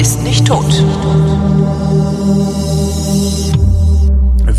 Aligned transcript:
ist 0.00 0.22
nicht 0.22 0.46
tot. 0.46 0.64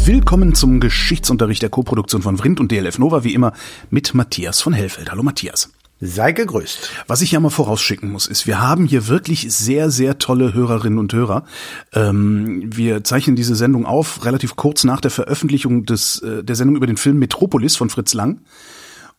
Willkommen 0.06 0.54
zum 0.54 0.80
Geschichtsunterricht 0.80 1.64
der 1.64 1.72
Koproduktion 1.72 2.22
von 2.22 2.38
Vrindt 2.38 2.60
und 2.60 2.72
DLF 2.72 3.00
Nova, 3.00 3.24
wie 3.24 3.34
immer 3.34 3.54
mit 3.90 4.14
Matthias 4.14 4.62
von 4.62 4.74
Hellfeld. 4.74 5.10
Hallo 5.10 5.24
Matthias. 5.24 5.72
Sei 6.00 6.32
gegrüßt. 6.32 6.92
Was 7.08 7.24
ich 7.24 7.32
ja 7.32 7.40
mal 7.40 7.50
vorausschicken 7.50 8.12
muss, 8.12 8.28
ist, 8.28 8.46
wir 8.46 8.62
haben 8.62 8.86
hier 8.86 9.08
wirklich 9.08 9.52
sehr, 9.52 9.90
sehr 9.90 10.20
tolle 10.20 10.54
Hörerinnen 10.54 11.00
und 11.00 11.12
Hörer. 11.12 11.44
Ähm, 11.92 12.70
wir 12.76 13.04
zeichnen 13.04 13.36
diese 13.36 13.56
Sendung 13.56 13.88
auf, 13.88 14.24
relativ 14.24 14.56
kurz 14.56 14.84
nach 14.84 15.02
der 15.02 15.10
Veröffentlichung 15.10 15.86
des, 15.88 16.20
äh, 16.20 16.44
der 16.44 16.56
Sendung 16.56 16.76
über 16.76 16.88
den 16.88 16.98
Film 16.98 17.18
Metropolis 17.18 17.76
von 17.76 17.90
Fritz 17.90 18.14
Lang. 18.14 18.42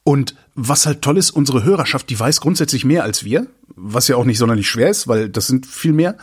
Und 0.05 0.34
was 0.55 0.87
halt 0.87 1.02
toll 1.02 1.16
ist, 1.16 1.30
unsere 1.30 1.65
Hörerschaft, 1.65 2.11
die 2.11 2.19
weiß 2.19 2.41
grundsätzlich 2.41 2.84
mehr 2.84 3.05
als 3.05 3.24
wir, 3.24 3.47
was 3.77 4.09
ja 4.09 4.16
auch 4.16 4.25
nicht 4.25 4.38
sonderlich 4.38 4.69
schwer 4.69 4.91
ist, 4.91 5.09
weil 5.09 5.28
das 5.28 5.47
sind 5.47 5.66
viel 5.66 5.92
mehr. 5.92 6.16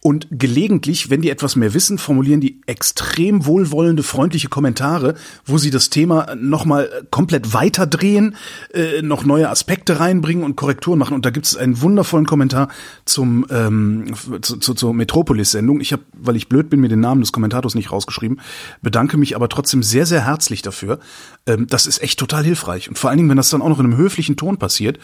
Und 0.00 0.28
gelegentlich, 0.30 1.10
wenn 1.10 1.22
die 1.22 1.30
etwas 1.30 1.56
mehr 1.56 1.74
wissen, 1.74 1.98
formulieren 1.98 2.40
die 2.40 2.60
extrem 2.66 3.46
wohlwollende, 3.46 4.04
freundliche 4.04 4.48
Kommentare, 4.48 5.14
wo 5.44 5.58
sie 5.58 5.70
das 5.72 5.90
Thema 5.90 6.36
nochmal 6.36 6.88
komplett 7.10 7.52
weiterdrehen, 7.52 8.36
äh, 8.72 9.02
noch 9.02 9.24
neue 9.24 9.50
Aspekte 9.50 9.98
reinbringen 9.98 10.44
und 10.44 10.54
Korrekturen 10.54 11.00
machen. 11.00 11.14
Und 11.14 11.26
da 11.26 11.30
gibt 11.30 11.46
es 11.46 11.56
einen 11.56 11.80
wundervollen 11.80 12.26
Kommentar 12.26 12.68
zum 13.06 13.44
ähm, 13.50 14.14
zu, 14.40 14.58
zu, 14.58 14.74
zur 14.74 14.94
Metropolis-Sendung. 14.94 15.80
Ich 15.80 15.92
habe, 15.92 16.04
weil 16.12 16.36
ich 16.36 16.48
blöd 16.48 16.70
bin, 16.70 16.78
mir 16.78 16.88
den 16.88 17.00
Namen 17.00 17.20
des 17.20 17.32
Kommentators 17.32 17.74
nicht 17.74 17.90
rausgeschrieben, 17.90 18.40
bedanke 18.80 19.16
mich 19.16 19.34
aber 19.34 19.48
trotzdem 19.48 19.82
sehr, 19.82 20.06
sehr 20.06 20.24
herzlich 20.24 20.62
dafür. 20.62 21.00
Ähm, 21.44 21.66
das 21.66 21.88
ist 21.88 22.00
echt 22.02 22.20
total 22.20 22.44
hilfreich. 22.44 22.88
Und 22.88 23.00
vor 23.00 23.10
allen 23.10 23.16
Dingen, 23.16 23.30
wenn 23.30 23.36
das 23.36 23.50
dann 23.50 23.62
auch 23.62 23.68
noch 23.68 23.80
in 23.80 23.86
einem 23.86 23.96
höflichen 23.96 24.36
Ton 24.36 24.58
passiert, 24.58 24.98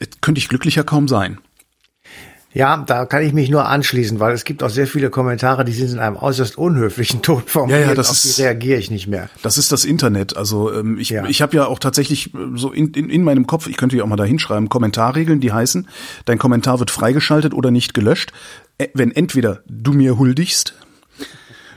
äh, 0.00 0.06
könnte 0.20 0.38
ich 0.38 0.50
glücklicher 0.50 0.84
kaum 0.84 1.08
sein. 1.08 1.38
Ja, 2.54 2.76
da 2.86 3.06
kann 3.06 3.22
ich 3.22 3.32
mich 3.32 3.48
nur 3.48 3.66
anschließen, 3.66 4.20
weil 4.20 4.34
es 4.34 4.44
gibt 4.44 4.62
auch 4.62 4.68
sehr 4.68 4.86
viele 4.86 5.08
Kommentare, 5.08 5.64
die 5.64 5.72
sind 5.72 5.92
in 5.92 5.98
einem 5.98 6.16
äußerst 6.16 6.58
unhöflichen 6.58 7.22
Ton 7.22 7.42
formuliert. 7.46 7.80
Ja, 7.82 7.88
ja, 7.88 7.94
das 7.94 8.10
auf 8.10 8.16
ist, 8.16 8.36
die 8.36 8.42
reagiere 8.42 8.78
ich 8.78 8.90
nicht 8.90 9.06
mehr. 9.06 9.30
Das 9.42 9.56
ist 9.56 9.72
das 9.72 9.84
Internet. 9.86 10.36
Also 10.36 10.72
ähm, 10.72 10.98
ich, 10.98 11.08
Ja. 11.10 11.24
ich 11.26 11.40
habe 11.40 11.56
ja 11.56 11.66
auch 11.66 11.78
tatsächlich 11.78 12.34
äh, 12.34 12.38
so 12.54 12.70
in, 12.70 12.92
in, 12.92 13.08
in 13.08 13.24
meinem 13.24 13.46
Kopf, 13.46 13.66
ich 13.68 13.76
könnte 13.78 13.96
ja 13.96 14.04
auch 14.04 14.08
mal 14.08 14.16
da 14.16 14.24
hinschreiben, 14.24 14.68
Kommentarregeln, 14.68 15.40
die 15.40 15.52
heißen, 15.52 15.88
dein 16.26 16.38
Kommentar 16.38 16.78
wird 16.78 16.90
freigeschaltet 16.90 17.54
oder 17.54 17.70
nicht 17.70 17.94
gelöscht, 17.94 18.32
wenn 18.94 19.12
entweder 19.12 19.62
du 19.66 19.92
mir 19.92 20.18
huldigst, 20.18 20.74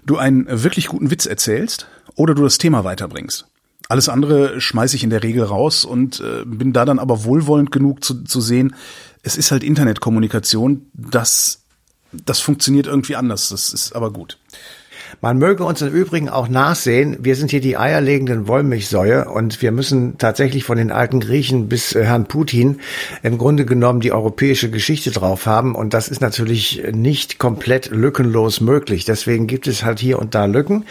du 0.06 0.18
einen 0.18 0.46
wirklich 0.50 0.88
guten 0.88 1.10
Witz 1.10 1.26
erzählst 1.26 1.88
oder 2.16 2.36
du 2.36 2.44
das 2.44 2.58
Thema 2.58 2.84
weiterbringst. 2.84 3.46
Alles 3.88 4.10
andere 4.10 4.60
schmeiße 4.60 4.96
ich 4.96 5.04
in 5.04 5.12
der 5.12 5.22
Regel 5.22 5.44
raus 5.44 5.86
und 5.86 6.20
äh, 6.20 6.44
bin 6.44 6.74
da 6.74 6.86
dann 6.86 6.98
aber 6.98 7.24
wohlwollend 7.24 7.72
genug 7.72 8.04
zu, 8.04 8.24
zu 8.24 8.42
sehen, 8.42 8.76
es 9.26 9.36
ist 9.38 9.52
halt 9.52 9.64
Internetkommunikation, 9.64 10.86
das, 10.94 11.64
das 12.14 12.40
funktioniert 12.40 12.86
irgendwie 12.86 13.16
anders. 13.16 13.50
Das 13.50 13.74
ist 13.74 13.94
aber 13.94 14.14
gut. 14.14 14.38
Man 15.22 15.38
möge 15.38 15.64
uns 15.64 15.82
im 15.82 15.94
Übrigen 15.94 16.30
auch 16.30 16.48
nachsehen, 16.48 17.18
wir 17.22 17.36
sind 17.36 17.52
hier 17.52 17.62
die 17.62 17.78
eierlegenden 17.78 18.48
Wollmilchsäue 18.48 19.26
und 19.26 19.62
wir 19.62 19.72
müssen 19.72 20.18
tatsächlich 20.18 20.64
von 20.64 20.78
den 20.78 20.92
alten 20.92 21.20
Griechen 21.20 21.68
bis 21.68 21.96
äh, 21.96 22.04
Herrn 22.04 22.26
Putin 22.26 22.80
im 23.24 23.38
Grunde 23.38 23.66
genommen 23.66 24.00
die 24.02 24.12
europäische 24.12 24.70
Geschichte 24.70 25.12
drauf 25.12 25.46
haben 25.46 25.76
und 25.76 25.94
das 25.94 26.08
ist 26.08 26.22
natürlich 26.22 26.84
nicht 26.94 27.40
komplett 27.40 27.90
lückenlos 27.92 28.62
möglich. 28.62 29.06
Deswegen 29.06 29.48
gibt 29.48 29.68
es 29.68 29.84
halt 29.84 30.00
hier 30.00 30.20
und 30.20 30.36
da 30.36 30.46
Lücken, 30.46 30.86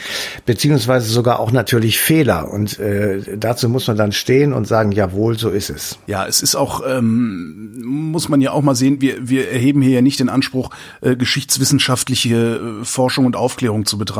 beziehungsweise 0.47 1.09
sogar 1.09 1.39
auch 1.41 1.53
natürlich 1.53 1.99
Fehler 1.99 2.51
und 2.51 2.79
äh, 2.79 3.37
dazu 3.37 3.69
muss 3.69 3.87
man 3.87 3.97
dann 3.97 4.13
stehen 4.13 4.53
und 4.53 4.67
sagen, 4.67 4.93
jawohl, 4.93 5.39
so 5.39 5.51
ist 5.51 5.71
es. 5.71 5.99
Ja, 6.07 6.27
es 6.27 6.43
ist 6.43 6.55
auch, 6.57 6.83
ähm, 6.87 7.83
muss 7.85 8.29
man 8.29 8.41
ja 8.41 8.53
auch 8.53 8.63
mal 8.63 8.75
sehen, 8.75 9.01
wir, 9.01 9.29
wir 9.29 9.51
erheben 9.51 9.83
hier 9.83 9.93
ja 9.93 10.03
nicht 10.03 10.21
den 10.21 10.29
Anspruch, 10.29 10.71
äh, 11.01 11.17
geschichtswissenschaftliche 11.17 12.81
äh, 12.81 12.85
Forschung 12.85 13.27
und 13.27 13.37
Aufklärung 13.37 13.87
zu 13.87 13.99
betreiben, 13.99 14.14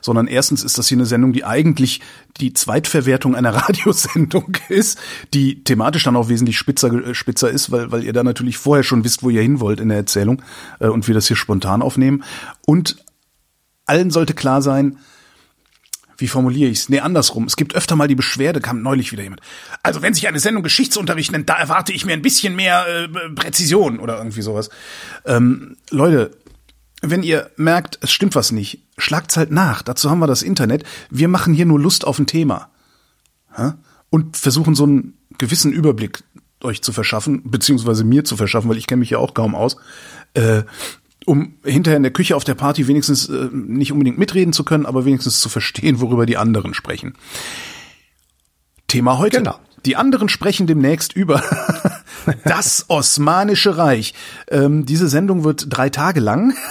sondern 0.00 0.26
erstens 0.26 0.64
ist 0.64 0.78
das 0.78 0.88
hier 0.88 0.96
eine 0.96 1.06
Sendung, 1.06 1.32
die 1.32 1.44
eigentlich 1.44 2.00
die 2.40 2.52
Zweitverwertung 2.52 3.34
einer 3.34 3.54
Radiosendung 3.54 4.56
ist, 4.68 4.98
die 5.34 5.62
thematisch 5.64 6.04
dann 6.04 6.16
auch 6.16 6.28
wesentlich 6.28 6.58
spitzer, 6.58 6.92
äh, 6.92 7.14
spitzer 7.14 7.50
ist, 7.50 7.70
weil, 7.70 7.92
weil 7.92 8.04
ihr 8.04 8.12
da 8.12 8.22
natürlich 8.22 8.58
vorher 8.58 8.84
schon 8.84 9.04
wisst, 9.04 9.22
wo 9.22 9.30
ihr 9.30 9.42
hin 9.42 9.60
wollt 9.60 9.80
in 9.80 9.88
der 9.88 9.98
Erzählung 9.98 10.42
äh, 10.80 10.88
und 10.88 11.08
wir 11.08 11.14
das 11.14 11.26
hier 11.26 11.36
spontan 11.36 11.82
aufnehmen. 11.82 12.24
Und 12.66 13.04
allen 13.86 14.10
sollte 14.10 14.34
klar 14.34 14.62
sein, 14.62 14.98
wie 16.22 16.28
formuliere 16.28 16.70
ich's? 16.70 16.88
Nee, 16.88 17.00
andersrum. 17.00 17.44
Es 17.44 17.56
gibt 17.56 17.74
öfter 17.74 17.96
mal 17.96 18.06
die 18.06 18.14
Beschwerde, 18.14 18.60
kam 18.60 18.80
neulich 18.80 19.10
wieder 19.10 19.24
jemand. 19.24 19.40
Also 19.82 20.02
wenn 20.02 20.14
sich 20.14 20.28
eine 20.28 20.38
Sendung 20.38 20.62
Geschichtsunterricht 20.62 21.32
nennt, 21.32 21.48
da 21.48 21.58
erwarte 21.58 21.92
ich 21.92 22.06
mir 22.06 22.12
ein 22.12 22.22
bisschen 22.22 22.54
mehr 22.54 22.86
äh, 22.86 23.08
Präzision 23.34 23.98
oder 23.98 24.18
irgendwie 24.18 24.42
sowas. 24.42 24.70
Ähm, 25.24 25.76
Leute, 25.90 26.30
wenn 27.02 27.22
ihr 27.22 27.50
merkt, 27.56 27.98
es 28.00 28.12
stimmt 28.12 28.34
was 28.36 28.52
nicht, 28.52 28.86
schlagt's 28.96 29.36
halt 29.36 29.50
nach. 29.50 29.82
Dazu 29.82 30.08
haben 30.08 30.20
wir 30.20 30.28
das 30.28 30.42
Internet. 30.42 30.84
Wir 31.10 31.28
machen 31.28 31.52
hier 31.52 31.66
nur 31.66 31.80
Lust 31.80 32.06
auf 32.06 32.18
ein 32.18 32.26
Thema. 32.26 32.70
Und 34.08 34.36
versuchen 34.36 34.74
so 34.74 34.84
einen 34.84 35.18
gewissen 35.36 35.72
Überblick 35.72 36.22
euch 36.62 36.80
zu 36.80 36.92
verschaffen, 36.92 37.42
beziehungsweise 37.44 38.04
mir 38.04 38.24
zu 38.24 38.36
verschaffen, 38.36 38.70
weil 38.70 38.78
ich 38.78 38.86
kenne 38.86 39.00
mich 39.00 39.10
ja 39.10 39.18
auch 39.18 39.34
kaum 39.34 39.54
aus. 39.54 39.76
Äh, 40.34 40.62
um 41.26 41.54
hinterher 41.64 41.96
in 41.96 42.02
der 42.02 42.12
Küche 42.12 42.36
auf 42.36 42.44
der 42.44 42.54
Party 42.54 42.88
wenigstens 42.88 43.28
äh, 43.28 43.48
nicht 43.52 43.92
unbedingt 43.92 44.18
mitreden 44.18 44.52
zu 44.52 44.64
können, 44.64 44.86
aber 44.86 45.04
wenigstens 45.04 45.40
zu 45.40 45.48
verstehen, 45.48 46.00
worüber 46.00 46.26
die 46.26 46.36
anderen 46.36 46.74
sprechen. 46.74 47.14
Thema 48.86 49.18
heute. 49.18 49.38
Genau. 49.38 49.58
Die 49.86 49.96
anderen 49.96 50.28
sprechen 50.28 50.66
demnächst 50.66 51.12
über 51.14 51.42
das 52.44 52.84
Osmanische 52.88 53.76
Reich. 53.76 54.14
Ähm, 54.50 54.86
diese 54.86 55.08
Sendung 55.08 55.44
wird 55.44 55.66
drei 55.68 55.90
Tage 55.90 56.20
lang. 56.20 56.54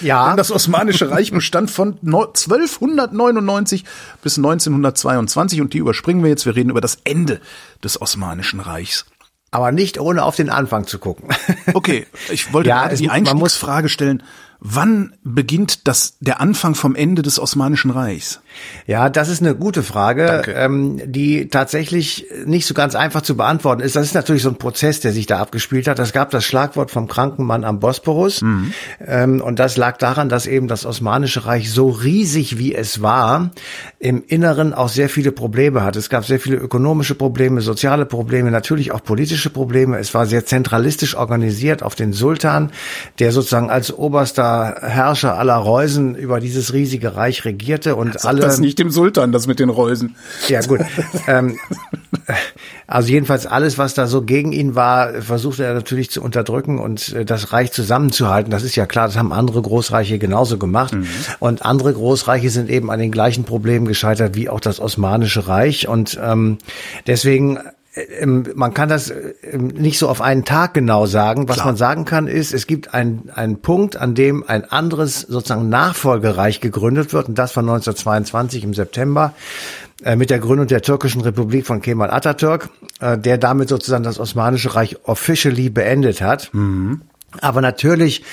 Ja, 0.00 0.34
das 0.34 0.50
Osmanische 0.50 1.10
Reich 1.12 1.30
bestand 1.30 1.70
von 1.70 1.96
neu- 2.02 2.24
1299 2.26 3.84
bis 4.20 4.36
1922 4.36 5.60
und 5.60 5.72
die 5.72 5.78
überspringen 5.78 6.22
wir 6.22 6.28
jetzt. 6.28 6.44
Wir 6.44 6.56
reden 6.56 6.70
über 6.70 6.80
das 6.80 6.98
Ende 7.04 7.40
des 7.82 8.02
Osmanischen 8.02 8.58
Reichs. 8.60 9.06
aber 9.52 9.70
nicht 9.72 9.98
ohne 10.00 10.24
auf 10.24 10.34
den 10.36 10.50
Anfang 10.50 10.86
zu 10.88 10.98
gucken. 10.98 11.28
Okay, 11.72 12.06
ich 12.30 12.52
wollte 12.52 12.68
Ja, 12.70 12.82
gerade 12.82 12.96
die 12.96 13.10
Einstiegsfrage 13.10 13.88
stellen. 13.88 14.22
Wann 14.62 15.14
beginnt 15.24 15.88
das, 15.88 16.18
der 16.20 16.38
Anfang 16.38 16.74
vom 16.74 16.94
Ende 16.94 17.22
des 17.22 17.38
Osmanischen 17.38 17.90
Reichs? 17.90 18.40
Ja, 18.86 19.08
das 19.08 19.30
ist 19.30 19.40
eine 19.40 19.54
gute 19.54 19.82
Frage, 19.82 20.42
ähm, 20.54 21.00
die 21.06 21.48
tatsächlich 21.48 22.26
nicht 22.44 22.66
so 22.66 22.74
ganz 22.74 22.94
einfach 22.94 23.22
zu 23.22 23.38
beantworten 23.38 23.80
ist. 23.80 23.96
Das 23.96 24.04
ist 24.04 24.14
natürlich 24.14 24.42
so 24.42 24.50
ein 24.50 24.56
Prozess, 24.56 25.00
der 25.00 25.12
sich 25.12 25.24
da 25.24 25.38
abgespielt 25.38 25.88
hat. 25.88 25.98
Es 25.98 26.12
gab 26.12 26.30
das 26.30 26.44
Schlagwort 26.44 26.90
vom 26.90 27.08
kranken 27.08 27.46
Mann 27.46 27.64
am 27.64 27.80
Bosporus. 27.80 28.42
Ähm, 29.06 29.40
und 29.40 29.58
das 29.58 29.78
lag 29.78 29.96
daran, 29.96 30.28
dass 30.28 30.46
eben 30.46 30.68
das 30.68 30.84
Osmanische 30.84 31.46
Reich 31.46 31.70
so 31.70 31.88
riesig 31.88 32.58
wie 32.58 32.74
es 32.74 33.00
war, 33.00 33.52
im 33.98 34.22
Inneren 34.26 34.74
auch 34.74 34.90
sehr 34.90 35.08
viele 35.08 35.32
Probleme 35.32 35.84
hatte. 35.84 35.98
Es 35.98 36.10
gab 36.10 36.26
sehr 36.26 36.38
viele 36.38 36.56
ökonomische 36.56 37.14
Probleme, 37.14 37.62
soziale 37.62 38.04
Probleme, 38.04 38.50
natürlich 38.50 38.92
auch 38.92 39.02
politische 39.02 39.48
Probleme. 39.48 39.98
Es 39.98 40.12
war 40.12 40.26
sehr 40.26 40.44
zentralistisch 40.44 41.16
organisiert 41.16 41.82
auf 41.82 41.94
den 41.94 42.12
Sultan, 42.12 42.72
der 43.18 43.32
sozusagen 43.32 43.70
als 43.70 43.90
oberster 43.96 44.49
Herrscher 44.80 45.38
aller 45.38 45.56
Reusen 45.56 46.14
über 46.14 46.40
dieses 46.40 46.72
riesige 46.72 47.16
Reich 47.16 47.44
regierte 47.44 47.96
und 47.96 48.14
Sag 48.14 48.24
alle 48.24 48.40
das 48.40 48.58
nicht 48.58 48.78
dem 48.78 48.90
Sultan, 48.90 49.32
das 49.32 49.46
mit 49.46 49.58
den 49.60 49.70
Reusen. 49.70 50.16
ja, 50.48 50.60
gut. 50.62 50.80
ähm, 51.26 51.58
also 52.86 53.08
jedenfalls 53.10 53.46
alles, 53.46 53.78
was 53.78 53.94
da 53.94 54.06
so 54.06 54.22
gegen 54.22 54.52
ihn 54.52 54.74
war, 54.74 55.22
versuchte 55.22 55.64
er 55.64 55.74
natürlich 55.74 56.10
zu 56.10 56.22
unterdrücken 56.22 56.78
und 56.78 57.12
äh, 57.12 57.24
das 57.24 57.52
Reich 57.52 57.72
zusammenzuhalten. 57.72 58.50
Das 58.50 58.62
ist 58.62 58.76
ja 58.76 58.86
klar, 58.86 59.06
das 59.06 59.16
haben 59.16 59.32
andere 59.32 59.62
Großreiche 59.62 60.18
genauso 60.18 60.58
gemacht. 60.58 60.94
Und 61.38 61.64
andere 61.64 61.92
Großreiche 61.92 62.50
sind 62.50 62.70
eben 62.70 62.90
an 62.90 62.98
den 62.98 63.10
gleichen 63.10 63.44
Problemen 63.44 63.86
gescheitert 63.86 64.34
wie 64.34 64.48
auch 64.48 64.60
das 64.60 64.80
Osmanische 64.80 65.48
Reich. 65.48 65.88
Und 65.88 66.18
ähm, 66.22 66.58
deswegen 67.06 67.58
man 68.54 68.72
kann 68.72 68.88
das 68.88 69.12
ähm, 69.42 69.66
nicht 69.68 69.98
so 69.98 70.08
auf 70.08 70.20
einen 70.20 70.44
Tag 70.44 70.74
genau 70.74 71.06
sagen. 71.06 71.48
Was 71.48 71.56
Klar. 71.56 71.66
man 71.66 71.76
sagen 71.76 72.04
kann, 72.04 72.28
ist, 72.28 72.54
es 72.54 72.68
gibt 72.68 72.94
einen, 72.94 73.30
einen 73.34 73.60
Punkt, 73.62 73.96
an 73.96 74.14
dem 74.14 74.44
ein 74.46 74.64
anderes 74.64 75.22
sozusagen 75.22 75.68
Nachfolgereich 75.68 76.60
gegründet 76.60 77.12
wird, 77.12 77.28
und 77.28 77.36
das 77.36 77.56
war 77.56 77.62
1922 77.62 78.62
im 78.62 78.74
September 78.74 79.34
äh, 80.04 80.14
mit 80.14 80.30
der 80.30 80.38
Gründung 80.38 80.68
der 80.68 80.82
türkischen 80.82 81.20
Republik 81.20 81.66
von 81.66 81.82
Kemal 81.82 82.10
Atatürk, 82.10 82.70
äh, 83.00 83.18
der 83.18 83.38
damit 83.38 83.68
sozusagen 83.68 84.04
das 84.04 84.20
Osmanische 84.20 84.76
Reich 84.76 84.96
officially 85.04 85.68
beendet 85.68 86.22
hat. 86.22 86.50
Aber 87.40 87.60
natürlich 87.60 88.24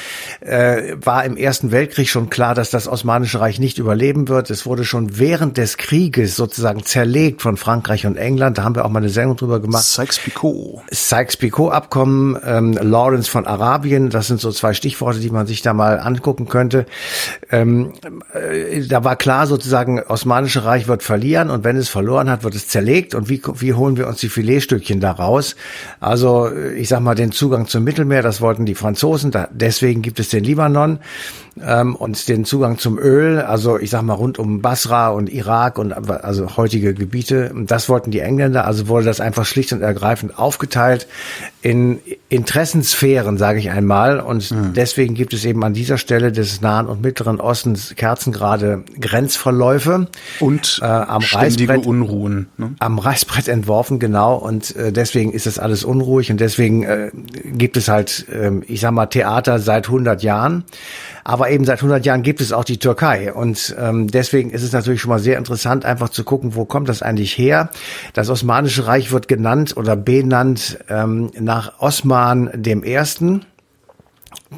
äh, 0.41 0.95
war 0.99 1.23
im 1.23 1.37
Ersten 1.37 1.71
Weltkrieg 1.71 2.09
schon 2.09 2.31
klar, 2.31 2.55
dass 2.55 2.71
das 2.71 2.87
Osmanische 2.87 3.39
Reich 3.39 3.59
nicht 3.59 3.77
überleben 3.77 4.27
wird. 4.27 4.49
Es 4.49 4.65
wurde 4.65 4.85
schon 4.85 5.19
während 5.19 5.57
des 5.57 5.77
Krieges 5.77 6.35
sozusagen 6.35 6.83
zerlegt 6.83 7.43
von 7.43 7.57
Frankreich 7.57 8.07
und 8.07 8.17
England. 8.17 8.57
Da 8.57 8.63
haben 8.63 8.75
wir 8.75 8.85
auch 8.85 8.89
mal 8.89 8.99
eine 8.99 9.09
Sendung 9.09 9.37
drüber 9.37 9.59
gemacht. 9.59 9.83
Sykes-Picot. 9.83 10.81
Sykes-Picot-Abkommen, 10.91 12.39
ähm, 12.43 12.73
Lawrence 12.73 13.29
von 13.29 13.45
Arabien, 13.45 14.09
das 14.09 14.27
sind 14.27 14.41
so 14.41 14.51
zwei 14.51 14.73
Stichworte, 14.73 15.19
die 15.19 15.29
man 15.29 15.45
sich 15.45 15.61
da 15.61 15.73
mal 15.73 15.99
angucken 15.99 16.47
könnte. 16.47 16.87
Ähm, 17.51 17.93
äh, 18.33 18.81
da 18.87 19.03
war 19.03 19.15
klar 19.15 19.45
sozusagen, 19.45 20.01
Osmanische 20.01 20.65
Reich 20.65 20.87
wird 20.87 21.03
verlieren 21.03 21.51
und 21.51 21.63
wenn 21.63 21.77
es 21.77 21.89
verloren 21.89 22.31
hat, 22.31 22.43
wird 22.43 22.55
es 22.55 22.67
zerlegt 22.67 23.13
und 23.13 23.29
wie, 23.29 23.43
wie 23.59 23.73
holen 23.75 23.95
wir 23.97 24.07
uns 24.07 24.21
die 24.21 24.29
Filetstückchen 24.29 24.99
da 24.99 25.11
raus? 25.11 25.55
Also 25.99 26.47
äh, 26.47 26.73
ich 26.73 26.89
sag 26.89 27.01
mal, 27.01 27.13
den 27.13 27.31
Zugang 27.31 27.67
zum 27.67 27.83
Mittelmeer, 27.83 28.23
das 28.23 28.41
wollten 28.41 28.65
die 28.65 28.73
Franzosen 28.73 28.86
Franzosen. 28.87 29.31
Da, 29.31 29.49
deswegen 29.51 30.01
gibt 30.01 30.17
es 30.19 30.29
den 30.29 30.45
Libanon 30.45 30.99
ähm, 31.65 31.95
und 31.95 32.27
den 32.27 32.45
Zugang 32.45 32.77
zum 32.77 32.97
Öl. 32.97 33.39
Also 33.39 33.79
ich 33.79 33.89
sag 33.89 34.01
mal 34.01 34.13
rund 34.13 34.39
um 34.39 34.61
Basra 34.61 35.09
und 35.09 35.29
Irak 35.29 35.77
und 35.77 35.93
also 35.93 36.57
heutige 36.57 36.93
Gebiete. 36.93 37.53
Das 37.65 37.89
wollten 37.89 38.11
die 38.11 38.19
Engländer. 38.19 38.65
Also 38.65 38.87
wurde 38.87 39.05
das 39.05 39.19
einfach 39.19 39.45
schlicht 39.45 39.73
und 39.73 39.81
ergreifend 39.81 40.37
aufgeteilt 40.37 41.07
in 41.61 41.99
Interessensphären, 42.29 43.37
sage 43.37 43.59
ich 43.59 43.69
einmal. 43.71 44.19
Und 44.19 44.51
mhm. 44.51 44.73
deswegen 44.73 45.15
gibt 45.15 45.33
es 45.33 45.43
eben 45.43 45.63
an 45.63 45.73
dieser 45.73 45.97
Stelle 45.97 46.31
des 46.31 46.61
Nahen 46.61 46.87
und 46.87 47.01
Mittleren 47.01 47.41
Ostens 47.41 47.93
kerzengerade 47.95 48.83
Grenzverläufe 48.99 50.07
und 50.39 50.79
äh, 50.81 50.85
am 50.85 51.21
Reißbrett 51.21 51.85
Unruhen. 51.85 52.47
Ne? 52.57 52.75
Am 52.79 52.99
Reißbrett 52.99 53.47
entworfen, 53.47 53.99
genau. 53.99 54.35
Und 54.35 54.75
äh, 54.75 54.91
deswegen 54.91 55.33
ist 55.33 55.45
das 55.45 55.59
alles 55.59 55.83
unruhig 55.83 56.31
und 56.31 56.39
deswegen 56.39 56.83
äh, 56.83 57.11
gibt 57.45 57.77
es 57.77 57.87
halt, 57.87 58.27
äh, 58.29 58.51
ich 58.67 58.81
sag 58.81 58.91
mal, 58.91 59.07
Theater 59.07 59.59
seit 59.59 59.87
100 59.87 60.23
Jahren. 60.23 60.63
Aber 61.27 61.49
eben 61.49 61.65
seit 61.65 61.79
100 61.79 62.05
Jahren 62.05 62.23
gibt 62.23 62.39
es 62.39 62.53
auch 62.53 62.63
die 62.63 62.77
Türkei. 62.77 63.33
Und 63.33 63.75
ähm, 63.77 64.07
deswegen 64.07 64.49
ist 64.49 64.63
es 64.63 64.71
natürlich 64.71 65.01
schon 65.01 65.09
mal 65.09 65.19
sehr 65.19 65.37
interessant, 65.37 65.83
einfach 65.83 66.07
zu 66.07 66.23
gucken, 66.23 66.55
wo 66.55 66.63
kommt 66.63 66.87
das 66.87 67.01
eigentlich 67.01 67.37
her. 67.37 67.69
Das 68.13 68.29
Osmanische 68.29 68.87
Reich 68.87 69.11
wird 69.11 69.27
genannt 69.27 69.75
oder 69.75 69.97
benannt 69.97 70.79
ähm, 70.87 71.31
nach 71.37 71.81
Osman 71.81 72.49
dem 72.53 72.81
Ersten 72.81 73.41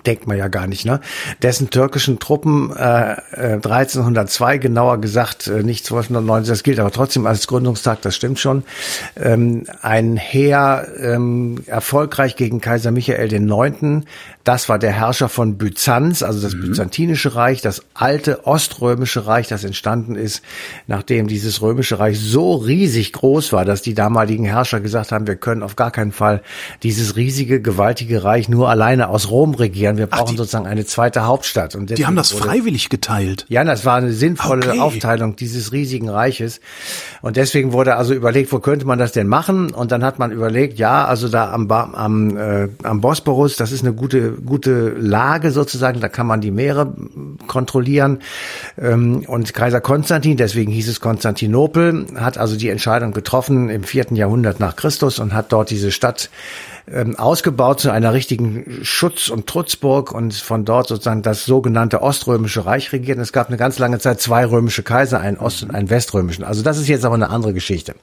denkt 0.06 0.28
man 0.28 0.38
ja 0.38 0.48
gar 0.48 0.68
nicht, 0.68 0.86
ne? 0.86 1.00
Dessen 1.42 1.70
türkischen 1.70 2.20
Truppen 2.20 2.72
äh, 2.76 3.16
1302, 3.36 4.56
äh, 4.56 4.60
genauer 4.60 5.02
gesagt 5.02 5.48
äh, 5.48 5.64
nicht 5.64 5.86
1290, 5.86 6.50
das 6.50 6.64
gilt 6.64 6.80
aber 6.80 6.92
trotzdem 6.92 7.26
als 7.26 7.48
Gründungstag, 7.48 8.02
das 8.02 8.16
stimmt 8.16 8.40
schon, 8.40 8.64
ähm, 9.16 9.64
ein 9.82 10.16
Heer 10.16 10.88
ähm, 11.00 11.64
erfolgreich 11.66 12.36
gegen 12.36 12.62
Kaiser 12.62 12.92
Michael 12.92 13.34
IX. 13.34 14.06
Das 14.44 14.70
war 14.70 14.80
der 14.80 14.92
Herrscher 14.92 15.30
von 15.30 15.58
Byzanz, 15.58 16.24
also 16.24 16.42
das 16.42 16.54
mhm. 16.54 16.62
byzantinische 16.62 17.36
Reich, 17.36 17.62
das 17.62 17.84
alte 17.94 18.48
oströmische 18.48 19.28
Reich, 19.28 19.48
das 19.48 19.64
entstanden 19.64 20.16
ist, 20.16 20.44
nachdem 20.88 21.28
dieses 21.28 21.62
römische 21.62 22.00
Reich 22.00 22.20
so 22.20 22.56
riesig 22.56 23.14
groß 23.14 23.54
war, 23.54 23.66
dass 23.66 23.82
die 23.82 23.94
damaligen 23.94 24.46
Herrscher 24.46 24.80
gesagt 24.80 25.12
haben, 25.12 25.28
wir 25.28 25.36
können 25.36 25.62
auf 25.62 25.76
gar 25.76 25.92
keinen 25.92 26.12
Fall 26.12 26.42
dieses 26.84 27.16
riesige, 27.16 27.62
gewaltige 27.62 28.24
Reich 28.24 28.50
nur 28.50 28.70
alleine 28.70 29.10
aus 29.10 29.30
Rom 29.30 29.56
regieren. 29.56 29.79
Wir 29.80 30.08
brauchen 30.08 30.24
Ach, 30.26 30.30
die, 30.32 30.38
sozusagen 30.38 30.68
eine 30.68 30.86
zweite 30.86 31.26
Hauptstadt. 31.26 31.76
Und 31.76 31.90
die 31.90 32.06
haben 32.06 32.16
das 32.16 32.32
freiwillig 32.32 32.90
geteilt. 32.90 33.46
Ja, 33.50 33.64
das 33.64 33.86
war 33.86 33.96
eine 33.96 34.12
sinnvolle 34.12 34.70
okay. 34.70 34.80
Aufteilung 34.80 35.36
dieses 35.36 35.72
riesigen 35.72 36.10
Reiches. 36.10 36.60
Und 37.22 37.38
deswegen 37.38 37.74
wurde 37.74 37.96
also 37.96 38.14
überlegt, 38.14 38.52
wo 38.52 38.60
könnte 38.60 38.86
man 38.86 39.00
das 39.00 39.12
denn 39.12 39.28
machen? 39.28 39.72
Und 39.72 39.92
dann 39.92 40.04
hat 40.04 40.20
man 40.20 40.32
überlegt, 40.32 40.80
ja, 40.80 41.06
also 41.06 41.30
da 41.30 41.52
am, 41.52 41.70
am, 41.72 42.38
äh, 42.38 42.70
am 42.84 43.02
Bosporus, 43.02 43.56
das 43.56 43.72
ist 43.72 43.84
eine 43.84 43.94
gute, 43.94 44.34
gute 44.34 44.90
Lage 44.90 45.52
sozusagen, 45.52 46.00
da 46.00 46.10
kann 46.10 46.28
man 46.28 46.42
die 46.42 46.52
Meere 46.52 46.94
kontrollieren. 47.48 48.20
Ähm, 48.78 49.24
und 49.28 49.54
Kaiser 49.54 49.82
Konstantin, 49.82 50.38
deswegen 50.38 50.72
hieß 50.72 50.90
es 50.90 51.00
Konstantinopel, 51.00 52.08
hat 52.16 52.38
also 52.38 52.56
die 52.56 52.70
Entscheidung 52.70 53.12
getroffen 53.12 53.70
im 53.70 53.84
vierten 53.84 54.16
Jahrhundert 54.16 54.60
nach 54.60 54.76
Christus 54.76 55.20
und 55.20 55.34
hat 55.34 55.52
dort 55.52 55.70
diese 55.70 55.92
Stadt 55.92 56.30
ähm, 56.94 57.18
ausgebaut 57.18 57.80
zu 57.80 57.92
einer 57.92 58.14
richtigen 58.14 58.80
Schutz- 58.84 59.30
und 59.30 59.48
Trutzburg 59.48 60.12
und 60.12 60.34
von 60.34 60.66
dort 60.66 60.88
sozusagen 60.88 61.22
das 61.22 61.46
sogenannte 61.46 62.02
Oströmische 62.02 62.66
Reich 62.66 62.92
regiert. 62.92 63.18
Und 63.18 63.24
es 63.24 63.34
gab 63.34 63.48
eine 63.48 63.58
ganz 63.58 63.80
lange 63.80 64.00
Zeit 64.00 64.22
zwei 64.22 64.46
römische 64.46 64.84
Kaiser, 64.84 65.20
einen 65.20 65.38
Ost- 65.38 65.64
und 65.64 65.72
einen 65.72 65.90
Weströmischen. 65.90 66.44
Also 66.44 66.64
das 66.64 66.78
ist 66.78 66.88
jetzt 66.88 67.06
aber 67.06 67.16
eine 67.16 67.30
andere 67.30 67.54
Geschichte. 67.54 67.96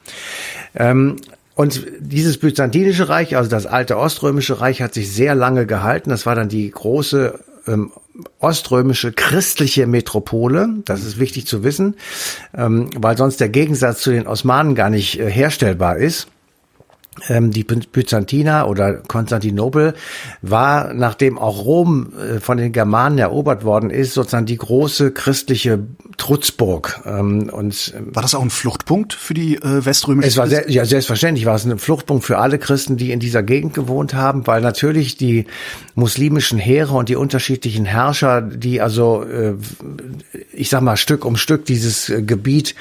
Ähm, 0.75 1.17
und 1.55 1.87
dieses 2.01 2.39
Byzantinische 2.39 3.09
Reich, 3.09 3.37
also 3.37 3.49
das 3.49 3.67
alte 3.67 3.97
Oströmische 3.97 4.61
Reich, 4.61 4.83
hat 4.83 4.93
sich 4.93 5.13
sehr 5.13 5.35
lange 5.35 5.67
gehalten. 5.67 6.11
Das 6.11 6.27
war 6.27 6.35
dann 6.35 6.51
die 6.51 6.71
große 6.71 7.41
ähm, 7.67 7.93
oströmische 8.39 9.13
christliche 9.13 9.87
Metropole. 9.87 10.69
Das 10.85 11.05
ist 11.05 11.19
wichtig 11.19 11.47
zu 11.47 11.65
wissen, 11.65 11.97
ähm, 12.55 12.91
weil 12.97 13.17
sonst 13.17 13.41
der 13.41 13.49
Gegensatz 13.49 14.01
zu 14.01 14.11
den 14.11 14.27
Osmanen 14.27 14.75
gar 14.75 14.91
nicht 14.91 15.19
äh, 15.19 15.31
herstellbar 15.31 15.97
ist 15.97 16.29
die 17.29 17.65
Byzantiner 17.65 18.69
oder 18.69 18.95
Konstantinopel 18.95 19.95
war, 20.43 20.95
nachdem 20.95 21.39
auch 21.39 21.65
Rom 21.65 22.13
äh, 22.17 22.41
von 22.41 22.59
den 22.59 22.73
Germanen 22.73 23.19
erobert 23.19 23.65
worden 23.65 23.91
ist, 23.91 24.15
sozusagen 24.15 24.47
die 24.47 24.57
große 24.57 25.13
christliche 25.13 25.81
Trutzburg. 26.17 27.01
Ähm, 27.05 27.51
und 27.53 27.95
ähm, 27.97 28.15
war 28.15 28.23
das 28.23 28.35
auch 28.35 28.43
ein 28.43 28.51
Fluchtpunkt 28.51 29.13
für 29.13 29.35
die 29.35 29.57
äh, 29.57 29.85
weströmische? 29.85 30.29
Es 30.29 30.37
war 30.37 30.49
sehr, 30.49 30.71
ja 30.71 30.85
selbstverständlich 30.85 31.47
war 31.47 31.55
es 31.55 31.65
ein 31.65 31.79
Fluchtpunkt 31.79 32.25
für 32.25 32.39
alle 32.39 32.59
Christen, 32.59 32.97
die 32.97 33.13
in 33.13 33.21
dieser 33.21 33.43
Gegend 33.43 33.75
gewohnt 33.75 34.15
haben, 34.15 34.47
weil 34.47 34.61
natürlich 34.61 35.17
die 35.17 35.47
muslimischen 35.95 36.59
Heere 36.59 36.95
und 36.95 37.09
die 37.09 37.17
unterschiedlichen 37.17 37.85
Herrscher, 37.85 38.41
die 38.43 38.81
also 38.81 39.25
äh, 39.25 39.55
ich 40.53 40.71
sag 40.71 40.81
mal 40.83 40.97
Stück 40.97 41.25
um 41.25 41.37
Stück 41.37 41.65
dieses 41.65 42.13
Gebiet 42.27 42.75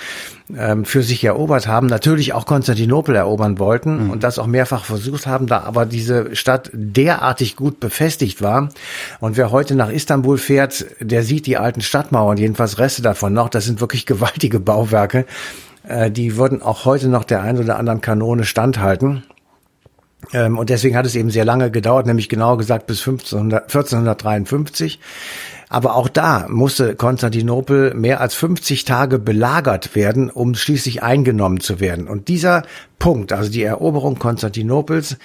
ähm, 0.55 0.85
für 0.85 1.01
sich 1.01 1.23
erobert 1.23 1.67
haben, 1.67 1.87
natürlich 1.87 2.33
auch 2.33 2.45
Konstantinopel 2.45 3.15
erobern 3.15 3.57
wollten 3.57 4.05
mhm. 4.05 4.09
und 4.11 4.23
das 4.23 4.37
auch 4.37 4.47
mehrfach 4.47 4.85
versucht 4.85 5.25
haben, 5.25 5.47
da 5.47 5.61
aber 5.61 5.85
diese 5.85 6.35
Stadt 6.35 6.69
derartig 6.73 7.55
gut 7.55 7.79
befestigt 7.79 8.41
war. 8.41 8.69
Und 9.19 9.37
wer 9.37 9.51
heute 9.51 9.75
nach 9.75 9.89
Istanbul 9.89 10.37
fährt, 10.37 10.85
der 10.99 11.23
sieht 11.23 11.47
die 11.47 11.57
alten 11.57 11.81
Stadtmauern, 11.81 12.37
jedenfalls 12.37 12.77
Reste 12.77 13.01
davon 13.01 13.33
noch. 13.33 13.49
Das 13.49 13.65
sind 13.65 13.81
wirklich 13.81 14.05
gewaltige 14.05 14.59
Bauwerke. 14.59 15.25
Äh, 15.87 16.11
die 16.11 16.37
würden 16.37 16.61
auch 16.61 16.85
heute 16.85 17.07
noch 17.07 17.23
der 17.23 17.41
ein 17.41 17.57
oder 17.57 17.77
anderen 17.77 18.01
Kanone 18.01 18.43
standhalten. 18.43 19.23
Ähm, 20.33 20.57
und 20.57 20.69
deswegen 20.69 20.95
hat 20.95 21.05
es 21.05 21.15
eben 21.15 21.29
sehr 21.29 21.45
lange 21.45 21.71
gedauert, 21.71 22.05
nämlich 22.05 22.29
genauer 22.29 22.57
gesagt 22.57 22.87
bis 22.87 22.99
1500, 22.99 23.63
1453. 23.63 24.99
Aber 25.75 25.97
auch 25.97 26.07
da 26.07 26.45
musste 26.47 26.95
Konstantinopel 26.95 27.93
mehr 27.95 28.21
als 28.21 28.33
50 28.33 28.85
Tage 28.85 29.19
belagert 29.19 29.93
werden, 29.93 30.29
um 30.29 30.55
schließlich 30.55 31.03
eingenommen 31.03 31.59
zu 31.59 31.81
werden. 31.81 32.07
Und 32.07 32.29
dieser 32.29 32.63
Punkt, 32.97 33.33
also 33.33 33.51
die 33.51 33.63
Eroberung 33.63 34.17
Konstantinopels, 34.17 35.17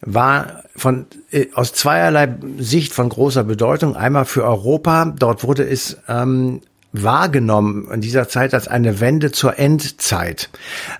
war 0.00 0.62
von 0.74 1.04
äh, 1.30 1.48
aus 1.52 1.74
zweierlei 1.74 2.34
Sicht 2.56 2.94
von 2.94 3.10
großer 3.10 3.44
Bedeutung. 3.44 3.94
Einmal 3.94 4.24
für 4.24 4.44
Europa, 4.44 5.12
dort 5.14 5.44
wurde 5.44 5.68
es 5.68 5.98
ähm, 6.08 6.62
wahrgenommen 6.92 7.88
in 7.92 8.00
dieser 8.00 8.28
Zeit 8.28 8.54
als 8.54 8.68
eine 8.68 9.00
Wende 9.00 9.32
zur 9.32 9.58
Endzeit. 9.58 10.50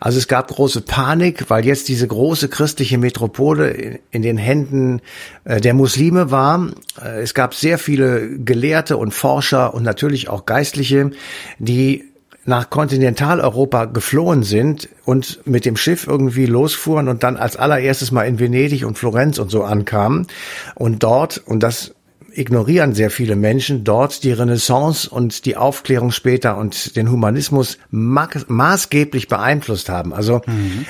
Also 0.00 0.18
es 0.18 0.26
gab 0.26 0.49
große 0.49 0.80
Panik, 0.80 1.50
weil 1.50 1.66
jetzt 1.66 1.88
diese 1.88 2.06
große 2.06 2.49
christliche 2.49 2.99
Metropole 2.99 4.00
in 4.11 4.22
den 4.22 4.38
Händen 4.38 5.00
äh, 5.44 5.61
der 5.61 5.75
Muslime 5.75 6.30
war. 6.30 6.68
Äh, 7.00 7.20
es 7.22 7.34
gab 7.34 7.54
sehr 7.54 7.78
viele 7.78 8.38
Gelehrte 8.38 8.96
und 8.96 9.12
Forscher 9.12 9.75
und 9.75 9.82
natürlich 9.82 10.28
auch 10.28 10.46
Geistliche, 10.46 11.11
die 11.58 12.04
nach 12.44 12.70
Kontinentaleuropa 12.70 13.84
geflohen 13.84 14.42
sind 14.42 14.88
und 15.04 15.46
mit 15.46 15.64
dem 15.64 15.76
Schiff 15.76 16.06
irgendwie 16.06 16.46
losfuhren 16.46 17.08
und 17.08 17.22
dann 17.22 17.37
als 17.37 17.56
allererstes 17.56 18.11
mal 18.11 18.25
in 18.25 18.40
Venedig 18.40 18.84
und 18.84 18.99
Florenz 18.99 19.38
und 19.38 19.50
so 19.50 19.62
ankamen 19.62 20.26
und 20.75 21.02
dort, 21.02 21.38
und 21.38 21.62
das 21.62 21.94
ignorieren 22.34 22.94
sehr 22.94 23.10
viele 23.10 23.36
Menschen 23.36 23.84
dort 23.84 24.24
die 24.24 24.32
Renaissance 24.32 25.08
und 25.08 25.44
die 25.46 25.56
Aufklärung 25.56 26.10
später 26.10 26.56
und 26.56 26.96
den 26.96 27.10
Humanismus 27.10 27.78
maßgeblich 27.90 29.28
beeinflusst 29.28 29.88
haben. 29.88 30.12
Also 30.12 30.42
mhm. 30.46 30.86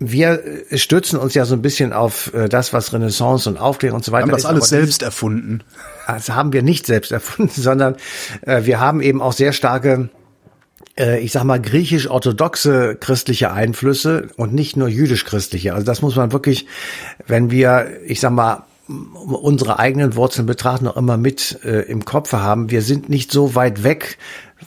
Wir 0.00 0.42
stützen 0.72 1.16
uns 1.20 1.34
ja 1.34 1.44
so 1.44 1.54
ein 1.54 1.62
bisschen 1.62 1.92
auf 1.92 2.34
äh, 2.34 2.48
das, 2.48 2.72
was 2.72 2.92
Renaissance 2.92 3.48
und 3.48 3.56
Aufklärung 3.56 3.98
und 3.98 4.04
so 4.04 4.10
weiter 4.10 4.22
haben 4.22 4.32
das 4.32 4.44
alles 4.44 4.68
selbst 4.68 5.04
erfunden. 5.04 5.62
Das 6.08 6.30
haben 6.30 6.52
wir 6.52 6.62
nicht 6.62 6.86
selbst 6.86 7.12
erfunden, 7.12 7.52
sondern 7.62 7.94
äh, 8.42 8.64
wir 8.64 8.80
haben 8.80 9.00
eben 9.00 9.22
auch 9.22 9.32
sehr 9.32 9.52
starke 9.52 10.10
äh, 10.98 11.20
ich 11.20 11.30
sag 11.30 11.44
mal, 11.44 11.60
griechisch-orthodoxe 11.60 12.96
christliche 12.98 13.52
Einflüsse 13.52 14.30
und 14.36 14.52
nicht 14.52 14.76
nur 14.76 14.88
jüdisch-christliche. 14.88 15.72
Also 15.72 15.86
das 15.86 16.02
muss 16.02 16.16
man 16.16 16.32
wirklich, 16.32 16.66
wenn 17.28 17.52
wir, 17.52 18.00
ich 18.04 18.18
sag 18.18 18.32
mal, 18.32 18.64
unsere 19.24 19.78
eigenen 19.78 20.16
Wurzeln 20.16 20.46
betrachten, 20.46 20.88
auch 20.88 20.96
immer 20.96 21.16
mit 21.16 21.60
äh, 21.64 21.82
im 21.82 22.04
Kopf 22.04 22.32
haben. 22.32 22.70
Wir 22.70 22.82
sind 22.82 23.08
nicht 23.08 23.32
so 23.32 23.54
weit 23.54 23.84
weg 23.84 24.18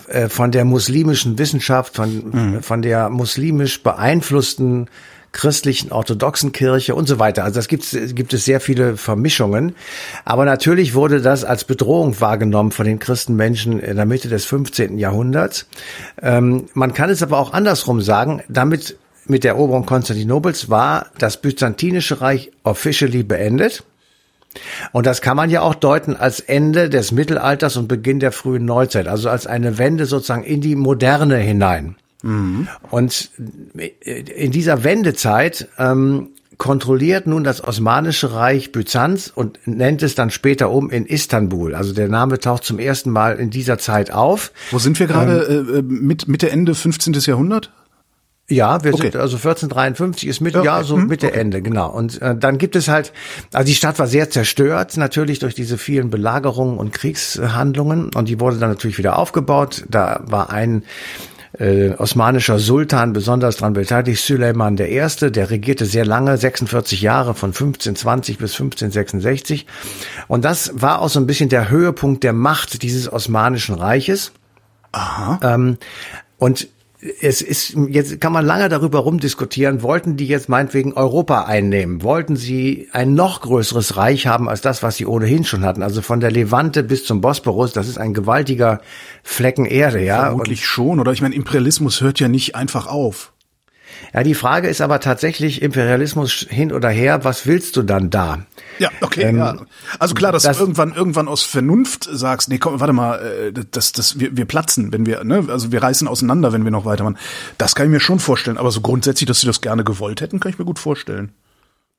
äh, 0.08 0.30
von 0.30 0.52
der 0.52 0.66
muslimischen 0.66 1.38
Wissenschaft, 1.38 1.96
von, 1.96 2.32
mhm. 2.32 2.64
von 2.64 2.82
der 2.82 3.10
muslimisch 3.10 3.84
beeinflussten 3.84 4.90
christlichen 5.34 5.92
orthodoxen 5.92 6.52
Kirche 6.52 6.96
und 6.96 7.08
so 7.08 7.20
weiter. 7.20 7.44
Also 7.44 7.56
das 7.56 7.68
gibt, 7.68 7.86
gibt 8.16 8.34
es 8.34 8.46
sehr 8.46 8.62
viele 8.62 8.98
Vermischungen. 8.98 9.76
Aber 10.24 10.46
natürlich 10.46 10.94
wurde 10.94 11.22
das 11.22 11.44
als 11.44 11.66
Bedrohung 11.66 12.22
wahrgenommen 12.22 12.72
von 12.72 12.86
den 12.86 13.00
Christenmenschen 13.00 13.80
in 13.80 13.96
der 13.96 14.06
Mitte 14.06 14.30
des 14.30 14.46
15. 14.46 15.00
Jahrhunderts. 15.00 15.66
Ähm, 16.22 16.68
man 16.74 16.94
kann 16.94 17.10
es 17.10 17.24
aber 17.24 17.40
auch 17.40 17.52
andersrum 17.52 18.00
sagen, 18.02 18.44
damit 18.48 18.96
mit 19.26 19.44
der 19.44 19.54
Eroberung 19.54 19.86
Konstantinopels 19.86 20.70
war 20.70 21.08
das 21.18 21.42
Byzantinische 21.42 22.22
Reich 22.22 22.52
officially 22.64 23.24
beendet. 23.24 23.84
Und 24.92 25.06
das 25.06 25.22
kann 25.22 25.38
man 25.38 25.50
ja 25.50 25.62
auch 25.62 25.76
deuten 25.76 26.16
als 26.16 26.40
Ende 26.40 26.90
des 26.90 27.12
Mittelalters 27.12 27.78
und 27.78 27.88
Beginn 27.88 28.20
der 28.20 28.32
frühen 28.32 28.66
Neuzeit, 28.66 29.08
also 29.08 29.30
als 29.30 29.48
eine 29.48 29.78
Wende 29.78 30.06
sozusagen 30.06 30.44
in 30.44 30.62
die 30.62 30.76
Moderne 30.76 31.38
hinein. 31.38 31.96
Mhm. 32.22 32.68
Und 32.90 33.32
in 34.02 34.52
dieser 34.52 34.84
Wendezeit 34.84 35.68
ähm, 35.78 36.30
kontrolliert 36.58 37.28
nun 37.28 37.44
das 37.44 37.62
Osmanische 37.64 38.34
Reich 38.34 38.72
Byzanz 38.72 39.32
und 39.34 39.60
nennt 39.66 40.02
es 40.04 40.16
dann 40.16 40.30
später 40.30 40.72
um 40.72 40.90
in 40.90 41.06
Istanbul. 41.06 41.76
Also 41.76 41.94
der 41.94 42.08
Name 42.08 42.40
taucht 42.40 42.64
zum 42.64 42.80
ersten 42.80 43.10
Mal 43.10 43.40
in 43.40 43.50
dieser 43.50 43.78
Zeit 43.78 44.12
auf. 44.12 44.52
Wo 44.72 44.80
sind 44.80 45.00
wir 45.00 45.08
gerade? 45.08 45.44
Ähm, 45.44 45.76
äh, 45.76 45.82
mit 45.82 46.28
Mitte 46.28 46.50
Ende 46.50 46.76
15. 46.76 47.14
Jahrhundert? 47.14 47.72
Ja, 48.50 48.84
wir 48.84 48.94
okay. 48.94 49.04
sind 49.04 49.16
also 49.16 49.38
1453 49.38 50.28
ist 50.28 50.42
Mitte, 50.42 50.60
ja, 50.60 50.80
ja 50.80 50.84
so 50.84 50.98
hm, 50.98 51.08
Mitte 51.08 51.28
okay. 51.28 51.40
Ende, 51.40 51.62
genau. 51.62 51.90
Und 51.90 52.22
äh, 52.22 52.36
dann 52.36 52.58
gibt 52.58 52.76
es 52.76 52.90
halt, 52.90 53.14
also 53.54 53.66
die 53.66 53.74
Stadt 53.74 54.00
war 54.00 54.08
sehr 54.08 54.30
zerstört, 54.30 54.98
natürlich 54.98 55.40
durch 55.40 55.56
diese 55.56 55.78
vielen 55.78 56.10
Belagerungen 56.10 56.78
und 56.78 56.92
Kriegshandlungen 56.92 58.12
und 58.14 58.28
die 58.28 58.42
wurde 58.42 58.58
dann 58.58 58.70
natürlich 58.70 58.98
wieder 58.98 59.18
aufgebaut. 59.18 59.86
Da 59.90 60.22
war 60.26 60.50
ein 60.50 60.84
äh, 61.58 61.92
osmanischer 61.92 62.60
Sultan 62.60 63.14
besonders 63.14 63.58
dran 63.58 63.74
beteiligt, 63.74 64.22
Süleyman 64.22 64.78
I., 64.78 65.32
der 65.32 65.50
regierte 65.50 65.86
sehr 65.86 66.06
lange, 66.06 66.38
46 66.38 67.02
Jahre, 67.02 67.36
von 67.36 67.52
1520 67.52 68.40
bis 68.40 68.54
1566. 68.54 69.68
Und 70.28 70.44
das 70.44 70.72
war 70.76 71.02
auch 71.02 71.10
so 71.10 71.20
ein 71.20 71.28
bisschen 71.28 71.50
der 71.50 71.70
Höhepunkt 71.70 72.24
der 72.24 72.34
Macht 72.34 72.82
dieses 72.82 73.12
Osmanischen 73.12 73.76
Reiches. 73.76 74.34
Aha. 74.92 75.40
Ähm, 75.44 75.78
und 76.38 76.68
es 77.22 77.42
ist, 77.42 77.76
jetzt 77.90 78.22
kann 78.22 78.32
man 78.32 78.46
lange 78.46 78.70
darüber 78.70 79.00
rumdiskutieren, 79.00 79.82
wollten 79.82 80.16
die 80.16 80.28
jetzt 80.28 80.48
meinetwegen 80.48 80.94
Europa 80.94 81.44
einnehmen? 81.44 82.02
Wollten 82.02 82.36
sie 82.36 82.88
ein 82.94 83.14
noch 83.14 83.42
größeres 83.42 83.98
Reich 83.98 84.28
haben 84.28 84.48
als 84.48 84.62
das, 84.62 84.84
was 84.84 84.96
sie 84.96 85.06
ohnehin 85.06 85.44
schon 85.44 85.66
hatten? 85.66 85.84
Also 85.84 86.02
von 86.02 86.22
der 86.22 86.32
Levante 86.32 86.84
bis 86.84 87.04
zum 87.04 87.20
Bosporus, 87.20 87.74
das 87.74 87.88
ist 87.88 87.98
ein 87.98 88.14
gewaltiger 88.14 88.80
Flecken 89.22 89.66
Erde, 89.66 90.04
ja? 90.04 90.26
Vermutlich 90.28 90.62
Und 90.62 90.66
schon, 90.66 91.00
oder? 91.00 91.12
Ich 91.12 91.22
meine, 91.22 91.36
Imperialismus 91.36 92.02
hört 92.02 92.20
ja 92.20 92.30
nicht 92.30 92.56
einfach 92.56 92.88
auf. 92.88 93.33
Ja, 94.14 94.24
die 94.24 94.34
Frage 94.34 94.68
ist 94.68 94.82
aber 94.82 95.00
tatsächlich 95.00 95.62
Imperialismus 95.62 96.46
hin 96.50 96.72
oder 96.72 96.90
her, 96.90 97.24
was 97.24 97.46
willst 97.48 97.76
du 97.76 97.84
dann 97.84 98.10
da? 98.10 98.40
Ja, 98.80 98.90
okay, 99.02 99.24
ähm, 99.24 99.38
ja. 99.38 99.58
Also 100.00 100.16
klar, 100.16 100.32
dass 100.32 100.44
das, 100.44 100.58
du 100.58 100.64
irgendwann 100.64 100.94
irgendwann 100.94 101.28
aus 101.28 101.44
Vernunft 101.44 102.08
sagst, 102.12 102.50
nee, 102.50 102.58
komm, 102.58 102.80
warte 102.80 102.94
mal, 102.94 103.52
äh, 103.56 103.64
das 103.72 103.92
das 103.92 104.20
wir, 104.20 104.36
wir 104.36 104.46
platzen, 104.46 104.92
wenn 104.94 105.06
wir, 105.06 105.24
ne, 105.24 105.46
also 105.48 105.72
wir 105.72 105.82
reißen 105.82 106.08
auseinander, 106.08 106.54
wenn 106.54 106.64
wir 106.64 106.72
noch 106.72 106.86
weitermachen. 106.86 107.18
Das 107.58 107.76
kann 107.76 107.88
ich 107.88 107.92
mir 107.92 108.00
schon 108.00 108.20
vorstellen, 108.20 108.58
aber 108.58 108.72
so 108.72 108.82
grundsätzlich, 108.82 109.28
dass 109.28 109.42
sie 109.42 109.48
das 109.48 109.62
gerne 109.62 109.84
gewollt 109.84 110.22
hätten, 110.22 110.40
kann 110.40 110.52
ich 110.52 110.60
mir 110.60 110.66
gut 110.66 110.80
vorstellen. 110.80 111.32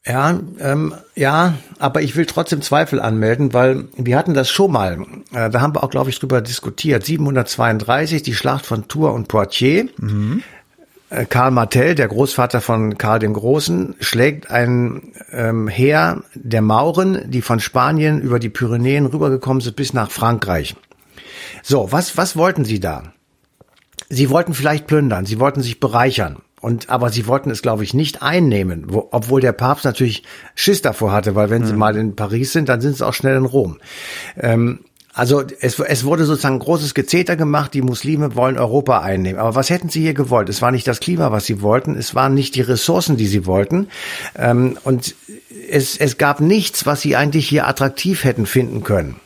Ja, 0.07 0.39
ähm, 0.61 0.95
ja, 1.15 1.55
aber 1.79 2.03
ich 2.03 2.15
will 2.15 2.27
trotzdem 2.27 2.61
Zweifel 2.61 3.01
anmelden, 3.01 3.55
weil 3.55 3.87
wir 3.97 4.19
hatten 4.19 4.35
das 4.35 4.51
schon 4.51 4.71
mal. 4.71 4.99
Äh, 5.33 5.49
da 5.49 5.63
haben 5.63 5.75
wir 5.75 5.83
auch, 5.83 5.89
glaube 5.89 6.11
ich, 6.11 6.19
drüber 6.19 6.43
diskutiert. 6.43 7.07
732, 7.07 8.23
die 8.23 8.35
Schlacht 8.35 8.67
von 8.67 8.87
Tours 8.87 9.15
und 9.15 9.29
Poitiers. 9.29 9.87
Mhm. 9.97 10.43
Äh, 11.15 11.27
Karl 11.27 11.51
Martel, 11.51 11.95
der 11.95 12.09
Großvater 12.09 12.61
von 12.61 12.99
Karl 12.99 13.19
dem 13.19 13.35
Großen, 13.35 13.95
schlägt 14.01 14.51
ein 14.51 15.13
ähm, 15.33 15.69
Heer 15.69 16.23
der 16.35 16.63
Mauren, 16.63 17.31
die 17.31 17.43
von 17.43 17.61
Spanien 17.61 18.21
über 18.21 18.39
die 18.39 18.51
Pyrenäen 18.51 19.07
rübergekommen 19.07 19.61
sind 19.61 19.77
bis 19.77 19.93
nach 19.93 20.11
Frankreich. 20.11 20.75
So, 21.63 21.93
was, 21.93 22.17
was 22.17 22.37
wollten 22.37 22.65
sie 22.65 22.81
da? 22.81 23.13
Sie 24.09 24.31
wollten 24.31 24.55
vielleicht 24.55 24.87
plündern, 24.87 25.25
sie 25.25 25.41
wollten 25.41 25.63
sich 25.63 25.81
bereichern. 25.81 26.39
Und, 26.61 26.89
aber 26.89 27.11
sie 27.11 27.27
wollten 27.27 27.51
es, 27.51 27.61
glaube 27.61 27.85
ich, 27.85 27.93
nicht 27.93 28.23
einnehmen, 28.23 28.87
wo, 28.89 29.09
obwohl 29.11 29.43
der 29.43 29.53
Papst 29.53 29.85
natürlich 29.85 30.23
Schiss 30.55 30.81
davor 30.81 31.13
hatte, 31.13 31.35
weil 31.35 31.51
wenn 31.51 31.63
mhm. 31.63 31.67
sie 31.67 31.73
mal 31.75 31.95
in 31.95 32.17
Paris 32.17 32.53
sind, 32.53 32.71
dann 32.71 32.81
sind 32.81 32.97
sie 32.97 33.07
auch 33.07 33.13
schnell 33.13 33.37
in 33.37 33.45
Rom. 33.45 33.79
Ähm, 34.39 34.81
also 35.15 35.45
es, 35.61 35.79
es 35.79 36.05
wurde 36.05 36.25
sozusagen 36.25 36.59
großes 36.59 36.93
Gezeter 36.93 37.37
gemacht, 37.37 37.73
die 37.73 37.83
Muslime 37.83 38.35
wollen 38.35 38.59
Europa 38.59 39.01
einnehmen. 39.01 39.41
Aber 39.41 39.55
was 39.55 39.71
hätten 39.71 39.89
sie 39.89 40.01
hier 40.01 40.13
gewollt? 40.13 40.49
Es 40.49 40.61
war 40.61 40.73
nicht 40.73 40.89
das 40.89 40.99
Klima, 40.99 41.31
was 41.31 41.47
sie 41.47 41.63
wollten, 41.63 41.97
es 41.97 42.17
waren 42.17 42.35
nicht 42.35 42.57
die 42.57 42.63
Ressourcen, 42.63 43.17
die 43.17 43.29
sie 43.29 43.47
wollten. 43.47 43.89
Ähm, 44.37 44.77
und 44.83 45.15
es, 45.71 45.97
es 45.97 46.19
gab 46.19 46.41
nichts, 46.41 46.85
was 46.85 47.01
sie 47.01 47.15
eigentlich 47.15 47.49
hier 47.49 47.69
attraktiv 47.69 48.25
hätten 48.25 48.45
finden 48.45 48.83
können. 48.83 49.17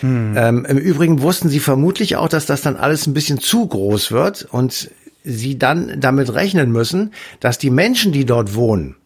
Hm. 0.00 0.34
Ähm, 0.36 0.64
Im 0.64 0.78
Übrigen 0.78 1.22
wussten 1.22 1.48
sie 1.48 1.60
vermutlich 1.60 2.14
auch, 2.16 2.28
dass 2.28 2.46
das 2.46 2.62
dann 2.62 2.76
alles 2.76 3.08
ein 3.08 3.14
bisschen 3.14 3.40
zu 3.40 3.66
groß 3.66 4.12
wird 4.12 4.46
und 4.50 4.90
sie 5.24 5.58
dann 5.58 6.00
damit 6.00 6.32
rechnen 6.32 6.70
müssen, 6.70 7.12
dass 7.40 7.58
die 7.58 7.70
Menschen, 7.70 8.12
die 8.12 8.24
dort 8.24 8.54
wohnen, 8.54 8.96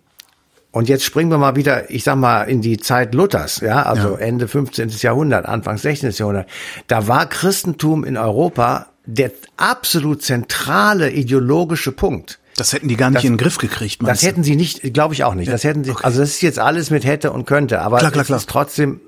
und 0.76 0.90
jetzt 0.90 1.04
springen 1.04 1.30
wir 1.30 1.38
mal 1.38 1.56
wieder, 1.56 1.90
ich 1.90 2.04
sag 2.04 2.16
mal, 2.16 2.42
in 2.42 2.61
die 2.61 2.76
Zeit 2.76 3.14
Luthers, 3.14 3.61
ja, 3.61 3.85
also 3.85 4.11
ja. 4.11 4.18
Ende 4.18 4.47
15. 4.47 4.90
Jahrhundert, 4.99 5.47
Anfang 5.47 5.78
16. 5.78 6.11
Jahrhundert. 6.11 6.50
Da 6.87 7.09
war 7.09 7.26
Christentum 7.26 8.04
in 8.04 8.18
Europa 8.18 8.88
der 9.06 9.30
absolut 9.56 10.23
zentrale 10.23 11.11
ideologische 11.11 11.92
Punkt. 11.92 12.40
Das 12.59 12.75
hätten 12.75 12.88
die 12.88 12.97
gar 12.97 13.09
nicht 13.09 13.21
das, 13.21 13.25
in 13.25 13.33
den 13.33 13.38
Griff 13.38 13.56
gekriegt. 13.56 14.02
Das 14.06 14.23
hätten 14.23 14.45
sie 14.45 14.54
nicht, 14.54 14.92
glaube 14.92 15.14
ich 15.14 15.25
auch 15.25 15.33
nicht. 15.33 15.50
Das 15.50 15.64
hätten 15.64 15.83
sie, 15.83 15.92
okay. 15.92 16.04
also 16.04 16.21
das 16.21 16.28
ist 16.28 16.42
jetzt 16.42 16.59
alles 16.59 16.90
mit 16.90 17.06
hätte 17.06 17.33
und 17.33 17.47
könnte, 17.47 17.80
aber 17.80 17.97
klar, 17.97 18.11
klar, 18.11 18.25
klar. 18.26 18.37
es 18.37 18.42
ist 18.42 18.50
trotzdem 18.50 19.00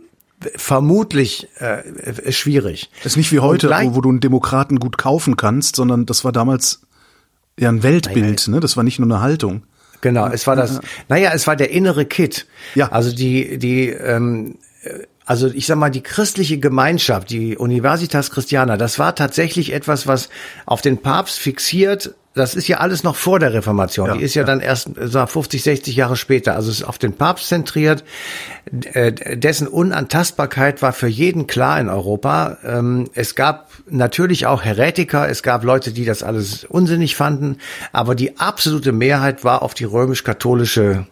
vermutlich 0.56 1.48
äh, 1.58 2.32
schwierig. 2.32 2.88
Das 3.02 3.12
ist 3.12 3.16
nicht 3.18 3.30
wie 3.30 3.40
heute, 3.40 3.68
wo, 3.68 3.96
wo, 3.96 4.00
du 4.00 4.08
einen 4.08 4.20
Demokraten 4.20 4.78
gut 4.78 4.96
kaufen 4.96 5.36
kannst, 5.36 5.76
sondern 5.76 6.06
das 6.06 6.24
war 6.24 6.32
damals 6.32 6.80
ja 7.58 7.68
ein 7.68 7.82
Weltbild, 7.82 8.48
ne? 8.48 8.58
Das 8.60 8.78
war 8.78 8.84
nicht 8.84 8.98
nur 8.98 9.06
eine 9.06 9.20
Haltung. 9.20 9.64
Genau, 10.00 10.28
es 10.28 10.46
war 10.46 10.56
das, 10.56 10.80
naja, 11.08 11.32
es 11.34 11.46
war 11.46 11.56
der 11.56 11.70
innere 11.70 12.04
Kit. 12.04 12.46
Ja. 12.74 12.90
Also 12.92 13.14
die, 13.14 13.58
die, 13.58 13.88
ähm, 13.88 14.58
also 15.24 15.48
ich 15.48 15.66
sag 15.66 15.76
mal, 15.76 15.90
die 15.90 16.02
christliche 16.02 16.58
Gemeinschaft, 16.58 17.30
die 17.30 17.56
Universitas 17.56 18.30
Christiana, 18.30 18.76
das 18.76 18.98
war 18.98 19.14
tatsächlich 19.14 19.72
etwas, 19.72 20.06
was 20.06 20.28
auf 20.64 20.80
den 20.80 20.98
Papst 20.98 21.38
fixiert 21.38 22.14
das 22.38 22.54
ist 22.54 22.68
ja 22.68 22.78
alles 22.78 23.04
noch 23.04 23.16
vor 23.16 23.38
der 23.38 23.52
Reformation. 23.52 24.08
Ja, 24.08 24.16
die 24.16 24.22
ist 24.22 24.34
ja, 24.34 24.42
ja, 24.42 24.46
dann 24.46 24.60
erst 24.60 24.90
so 25.00 25.26
50, 25.26 25.62
60 25.62 25.96
Jahre 25.96 26.16
später. 26.16 26.54
Also 26.54 26.70
es 26.70 26.80
ist 26.80 26.84
auf 26.84 26.98
den 26.98 27.12
Papst 27.12 27.48
zentriert. 27.48 28.04
Äh, 28.92 29.36
dessen 29.36 29.68
Unantastbarkeit 29.68 30.80
war 30.82 30.92
für 30.92 31.08
jeden 31.08 31.46
klar 31.46 31.80
in 31.80 31.88
Europa. 31.88 32.58
Ähm, 32.64 33.10
es 33.14 33.34
gab 33.34 33.70
natürlich 33.90 34.46
auch 34.46 34.64
Heretiker. 34.64 35.28
Es 35.28 35.42
gab 35.42 35.64
Leute, 35.64 35.92
die 35.92 36.04
das 36.04 36.22
alles 36.22 36.64
unsinnig 36.64 37.16
fanden. 37.16 37.58
Aber 37.92 38.14
die 38.14 38.38
absolute 38.38 38.92
Mehrheit 38.92 39.44
war 39.44 39.62
auf 39.62 39.74
die 39.74 39.84
römisch-katholische 39.84 41.06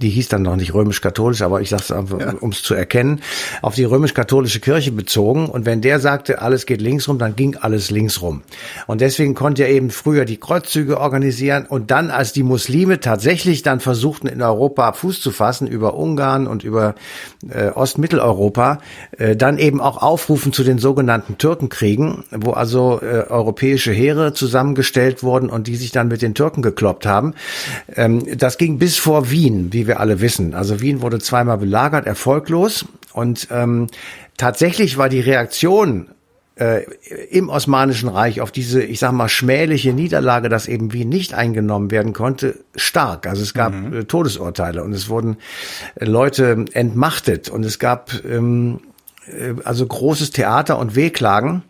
die 0.00 0.10
hieß 0.10 0.28
dann 0.28 0.42
noch 0.42 0.56
nicht 0.56 0.74
römisch-katholisch, 0.74 1.42
aber 1.42 1.60
ich 1.60 1.70
sage 1.70 1.82
es 1.82 1.92
einfach, 1.92 2.20
ja. 2.20 2.34
um 2.40 2.50
es 2.50 2.62
zu 2.62 2.74
erkennen, 2.74 3.20
auf 3.62 3.74
die 3.74 3.84
römisch-katholische 3.84 4.60
Kirche 4.60 4.92
bezogen. 4.92 5.46
Und 5.46 5.66
wenn 5.66 5.80
der 5.80 5.98
sagte, 6.00 6.40
alles 6.40 6.66
geht 6.66 6.80
links 6.80 7.08
rum, 7.08 7.18
dann 7.18 7.34
ging 7.34 7.56
alles 7.56 7.90
links 7.90 8.22
rum. 8.22 8.42
Und 8.86 9.00
deswegen 9.00 9.34
konnte 9.34 9.64
er 9.64 9.70
eben 9.70 9.90
früher 9.90 10.24
die 10.24 10.36
Kreuzzüge 10.36 11.00
organisieren 11.00 11.66
und 11.66 11.90
dann, 11.90 12.10
als 12.10 12.32
die 12.32 12.42
Muslime 12.42 13.00
tatsächlich 13.00 13.62
dann 13.62 13.80
versuchten, 13.80 14.28
in 14.28 14.40
Europa 14.40 14.92
Fuß 14.92 15.20
zu 15.20 15.30
fassen, 15.30 15.66
über 15.66 15.94
Ungarn 15.94 16.46
und 16.46 16.62
über 16.62 16.94
äh, 17.50 17.68
Ostmitteleuropa, 17.68 18.80
äh, 19.16 19.36
dann 19.36 19.58
eben 19.58 19.80
auch 19.80 20.00
aufrufen 20.00 20.52
zu 20.52 20.62
den 20.62 20.78
sogenannten 20.78 21.38
Türkenkriegen, 21.38 22.24
wo 22.30 22.52
also 22.52 23.00
äh, 23.02 23.28
europäische 23.28 23.92
Heere 23.92 24.32
zusammengestellt 24.32 25.22
wurden 25.22 25.50
und 25.50 25.66
die 25.66 25.76
sich 25.76 25.90
dann 25.90 26.08
mit 26.08 26.22
den 26.22 26.34
Türken 26.34 26.62
gekloppt 26.62 27.06
haben. 27.06 27.34
Ähm, 27.96 28.22
das 28.36 28.58
ging 28.58 28.78
bis 28.78 28.96
vor 28.96 29.30
Wien, 29.30 29.72
wie 29.72 29.87
wir 29.88 29.98
alle 29.98 30.20
wissen. 30.20 30.54
Also 30.54 30.80
Wien 30.80 31.02
wurde 31.02 31.18
zweimal 31.18 31.58
belagert, 31.58 32.06
erfolglos. 32.06 32.84
Und 33.12 33.48
ähm, 33.50 33.88
tatsächlich 34.36 34.96
war 34.96 35.08
die 35.08 35.20
Reaktion 35.20 36.10
äh, 36.58 36.84
im 37.30 37.48
Osmanischen 37.48 38.08
Reich 38.08 38.40
auf 38.40 38.50
diese, 38.50 38.82
ich 38.82 38.98
sag 38.98 39.12
mal, 39.12 39.28
schmähliche 39.28 39.92
Niederlage, 39.92 40.48
dass 40.48 40.66
eben 40.66 40.92
Wien 40.92 41.08
nicht 41.08 41.34
eingenommen 41.34 41.90
werden 41.90 42.12
konnte, 42.12 42.60
stark. 42.76 43.26
Also 43.26 43.42
es 43.42 43.54
gab 43.54 43.72
mhm. 43.74 43.92
äh, 43.92 44.04
Todesurteile 44.04 44.82
und 44.82 44.92
es 44.92 45.08
wurden 45.08 45.36
äh, 45.96 46.04
Leute 46.04 46.64
entmachtet 46.72 47.48
und 47.48 47.64
es 47.64 47.78
gab 47.78 48.12
ähm, 48.24 48.80
äh, 49.26 49.54
also 49.64 49.86
großes 49.86 50.30
Theater 50.30 50.78
und 50.78 50.96
Wehklagen. 50.96 51.62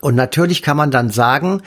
Und 0.00 0.14
natürlich 0.14 0.62
kann 0.62 0.76
man 0.76 0.90
dann 0.90 1.10
sagen, 1.10 1.62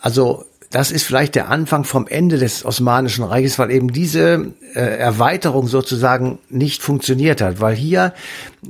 also 0.00 0.44
das 0.70 0.92
ist 0.92 1.02
vielleicht 1.02 1.34
der 1.34 1.48
Anfang 1.48 1.84
vom 1.84 2.06
Ende 2.06 2.38
des 2.38 2.64
Osmanischen 2.64 3.24
Reiches, 3.24 3.58
weil 3.58 3.72
eben 3.72 3.92
diese 3.92 4.52
äh, 4.74 4.80
Erweiterung 4.80 5.66
sozusagen 5.66 6.38
nicht 6.48 6.82
funktioniert 6.82 7.40
hat, 7.40 7.60
weil 7.60 7.74
hier 7.74 8.14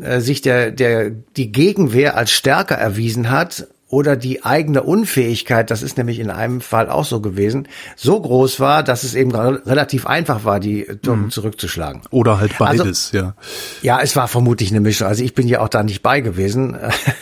äh, 0.00 0.20
sich 0.20 0.40
der, 0.40 0.70
der, 0.70 1.10
die 1.10 1.52
Gegenwehr 1.52 2.16
als 2.16 2.30
stärker 2.30 2.76
erwiesen 2.76 3.30
hat 3.30 3.66
oder 3.90 4.16
die 4.16 4.44
eigene 4.44 4.84
Unfähigkeit, 4.84 5.70
das 5.70 5.82
ist 5.82 5.98
nämlich 5.98 6.20
in 6.20 6.30
einem 6.30 6.60
Fall 6.60 6.88
auch 6.88 7.04
so 7.04 7.20
gewesen, 7.20 7.68
so 7.96 8.20
groß 8.20 8.60
war, 8.60 8.84
dass 8.84 9.02
es 9.02 9.14
eben 9.14 9.34
relativ 9.34 10.06
einfach 10.06 10.44
war, 10.44 10.60
die 10.60 10.84
Türken 10.84 11.24
mhm. 11.24 11.30
zurückzuschlagen. 11.30 12.02
Oder 12.10 12.38
halt 12.38 12.56
beides, 12.56 13.12
also, 13.12 13.16
ja. 13.16 13.34
Ja, 13.82 14.00
es 14.00 14.14
war 14.14 14.28
vermutlich 14.28 14.70
eine 14.70 14.80
Mischung. 14.80 15.08
Also 15.08 15.24
ich 15.24 15.34
bin 15.34 15.48
ja 15.48 15.60
auch 15.60 15.68
da 15.68 15.82
nicht 15.82 16.02
bei 16.02 16.20
gewesen. 16.20 16.78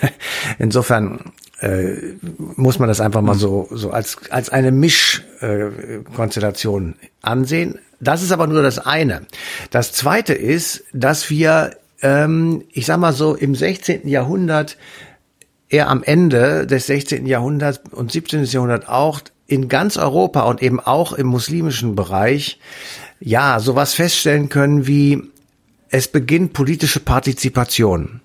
Insofern 0.58 1.32
äh, 1.60 2.14
muss 2.56 2.78
man 2.78 2.88
das 2.88 3.00
einfach 3.00 3.22
mal 3.22 3.34
so, 3.34 3.66
so 3.70 3.90
als, 3.90 4.18
als 4.30 4.50
eine 4.50 4.70
Mischkonstellation 4.70 6.94
äh, 7.00 7.06
ansehen. 7.22 7.80
Das 8.00 8.22
ist 8.22 8.30
aber 8.32 8.46
nur 8.46 8.62
das 8.62 8.78
eine. 8.78 9.22
Das 9.70 9.92
zweite 9.92 10.34
ist, 10.34 10.84
dass 10.92 11.30
wir, 11.30 11.72
ähm, 12.00 12.62
ich 12.72 12.86
sag 12.86 12.98
mal 12.98 13.12
so, 13.12 13.34
im 13.34 13.56
16. 13.56 14.06
Jahrhundert, 14.06 14.76
eher 15.68 15.88
am 15.88 16.02
Ende 16.02 16.66
des 16.66 16.86
16. 16.86 17.26
Jahrhunderts 17.26 17.80
und 17.90 18.12
17. 18.12 18.44
Jahrhundert 18.44 18.88
auch 18.88 19.20
in 19.46 19.68
ganz 19.68 19.96
Europa 19.96 20.42
und 20.42 20.62
eben 20.62 20.80
auch 20.80 21.12
im 21.12 21.26
muslimischen 21.26 21.94
Bereich 21.94 22.58
ja 23.20 23.60
sowas 23.60 23.94
feststellen 23.94 24.48
können 24.48 24.86
wie 24.86 25.22
es 25.90 26.08
beginnt 26.08 26.52
politische 26.52 27.00
Partizipation. 27.00 28.17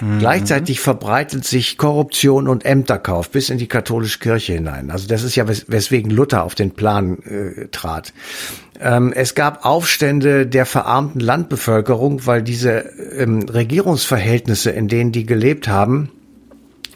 Mhm. 0.00 0.18
Gleichzeitig 0.18 0.80
verbreitet 0.80 1.44
sich 1.44 1.78
Korruption 1.78 2.48
und 2.48 2.64
Ämterkauf 2.64 3.30
bis 3.30 3.50
in 3.50 3.58
die 3.58 3.68
katholische 3.68 4.18
Kirche 4.18 4.54
hinein. 4.54 4.90
Also 4.90 5.08
das 5.08 5.22
ist 5.22 5.36
ja 5.36 5.48
wes 5.48 5.66
weswegen 5.68 6.10
Luther 6.10 6.44
auf 6.44 6.54
den 6.54 6.72
Plan 6.72 7.18
äh, 7.22 7.68
trat. 7.68 8.12
Ähm, 8.80 9.12
es 9.14 9.34
gab 9.34 9.64
Aufstände 9.64 10.46
der 10.46 10.66
verarmten 10.66 11.20
Landbevölkerung, 11.20 12.26
weil 12.26 12.42
diese 12.42 12.78
ähm, 13.16 13.42
Regierungsverhältnisse, 13.42 14.70
in 14.70 14.88
denen 14.88 15.12
die 15.12 15.26
gelebt 15.26 15.68
haben, 15.68 16.10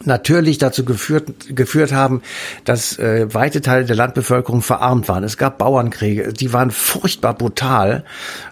natürlich 0.07 0.59
dazu 0.59 0.85
geführt, 0.85 1.55
geführt 1.55 1.93
haben, 1.93 2.23
dass 2.65 2.99
äh, 2.99 3.33
weite 3.33 3.61
Teile 3.61 3.85
der 3.85 3.97
Landbevölkerung 3.97 4.63
verarmt 4.63 5.09
waren. 5.09 5.25
Es 5.25 5.37
gab 5.37 5.59
Bauernkriege, 5.59 6.33
die 6.33 6.53
waren 6.53 6.71
furchtbar 6.71 7.35
brutal, 7.35 8.05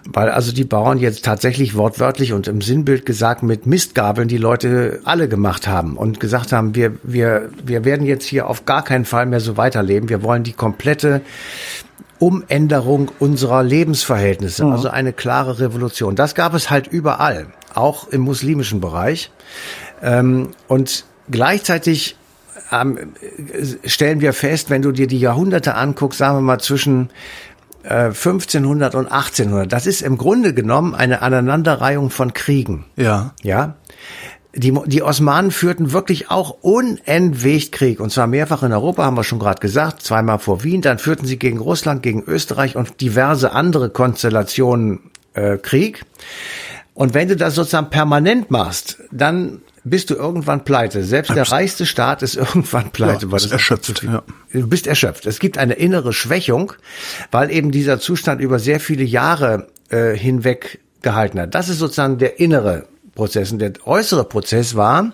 weil 0.05 0.29
also 0.29 0.51
die 0.51 0.63
Bauern 0.63 0.97
jetzt 0.97 1.25
tatsächlich 1.25 1.75
wortwörtlich 1.75 2.33
und 2.33 2.47
im 2.47 2.61
Sinnbild 2.61 3.05
gesagt 3.05 3.43
mit 3.43 3.65
Mistgabeln 3.65 4.27
die 4.27 4.37
Leute 4.37 4.99
alle 5.03 5.27
gemacht 5.27 5.67
haben 5.67 5.97
und 5.97 6.19
gesagt 6.19 6.51
haben, 6.51 6.75
wir, 6.75 6.93
wir, 7.03 7.49
wir 7.63 7.85
werden 7.85 8.05
jetzt 8.05 8.25
hier 8.25 8.47
auf 8.47 8.65
gar 8.65 8.83
keinen 8.83 9.05
Fall 9.05 9.25
mehr 9.25 9.39
so 9.39 9.57
weiterleben. 9.57 10.09
Wir 10.09 10.23
wollen 10.23 10.43
die 10.43 10.53
komplette 10.53 11.21
Umänderung 12.19 13.11
unserer 13.19 13.63
Lebensverhältnisse, 13.63 14.65
also 14.65 14.87
eine 14.87 15.11
klare 15.11 15.59
Revolution. 15.59 16.15
Das 16.15 16.35
gab 16.35 16.53
es 16.53 16.69
halt 16.69 16.87
überall, 16.87 17.47
auch 17.73 18.07
im 18.07 18.21
muslimischen 18.21 18.79
Bereich. 18.79 19.29
Ähm, 20.01 20.51
und 20.67 21.03
Gleichzeitig 21.29 22.17
ähm, 22.71 23.13
stellen 23.85 24.21
wir 24.21 24.33
fest, 24.33 24.69
wenn 24.69 24.81
du 24.81 24.91
dir 24.91 25.07
die 25.07 25.19
Jahrhunderte 25.19 25.75
anguckst, 25.75 26.19
sagen 26.19 26.37
wir 26.37 26.41
mal 26.41 26.59
zwischen 26.59 27.09
äh, 27.83 28.05
1500 28.05 28.95
und 28.95 29.07
1800, 29.11 29.71
das 29.71 29.87
ist 29.87 30.01
im 30.01 30.17
Grunde 30.17 30.53
genommen 30.53 30.95
eine 30.95 31.21
Aneinanderreihung 31.21 32.09
von 32.09 32.33
Kriegen. 32.33 32.85
Ja. 32.95 33.33
Ja. 33.41 33.75
Die, 34.55 34.71
die 34.85 35.01
Osmanen 35.01 35.49
führten 35.49 35.93
wirklich 35.93 36.29
auch 36.29 36.57
unentwegt 36.61 37.71
Krieg. 37.71 37.99
Und 37.99 38.11
zwar 38.11 38.27
mehrfach 38.27 38.61
in 38.61 38.71
Europa, 38.71 39.03
haben 39.03 39.17
wir 39.17 39.23
schon 39.23 39.39
gerade 39.39 39.59
gesagt, 39.59 40.03
zweimal 40.03 40.37
vor 40.37 40.63
Wien. 40.63 40.81
Dann 40.81 40.99
führten 40.99 41.25
sie 41.25 41.39
gegen 41.39 41.57
Russland, 41.57 42.03
gegen 42.03 42.23
Österreich 42.23 42.75
und 42.75 43.01
diverse 43.01 43.51
andere 43.53 43.89
Konstellationen 43.89 45.09
äh, 45.33 45.57
Krieg. 45.57 46.05
Und 46.93 47.15
wenn 47.15 47.29
du 47.29 47.35
das 47.35 47.55
sozusagen 47.55 47.89
permanent 47.89 48.51
machst, 48.51 48.99
dann 49.11 49.61
bist 49.83 50.09
du 50.09 50.15
irgendwann 50.15 50.63
pleite. 50.63 51.03
Selbst 51.03 51.35
der 51.35 51.51
reichste 51.51 51.85
Staat 51.85 52.21
ist 52.23 52.35
irgendwann 52.35 52.91
pleite. 52.91 53.25
Ja, 53.25 53.31
weil 53.31 53.39
das 53.39 53.51
erschöpft. 53.51 54.03
Ja. 54.03 54.23
Du 54.51 54.67
bist 54.67 54.87
erschöpft. 54.87 55.25
Es 55.25 55.39
gibt 55.39 55.57
eine 55.57 55.73
innere 55.73 56.13
Schwächung, 56.13 56.73
weil 57.31 57.51
eben 57.51 57.71
dieser 57.71 57.99
Zustand 57.99 58.41
über 58.41 58.59
sehr 58.59 58.79
viele 58.79 59.03
Jahre 59.03 59.67
äh, 59.89 60.15
hinweg 60.15 60.79
gehalten 61.01 61.39
hat. 61.39 61.53
Das 61.53 61.69
ist 61.69 61.79
sozusagen 61.79 62.17
der 62.17 62.39
innere 62.39 62.87
Prozess. 63.15 63.51
Und 63.51 63.59
der 63.59 63.73
äußere 63.85 64.23
Prozess 64.23 64.75
war, 64.75 65.13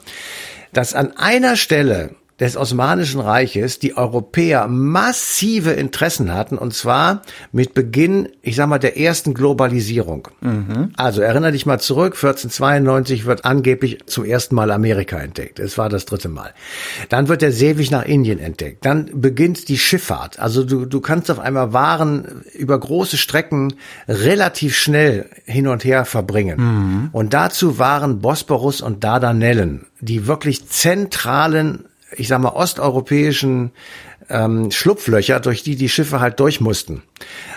dass 0.72 0.94
an 0.94 1.18
einer 1.18 1.56
Stelle 1.56 2.16
des 2.40 2.56
Osmanischen 2.56 3.20
Reiches 3.20 3.80
die 3.80 3.98
Europäer 3.98 4.68
massive 4.68 5.72
Interessen 5.72 6.34
hatten, 6.34 6.58
und 6.58 6.74
zwar 6.74 7.22
mit 7.52 7.74
Beginn, 7.74 8.30
ich 8.42 8.56
sag 8.56 8.68
mal, 8.68 8.80
der 8.80 8.98
ersten 8.98 9.34
Globalisierung. 9.34 10.30
Mhm. 10.42 10.92
Also 10.96 11.22
erinnere 11.22 11.52
dich 11.52 11.66
mal 11.66 11.80
zurück, 11.80 12.14
1492 12.16 13.26
wird 13.26 13.46
angeblich 13.46 14.00
zum 14.06 14.26
ersten 14.26 14.56
Mal 14.56 14.72
Amerika 14.72 15.18
entdeckt. 15.18 15.60
Es 15.60 15.78
war 15.78 15.90
das 15.90 16.06
dritte 16.06 16.30
Mal. 16.30 16.54
Dann 17.10 17.28
wird 17.28 17.42
der 17.42 17.52
Seeweg 17.52 17.92
nach 17.92 18.06
Indien 18.06 18.40
entdeckt. 18.40 18.86
Dann 18.86 19.10
beginnt 19.14 19.68
die 19.68 19.78
Schifffahrt. 19.78 20.40
Also 20.40 20.64
du, 20.64 20.86
du 20.86 21.02
kannst 21.02 21.30
auf 21.30 21.40
einmal 21.40 21.74
Waren 21.74 22.44
über 22.54 22.80
große 22.80 23.18
Strecken 23.18 23.74
relativ 24.08 24.78
schnell 24.78 25.30
hin 25.46 25.68
und 25.68 25.84
her 25.84 26.06
verbringen. 26.06 26.60
Mhm. 26.60 27.10
Und 27.12 27.34
dazu 27.34 27.80
waren 27.80 28.20
Bosporus 28.20 28.82
und 28.82 29.04
Dardanellen 29.04 29.86
die 30.02 30.28
wirklich 30.28 30.68
zentralen 30.68 31.86
ich 32.16 32.28
sag 32.28 32.40
mal, 32.40 32.50
osteuropäischen 32.50 33.72
ähm, 34.30 34.72
Schlupflöcher, 34.72 35.40
durch 35.40 35.64
die 35.64 35.76
die 35.76 35.90
Schiffe 35.90 36.20
halt 36.20 36.40
durch 36.40 36.62
mussten. 36.62 37.02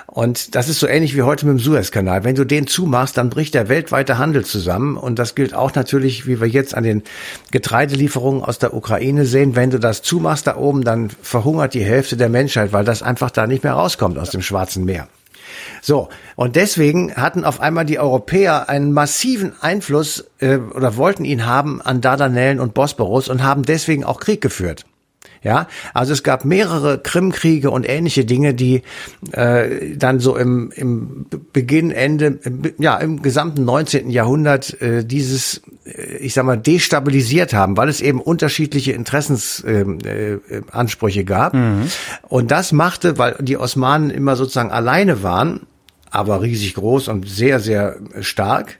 Und 0.06 0.54
das 0.54 0.68
ist 0.68 0.80
so 0.80 0.86
ähnlich 0.86 1.16
wie 1.16 1.22
heute 1.22 1.46
mit 1.46 1.58
dem 1.58 1.58
Suezkanal. 1.58 2.24
Wenn 2.24 2.34
du 2.34 2.44
den 2.44 2.66
zumachst, 2.66 3.16
dann 3.16 3.30
bricht 3.30 3.54
der 3.54 3.68
weltweite 3.68 4.18
Handel 4.18 4.44
zusammen. 4.44 4.96
Und 4.96 5.18
das 5.18 5.34
gilt 5.34 5.54
auch 5.54 5.74
natürlich, 5.74 6.26
wie 6.26 6.40
wir 6.40 6.48
jetzt 6.48 6.74
an 6.74 6.84
den 6.84 7.02
Getreidelieferungen 7.50 8.42
aus 8.42 8.58
der 8.58 8.74
Ukraine 8.74 9.24
sehen. 9.24 9.56
Wenn 9.56 9.70
du 9.70 9.78
das 9.78 10.02
zumachst 10.02 10.46
da 10.46 10.56
oben, 10.56 10.84
dann 10.84 11.10
verhungert 11.22 11.74
die 11.74 11.84
Hälfte 11.84 12.16
der 12.16 12.28
Menschheit, 12.28 12.72
weil 12.72 12.84
das 12.84 13.02
einfach 13.02 13.30
da 13.30 13.46
nicht 13.46 13.64
mehr 13.64 13.74
rauskommt 13.74 14.18
aus 14.18 14.30
dem 14.30 14.42
Schwarzen 14.42 14.84
Meer. 14.84 15.08
So, 15.80 16.08
und 16.36 16.56
deswegen 16.56 17.14
hatten 17.14 17.44
auf 17.44 17.60
einmal 17.60 17.84
die 17.84 17.98
Europäer 17.98 18.68
einen 18.68 18.92
massiven 18.92 19.54
Einfluss 19.60 20.30
äh, 20.38 20.56
oder 20.56 20.96
wollten 20.96 21.24
ihn 21.24 21.46
haben 21.46 21.80
an 21.82 22.00
Dardanellen 22.00 22.60
und 22.60 22.74
Bosporus 22.74 23.28
und 23.28 23.42
haben 23.42 23.62
deswegen 23.62 24.04
auch 24.04 24.20
Krieg 24.20 24.40
geführt. 24.40 24.84
Ja, 25.42 25.66
also 25.92 26.12
es 26.12 26.22
gab 26.22 26.44
mehrere 26.44 26.98
Krimkriege 26.98 27.72
und 27.72 27.88
ähnliche 27.88 28.24
Dinge, 28.24 28.54
die 28.54 28.82
äh, 29.32 29.96
dann 29.96 30.20
so 30.20 30.36
im, 30.36 30.70
im 30.74 31.26
Beginn, 31.52 31.90
Ende, 31.90 32.38
ja, 32.78 32.96
im 32.98 33.22
gesamten 33.22 33.64
19. 33.64 34.10
Jahrhundert 34.10 34.80
äh, 34.80 35.04
dieses, 35.04 35.62
äh, 35.84 36.18
ich 36.18 36.34
sag 36.34 36.44
mal, 36.44 36.58
destabilisiert 36.58 37.54
haben, 37.54 37.76
weil 37.76 37.88
es 37.88 38.00
eben 38.00 38.20
unterschiedliche 38.20 38.92
Interessensansprüche 38.92 41.18
äh, 41.18 41.22
äh, 41.22 41.24
gab. 41.24 41.54
Mhm. 41.54 41.88
Und 42.28 42.52
das 42.52 42.70
machte, 42.70 43.18
weil 43.18 43.34
die 43.40 43.56
Osmanen 43.56 44.10
immer 44.10 44.36
sozusagen 44.36 44.70
alleine 44.70 45.24
waren, 45.24 45.66
aber 46.10 46.42
riesig 46.42 46.74
groß 46.74 47.08
und 47.08 47.28
sehr, 47.28 47.58
sehr 47.58 47.96
stark, 48.20 48.78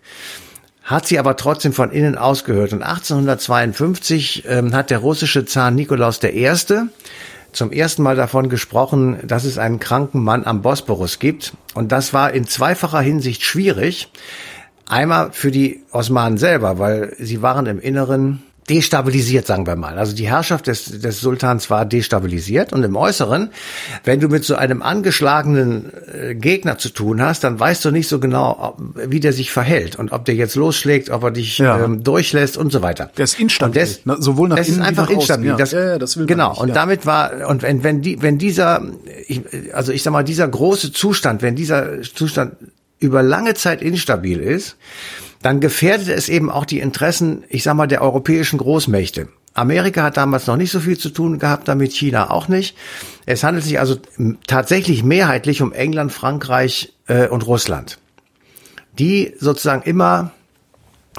hat 0.93 1.07
sie 1.07 1.19
aber 1.19 1.37
trotzdem 1.37 1.73
von 1.73 1.91
innen 1.91 2.17
ausgehört. 2.17 2.73
Und 2.73 2.83
1852 2.83 4.45
ähm, 4.47 4.75
hat 4.75 4.91
der 4.91 4.99
russische 4.99 5.45
Zar 5.45 5.71
Nikolaus 5.71 6.23
I. 6.23 6.51
zum 7.53 7.73
ersten 7.73 8.03
Mal 8.03 8.17
davon 8.17 8.49
gesprochen, 8.49 9.19
dass 9.25 9.45
es 9.45 9.59
einen 9.59 9.79
kranken 9.79 10.23
Mann 10.23 10.45
am 10.45 10.63
Bosporus 10.63 11.19
gibt. 11.19 11.55
Und 11.75 11.93
das 11.93 12.13
war 12.13 12.33
in 12.33 12.47
zweifacher 12.47 13.01
Hinsicht 13.01 13.43
schwierig. 13.43 14.09
Einmal 14.87 15.33
für 15.33 15.51
die 15.51 15.83
Osmanen 15.91 16.39
selber, 16.39 16.79
weil 16.79 17.15
sie 17.19 17.41
waren 17.41 17.67
im 17.67 17.81
Inneren 17.81 18.43
destabilisiert, 18.69 19.47
sagen 19.47 19.67
wir 19.67 19.77
mal. 19.77 19.99
Also 19.99 20.15
die 20.15 20.29
Herrschaft 20.29 20.69
des, 20.69 21.01
des 21.01 21.21
Sultans 21.21 21.69
war 21.69 21.85
destabilisiert 21.85 22.73
und 22.73 22.85
im 22.85 22.95
Äußeren, 22.95 23.51
wenn 24.05 24.21
du 24.21 24.29
mit 24.29 24.45
so 24.45 24.55
einem 24.55 24.83
angeschlagenen 24.83 25.93
äh, 26.13 26.35
Gegner 26.35 26.79
zu 26.79 26.91
tun 26.91 27.21
hast, 27.21 27.43
dann 27.43 27.59
weißt 27.59 27.85
du 27.85 27.91
nicht 27.91 28.09
so 28.09 28.21
genau, 28.21 28.77
wie 28.95 29.19
der 29.19 29.33
sich 29.33 29.51
verhält 29.51 29.97
und 29.97 30.13
ob 30.13 30.25
der 30.25 30.37
jetzt 30.37 30.55
losschlägt, 30.55 31.11
ob 31.11 31.25
er 31.25 31.31
dich 31.33 31.59
ja. 31.59 31.85
ähm, 31.85 32.05
durchlässt 32.05 32.57
und 32.57 32.71
so 32.71 32.83
weiter. 32.83 33.11
Der 33.17 33.25
ist 33.25 33.39
instabil, 33.41 33.81
des, 33.81 34.07
ne, 34.07 34.17
sowohl 34.21 34.49
nach 34.49 34.59
innen 34.59 34.67
ist 34.67 34.81
einfach 34.81 35.09
wie 35.09 35.15
nach 35.15 35.21
instabil. 35.21 35.49
Ja. 35.49 35.57
Das, 35.57 35.73
ja, 35.73 35.85
ja, 35.85 35.99
das 35.99 36.17
will 36.17 36.27
genau. 36.27 36.51
Nicht, 36.51 36.61
und 36.61 36.77
damit 36.77 37.05
war 37.05 37.49
und 37.49 37.63
wenn 37.63 37.83
wenn 37.83 38.01
die 38.01 38.23
wenn 38.23 38.39
dieser 38.39 38.83
ich, 39.27 39.43
also 39.73 39.91
ich 39.91 40.03
sag 40.03 40.13
mal 40.13 40.23
dieser 40.23 40.47
große 40.47 40.93
Zustand, 40.93 41.43
wenn 41.43 41.57
dieser 41.57 42.03
Zustand 42.03 42.55
über 43.01 43.23
lange 43.23 43.55
Zeit 43.55 43.83
instabil 43.83 44.39
ist, 44.39 44.77
dann 45.43 45.61
gefährdet 45.61 46.09
es 46.09 46.29
eben 46.29 46.51
auch 46.51 46.65
die 46.65 46.81
Interessen, 46.81 47.45
ich 47.49 47.63
sag 47.63 47.75
mal, 47.75 47.87
der 47.87 48.03
europäischen 48.03 48.59
Großmächte. 48.59 49.29
Amerika 49.55 50.03
hat 50.03 50.17
damals 50.17 50.47
noch 50.47 50.57
nicht 50.57 50.71
so 50.71 50.81
viel 50.81 50.97
zu 50.97 51.11
tun 51.11 51.39
gehabt, 51.39 51.69
damit 51.69 51.93
China 51.93 52.31
auch 52.31 52.49
nicht. 52.49 52.77
Es 53.27 53.45
handelt 53.45 53.65
sich 53.65 53.79
also 53.79 53.97
tatsächlich 54.47 55.05
mehrheitlich 55.05 55.61
um 55.61 55.73
England, 55.73 56.13
Frankreich 56.13 56.95
äh, 57.07 57.29
und 57.29 57.47
Russland, 57.47 57.99
die 58.99 59.35
sozusagen 59.39 59.83
immer 59.83 60.31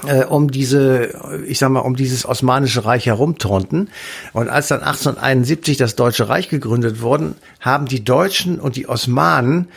äh, 0.04 0.24
um 0.24 0.50
diese, 0.50 1.42
ich 1.46 1.60
sag 1.60 1.70
mal, 1.70 1.80
um 1.80 1.94
dieses 1.94 2.26
Osmanische 2.26 2.84
Reich 2.84 3.06
herumturnten. 3.06 3.90
Und 4.32 4.48
als 4.48 4.68
dann 4.68 4.80
1871 4.80 5.76
das 5.76 5.94
Deutsche 5.94 6.28
Reich 6.28 6.48
gegründet 6.48 7.00
wurden, 7.00 7.36
haben 7.60 7.86
die 7.86 8.02
Deutschen 8.02 8.58
und 8.58 8.74
die 8.74 8.88
Osmanen 8.88 9.68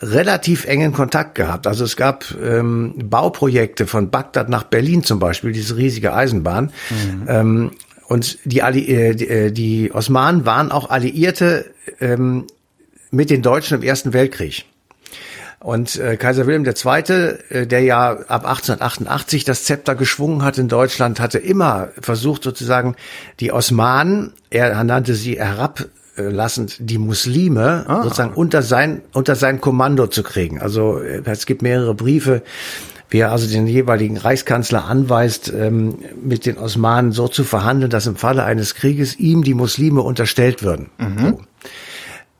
relativ 0.00 0.66
engen 0.66 0.92
Kontakt 0.92 1.34
gehabt. 1.34 1.66
Also 1.66 1.84
es 1.84 1.96
gab 1.96 2.26
ähm, 2.42 2.94
Bauprojekte 2.96 3.86
von 3.86 4.10
Bagdad 4.10 4.48
nach 4.48 4.64
Berlin 4.64 5.02
zum 5.02 5.18
Beispiel, 5.18 5.52
diese 5.52 5.76
riesige 5.76 6.12
Eisenbahn. 6.12 6.72
Mhm. 6.90 7.24
Ähm, 7.28 7.70
und 8.08 8.38
die, 8.44 8.62
Alli 8.62 8.86
äh, 8.86 9.14
die, 9.14 9.28
äh, 9.28 9.50
die 9.50 9.92
Osmanen 9.92 10.46
waren 10.46 10.70
auch 10.70 10.90
Alliierte 10.90 11.66
ähm, 12.00 12.46
mit 13.10 13.30
den 13.30 13.42
Deutschen 13.42 13.78
im 13.78 13.82
Ersten 13.82 14.12
Weltkrieg. 14.12 14.64
Und 15.58 15.96
äh, 15.96 16.16
Kaiser 16.16 16.46
Wilhelm 16.46 16.64
II., 16.64 17.38
äh, 17.48 17.66
der 17.66 17.80
ja 17.80 18.10
ab 18.10 18.46
1888 18.46 19.44
das 19.44 19.64
Zepter 19.64 19.94
geschwungen 19.94 20.42
hat 20.42 20.58
in 20.58 20.68
Deutschland, 20.68 21.18
hatte 21.18 21.38
immer 21.38 21.88
versucht 22.00 22.44
sozusagen 22.44 22.94
die 23.40 23.50
Osmanen, 23.50 24.34
er 24.50 24.84
nannte 24.84 25.14
sie 25.14 25.38
herab 25.38 25.86
lassend 26.16 26.76
die 26.78 26.98
Muslime 26.98 27.84
ah. 27.88 28.02
sozusagen 28.02 28.34
unter 28.34 28.62
sein 28.62 29.02
unter 29.12 29.36
sein 29.36 29.60
Kommando 29.60 30.06
zu 30.06 30.22
kriegen. 30.22 30.60
Also 30.60 30.98
äh, 30.98 31.22
es 31.24 31.46
gibt 31.46 31.62
mehrere 31.62 31.94
Briefe, 31.94 32.42
wie 33.10 33.18
er 33.18 33.32
also 33.32 33.46
den 33.46 33.66
jeweiligen 33.66 34.16
Reichskanzler 34.16 34.84
anweist, 34.86 35.52
ähm, 35.52 35.98
mit 36.22 36.46
den 36.46 36.58
Osmanen 36.58 37.12
so 37.12 37.28
zu 37.28 37.44
verhandeln, 37.44 37.90
dass 37.90 38.06
im 38.06 38.16
Falle 38.16 38.44
eines 38.44 38.74
Krieges 38.74 39.18
ihm 39.18 39.42
die 39.42 39.54
Muslime 39.54 40.02
unterstellt 40.02 40.62
würden. 40.62 40.90
Mhm. 40.98 41.18
So. 41.18 41.40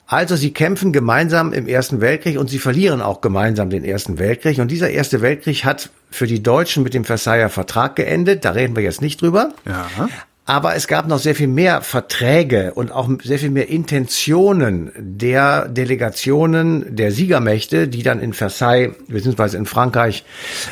Also 0.09 0.37
sie 0.37 0.53
kämpfen 0.53 0.93
gemeinsam 0.93 1.53
im 1.53 1.67
Ersten 1.67 2.01
Weltkrieg 2.01 2.39
und 2.39 2.49
sie 2.49 2.61
verlieren 2.61 3.03
auch 3.03 3.21
gemeinsam 3.21 3.71
den 3.71 3.85
Ersten 3.85 4.21
Weltkrieg. 4.21 4.59
Und 4.59 4.71
dieser 4.71 4.91
Erste 4.91 5.21
Weltkrieg 5.21 5.65
hat 5.65 5.91
für 6.11 6.29
die 6.29 6.43
Deutschen 6.43 6.85
mit 6.85 6.95
dem 6.95 7.05
Versailler 7.05 7.49
Vertrag 7.49 7.97
geendet. 7.97 8.45
Da 8.45 8.53
reden 8.53 8.77
wir 8.77 8.85
jetzt 8.85 9.03
nicht 9.03 9.21
drüber. 9.21 9.51
Ja. 9.65 10.09
Aber 10.47 10.77
es 10.77 10.87
gab 10.87 11.09
noch 11.09 11.19
sehr 11.19 11.35
viel 11.35 11.49
mehr 11.49 11.83
Verträge 11.83 12.73
und 12.75 12.93
auch 12.93 13.11
sehr 13.23 13.41
viel 13.41 13.51
mehr 13.51 13.69
Intentionen 13.69 14.93
der 14.97 15.69
Delegationen 15.69 16.95
der 16.95 17.11
Siegermächte, 17.11 17.89
die 17.89 18.05
dann 18.05 18.21
in 18.21 18.33
Versailles 18.33 18.95
beziehungsweise 19.09 19.57
in 19.57 19.67
Frankreich 19.67 20.25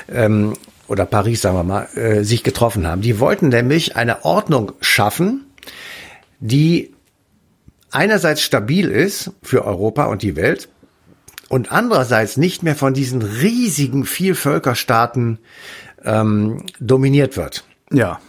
ähm, 0.09 0.55
oder 0.87 1.07
Paris, 1.07 1.43
sagen 1.43 1.57
wir 1.57 1.65
mal, 1.65 1.89
äh, 1.97 2.23
sich 2.23 2.45
getroffen 2.45 2.87
haben. 2.87 3.03
Die 3.03 3.19
wollten 3.19 3.49
nämlich 3.49 3.97
eine 3.97 4.25
Ordnung 4.25 4.73
schaffen, 4.81 5.45
die 6.39 6.95
einerseits 7.91 8.43
stabil 8.43 8.89
ist 8.89 9.33
für 9.43 9.65
Europa 9.65 10.05
und 10.05 10.23
die 10.23 10.37
Welt 10.37 10.69
und 11.49 11.73
andererseits 11.73 12.37
nicht 12.37 12.63
mehr 12.63 12.77
von 12.77 12.95
diesen 12.95 13.23
riesigen 13.23 14.05
Vielvölkerstaaten 14.05 15.39
ähm, 16.05 16.65
dominiert 16.79 17.37
wird. 17.37 17.65
Ja. 17.91 18.21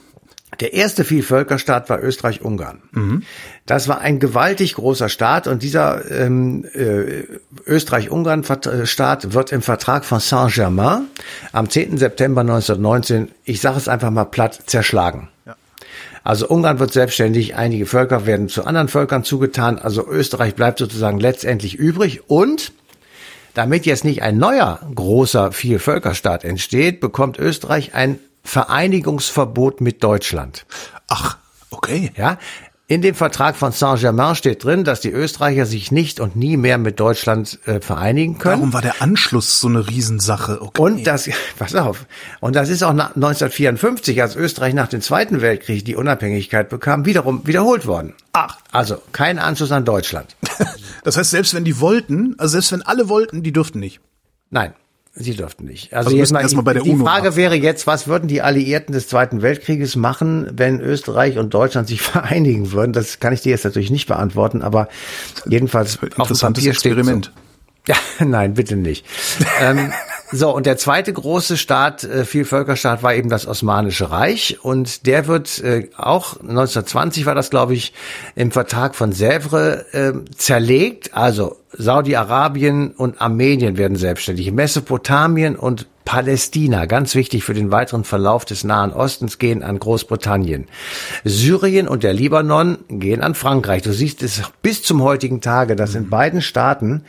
Der 0.60 0.74
erste 0.74 1.04
Vielvölkerstaat 1.04 1.90
war 1.90 2.02
Österreich-Ungarn. 2.02 2.82
Mhm. 2.92 3.24
Das 3.66 3.88
war 3.88 4.00
ein 4.00 4.20
gewaltig 4.20 4.76
großer 4.76 5.10
Staat 5.10 5.48
und 5.48 5.64
dieser 5.64 6.10
ähm, 6.12 6.66
äh, 6.74 7.24
Österreich-Ungarn-Staat 7.66 9.34
wird 9.34 9.52
im 9.52 9.62
Vertrag 9.62 10.06
von 10.06 10.20
Saint-Germain 10.20 11.08
am 11.52 11.70
10. 11.70 11.98
September 11.98 12.42
1919, 12.42 13.32
ich 13.44 13.62
sage 13.62 13.78
es 13.78 13.88
einfach 13.88 14.12
mal 14.12 14.26
platt, 14.26 14.60
zerschlagen. 14.66 15.30
Ja. 15.46 15.56
Also 16.24 16.48
Ungarn 16.48 16.80
wird 16.80 16.94
selbstständig, 16.94 17.56
einige 17.56 17.86
Völker 17.86 18.26
werden 18.26 18.50
zu 18.50 18.66
anderen 18.66 18.88
Völkern 18.88 19.24
zugetan, 19.24 19.78
also 19.78 20.08
Österreich 20.08 20.56
bleibt 20.56 20.80
sozusagen 20.80 21.20
letztendlich 21.20 21.76
übrig 21.76 22.30
und 22.30 22.72
damit 23.56 23.86
jetzt 23.86 24.04
nicht 24.04 24.22
ein 24.22 24.38
neuer 24.38 24.80
großer 24.94 25.52
Vielvölkerstaat 25.52 26.44
entsteht, 26.44 27.00
bekommt 27.00 27.40
Österreich 27.40 27.96
ein 27.96 28.20
Vereinigungsverbot 28.46 29.82
mit 29.82 30.04
Deutschland. 30.04 30.66
Ach, 31.08 31.38
okay. 31.72 32.12
Ja, 32.16 32.38
in 32.88 33.02
dem 33.02 33.16
Vertrag 33.16 33.56
von 33.56 33.72
Saint-Germain 33.72 34.36
steht 34.36 34.64
drin, 34.64 34.84
dass 34.84 35.02
die 35.02 35.10
Österreicher 35.10 35.66
sich 35.66 35.92
nicht 35.92 36.20
und 36.20 36.36
nie 36.36 36.56
mehr 36.56 36.78
mit 36.78 37.00
Deutschland 37.00 37.60
äh, 37.66 37.82
vereinigen 37.82 38.38
können. 38.38 38.60
Warum 38.60 38.74
war 38.74 38.84
der 38.84 39.02
Anschluss 39.02 39.60
so 39.60 39.68
eine 39.68 39.88
Riesensache? 39.88 40.62
Okay. 40.62 40.82
Und 40.82 41.08
das, 41.08 41.28
pass 41.58 41.74
auf, 41.74 42.06
und 42.42 42.56
das 42.56 42.70
ist 42.70 42.84
auch 42.84 42.92
1954, 42.92 44.22
als 44.22 44.36
Österreich 44.36 44.76
nach 44.76 44.88
dem 44.88 45.02
Zweiten 45.02 45.42
Weltkrieg 45.42 45.84
die 45.84 45.96
Unabhängigkeit 45.96 46.70
bekam, 46.70 47.06
wiederum 47.06 47.48
wiederholt 47.48 47.88
worden. 47.88 48.14
Ach. 48.34 48.60
Also 48.72 49.02
kein 49.12 49.40
Anschluss 49.40 49.72
an 49.72 49.84
Deutschland. 49.84 50.36
das 51.04 51.18
heißt, 51.18 51.32
selbst 51.32 51.56
wenn 51.56 51.66
die 51.66 51.80
wollten, 51.80 52.36
also 52.38 52.52
selbst 52.52 52.72
wenn 52.72 52.84
alle 52.84 53.10
wollten, 53.10 53.42
die 53.42 53.52
dürften 53.52 53.80
nicht. 53.80 54.00
Nein. 54.52 54.76
Sie 55.18 55.34
dürften 55.34 55.64
nicht. 55.64 55.94
Also, 55.94 56.08
also 56.10 56.18
jetzt 56.18 56.34
mal, 56.34 56.62
bei 56.62 56.74
der 56.74 56.84
die 56.84 56.92
UNO 56.92 57.06
Frage 57.06 57.30
machen. 57.30 57.38
wäre 57.38 57.56
jetzt, 57.56 57.88
was 57.88 58.08
würden 58.08 58.28
die 58.28 58.42
Alliierten 58.42 58.92
des 58.92 59.08
Zweiten 59.08 59.42
Weltkrieges 59.42 59.96
machen, 59.96 60.50
wenn 60.54 60.82
Österreich 60.82 61.38
und 61.38 61.54
Deutschland 61.54 61.88
sich 61.88 62.02
vereinigen 62.02 62.74
würden? 62.74 62.92
Das 62.92 63.22
kann 63.22 63.32
ich 63.32 63.40
dir 63.40 63.52
jetzt 63.52 63.64
natürlich 63.64 63.92
nicht 63.92 64.08
beantworten, 64.08 64.62
aber 64.62 64.90
jedenfalls 65.46 66.00
auf 66.18 66.28
dem 66.28 66.38
Papier 66.38 66.72
Experiment. 66.72 67.26
Steht 67.26 67.36
so. 67.36 67.45
Ja, 67.88 67.96
nein, 68.26 68.54
bitte 68.54 68.76
nicht. 68.76 69.06
ähm, 69.62 69.92
so, 70.32 70.54
und 70.54 70.66
der 70.66 70.78
zweite 70.78 71.14
große 71.14 71.56
Staat, 71.56 72.04
äh, 72.04 72.26
Vielvölkerstaat, 72.26 73.04
war 73.04 73.14
eben 73.14 73.30
das 73.30 73.48
Osmanische 73.48 74.10
Reich. 74.10 74.58
Und 74.64 75.06
der 75.06 75.28
wird 75.28 75.60
äh, 75.60 75.90
auch 75.96 76.40
1920 76.42 77.26
war 77.26 77.36
das, 77.36 77.50
glaube 77.50 77.76
ich, 77.76 77.94
im 78.36 78.52
Vertrag 78.52 78.96
von 78.96 79.14
Sèvres 79.14 79.86
äh, 79.94 80.14
zerlegt. 80.36 81.16
Also 81.16 81.58
Saudi-Arabien 81.74 82.92
und 82.92 83.22
Armenien 83.22 83.78
werden 83.78 83.98
selbstständig. 83.98 84.52
Mesopotamien 84.52 85.56
und 85.56 85.88
Palästina, 86.16 86.86
ganz 86.86 87.14
wichtig 87.14 87.44
für 87.44 87.54
den 87.54 87.72
weiteren 87.72 88.06
Verlauf 88.06 88.46
des 88.46 88.64
Nahen 88.64 88.94
Ostens, 88.94 89.38
gehen 89.38 89.64
an 89.64 89.78
Großbritannien. 89.78 90.68
Syrien 91.26 91.90
und 91.90 92.04
der 92.04 92.14
Libanon 92.14 92.78
gehen 92.88 93.22
an 93.22 93.36
Frankreich. 93.36 93.82
Du 93.82 93.92
siehst 93.92 94.24
es 94.24 94.42
bis 94.62 94.82
zum 94.82 95.04
heutigen 95.04 95.42
Tage, 95.42 95.76
dass 95.76 95.94
in 95.94 96.10
beiden 96.10 96.42
Staaten 96.42 97.04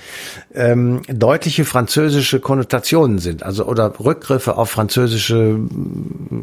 ähm, 0.53 1.03
deutliche 1.07 1.65
französische 1.65 2.41
Konnotationen 2.41 3.21
sind, 3.21 3.45
also 3.45 3.65
oder 3.67 3.95
Rückgriffe 4.01 4.57
auf 4.57 4.71
französische 4.71 5.57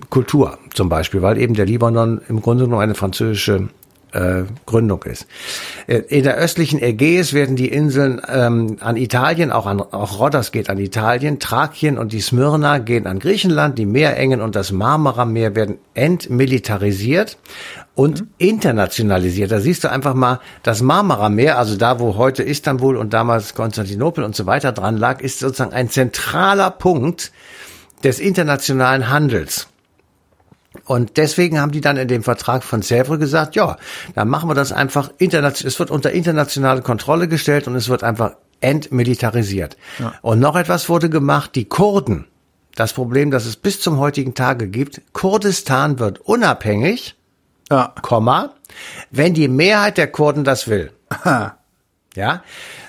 Kultur 0.09 0.57
zum 0.73 0.87
Beispiel, 0.87 1.21
weil 1.21 1.39
eben 1.39 1.55
der 1.55 1.65
Libanon 1.65 2.21
im 2.29 2.41
Grunde 2.41 2.69
nur 2.69 2.79
eine 2.79 2.95
französische 2.95 3.67
äh, 4.13 4.43
Gründung 4.65 5.03
ist. 5.03 5.27
Äh, 5.87 5.97
in 6.07 6.23
der 6.23 6.35
östlichen 6.35 6.81
Ägäis 6.81 7.33
werden 7.33 7.55
die 7.55 7.67
Inseln 7.67 8.21
ähm, 8.27 8.77
an 8.79 8.95
Italien, 8.95 9.51
auch 9.51 9.65
an 9.65 9.81
auch 9.81 10.19
Rhodos 10.19 10.51
geht 10.51 10.69
an 10.69 10.77
Italien, 10.77 11.39
Thrakien 11.39 11.97
und 11.97 12.13
die 12.13 12.21
Smyrna 12.21 12.77
gehen 12.77 13.07
an 13.07 13.19
Griechenland, 13.19 13.77
die 13.77 13.85
Meerengen 13.85 14.41
und 14.41 14.55
das 14.55 14.71
Marmara-Meer 14.71 15.55
werden 15.55 15.77
entmilitarisiert 15.93 17.37
und 17.95 18.21
mhm. 18.21 18.27
internationalisiert. 18.37 19.51
Da 19.51 19.59
siehst 19.59 19.83
du 19.83 19.91
einfach 19.91 20.13
mal, 20.13 20.39
das 20.63 20.81
Marmara-Meer, 20.81 21.57
also 21.57 21.75
da, 21.75 21.99
wo 21.99 22.15
heute 22.15 22.43
Istanbul 22.43 22.97
und 22.97 23.13
damals 23.13 23.53
Konstantinopel 23.53 24.23
und 24.23 24.35
so 24.35 24.45
weiter 24.45 24.71
dran 24.71 24.97
lag, 24.97 25.21
ist 25.21 25.39
sozusagen 25.39 25.73
ein 25.73 25.89
zentraler 25.89 26.71
Punkt 26.71 27.31
des 28.03 28.19
internationalen 28.19 29.09
Handels. 29.09 29.67
Und 30.85 31.17
deswegen 31.17 31.59
haben 31.59 31.71
die 31.71 31.81
dann 31.81 31.97
in 31.97 32.07
dem 32.07 32.23
Vertrag 32.23 32.63
von 32.63 32.81
Sèvres 32.81 33.17
gesagt, 33.17 33.55
ja, 33.55 33.77
dann 34.15 34.27
machen 34.27 34.49
wir 34.49 34.55
das 34.55 34.71
einfach 34.71 35.11
international, 35.17 35.67
es 35.67 35.79
wird 35.79 35.91
unter 35.91 36.11
internationale 36.11 36.81
Kontrolle 36.81 37.27
gestellt 37.27 37.67
und 37.67 37.75
es 37.75 37.87
wird 37.87 38.03
einfach 38.03 38.35
entmilitarisiert. 38.59 39.77
Ja. 39.99 40.13
Und 40.21 40.39
noch 40.39 40.55
etwas 40.55 40.89
wurde 40.89 41.09
gemacht, 41.09 41.55
die 41.55 41.65
Kurden, 41.65 42.25
das 42.75 42.93
Problem, 42.93 43.31
das 43.31 43.45
es 43.45 43.55
bis 43.55 43.79
zum 43.79 43.97
heutigen 43.97 44.33
Tage 44.33 44.67
gibt, 44.67 45.01
Kurdistan 45.13 45.99
wird 45.99 46.19
unabhängig, 46.19 47.15
ja. 47.69 47.93
Komma, 48.01 48.51
wenn 49.09 49.33
die 49.33 49.47
Mehrheit 49.47 49.97
der 49.97 50.07
Kurden 50.07 50.43
das 50.43 50.67
will. 50.67 50.91
Aha. 51.09 51.57
Ja, 52.15 52.43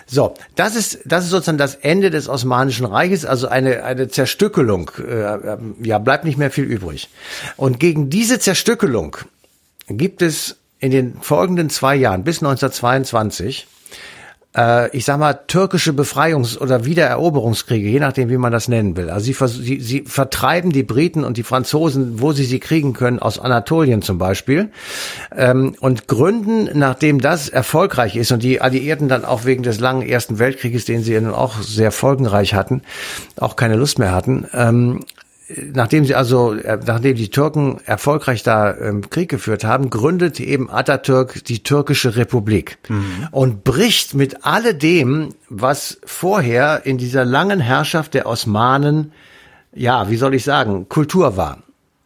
so, 0.06 0.34
das 0.54 0.76
ist, 0.76 1.00
das 1.06 1.24
ist 1.24 1.30
sozusagen 1.30 1.58
das 1.58 1.76
Ende 1.76 2.10
des 2.10 2.28
Osmanischen 2.28 2.84
Reiches, 2.84 3.24
also 3.24 3.48
eine, 3.48 3.84
eine 3.84 4.08
Zerstückelung. 4.08 4.90
Äh, 4.98 5.56
ja, 5.82 5.98
bleibt 5.98 6.24
nicht 6.24 6.37
mehr 6.37 6.50
viel 6.50 6.64
übrig. 6.64 7.08
Und 7.56 7.80
gegen 7.80 8.10
diese 8.10 8.38
Zerstückelung 8.38 9.16
gibt 9.88 10.20
es 10.20 10.56
in 10.78 10.90
den 10.90 11.20
folgenden 11.20 11.70
zwei 11.70 11.96
Jahren 11.96 12.24
bis 12.24 12.42
1922 12.42 13.66
äh, 14.56 14.94
ich 14.96 15.04
sag 15.04 15.18
mal, 15.18 15.34
türkische 15.34 15.92
Befreiungs- 15.92 16.58
oder 16.58 16.84
Wiedereroberungskriege, 16.84 17.88
je 17.88 18.00
nachdem, 18.00 18.28
wie 18.30 18.36
man 18.36 18.52
das 18.52 18.68
nennen 18.68 18.96
will. 18.96 19.10
Also 19.10 19.26
sie, 19.26 19.34
sie, 19.62 19.80
sie 19.80 20.02
vertreiben 20.02 20.72
die 20.72 20.82
Briten 20.82 21.24
und 21.24 21.36
die 21.36 21.42
Franzosen, 21.42 22.20
wo 22.20 22.32
sie 22.32 22.44
sie 22.44 22.60
kriegen 22.60 22.92
können, 22.92 23.18
aus 23.18 23.38
Anatolien 23.38 24.02
zum 24.02 24.18
Beispiel, 24.18 24.70
ähm, 25.36 25.74
und 25.80 26.08
gründen, 26.08 26.68
nachdem 26.78 27.20
das 27.20 27.48
erfolgreich 27.48 28.16
ist 28.16 28.32
und 28.32 28.42
die 28.42 28.60
Alliierten 28.60 29.08
dann 29.08 29.24
auch 29.24 29.44
wegen 29.44 29.62
des 29.62 29.80
langen 29.80 30.02
Ersten 30.02 30.38
Weltkrieges, 30.38 30.84
den 30.84 31.02
sie 31.02 31.14
ja 31.14 31.20
nun 31.20 31.34
auch 31.34 31.60
sehr 31.60 31.92
folgenreich 31.92 32.54
hatten, 32.54 32.82
auch 33.38 33.56
keine 33.56 33.76
Lust 33.76 33.98
mehr 33.98 34.12
hatten, 34.12 34.46
ähm, 34.52 35.04
nachdem 35.48 36.04
sie 36.04 36.14
also, 36.14 36.54
äh, 36.54 36.78
nachdem 36.87 37.16
die 37.16 37.30
Türken 37.30 37.78
erfolgreich 37.85 38.42
da 38.42 38.74
ähm, 38.76 39.09
Krieg 39.11 39.28
geführt 39.28 39.64
haben, 39.64 39.90
gründet 39.90 40.40
eben 40.40 40.70
Atatürk 40.70 41.44
die 41.44 41.62
türkische 41.62 42.16
Republik 42.16 42.78
mhm. 42.88 43.28
und 43.30 43.64
bricht 43.64 44.14
mit 44.14 44.44
alledem, 44.46 45.35
was 45.48 45.98
vorher 46.04 46.87
in 46.87 46.98
dieser 46.98 47.24
langen 47.24 47.61
Herrschaft 47.61 48.14
der 48.14 48.26
Osmanen, 48.26 49.12
ja, 49.74 50.09
wie 50.09 50.16
soll 50.16 50.35
ich 50.35 50.44
sagen, 50.44 50.88
Kultur 50.88 51.37
war. 51.37 51.63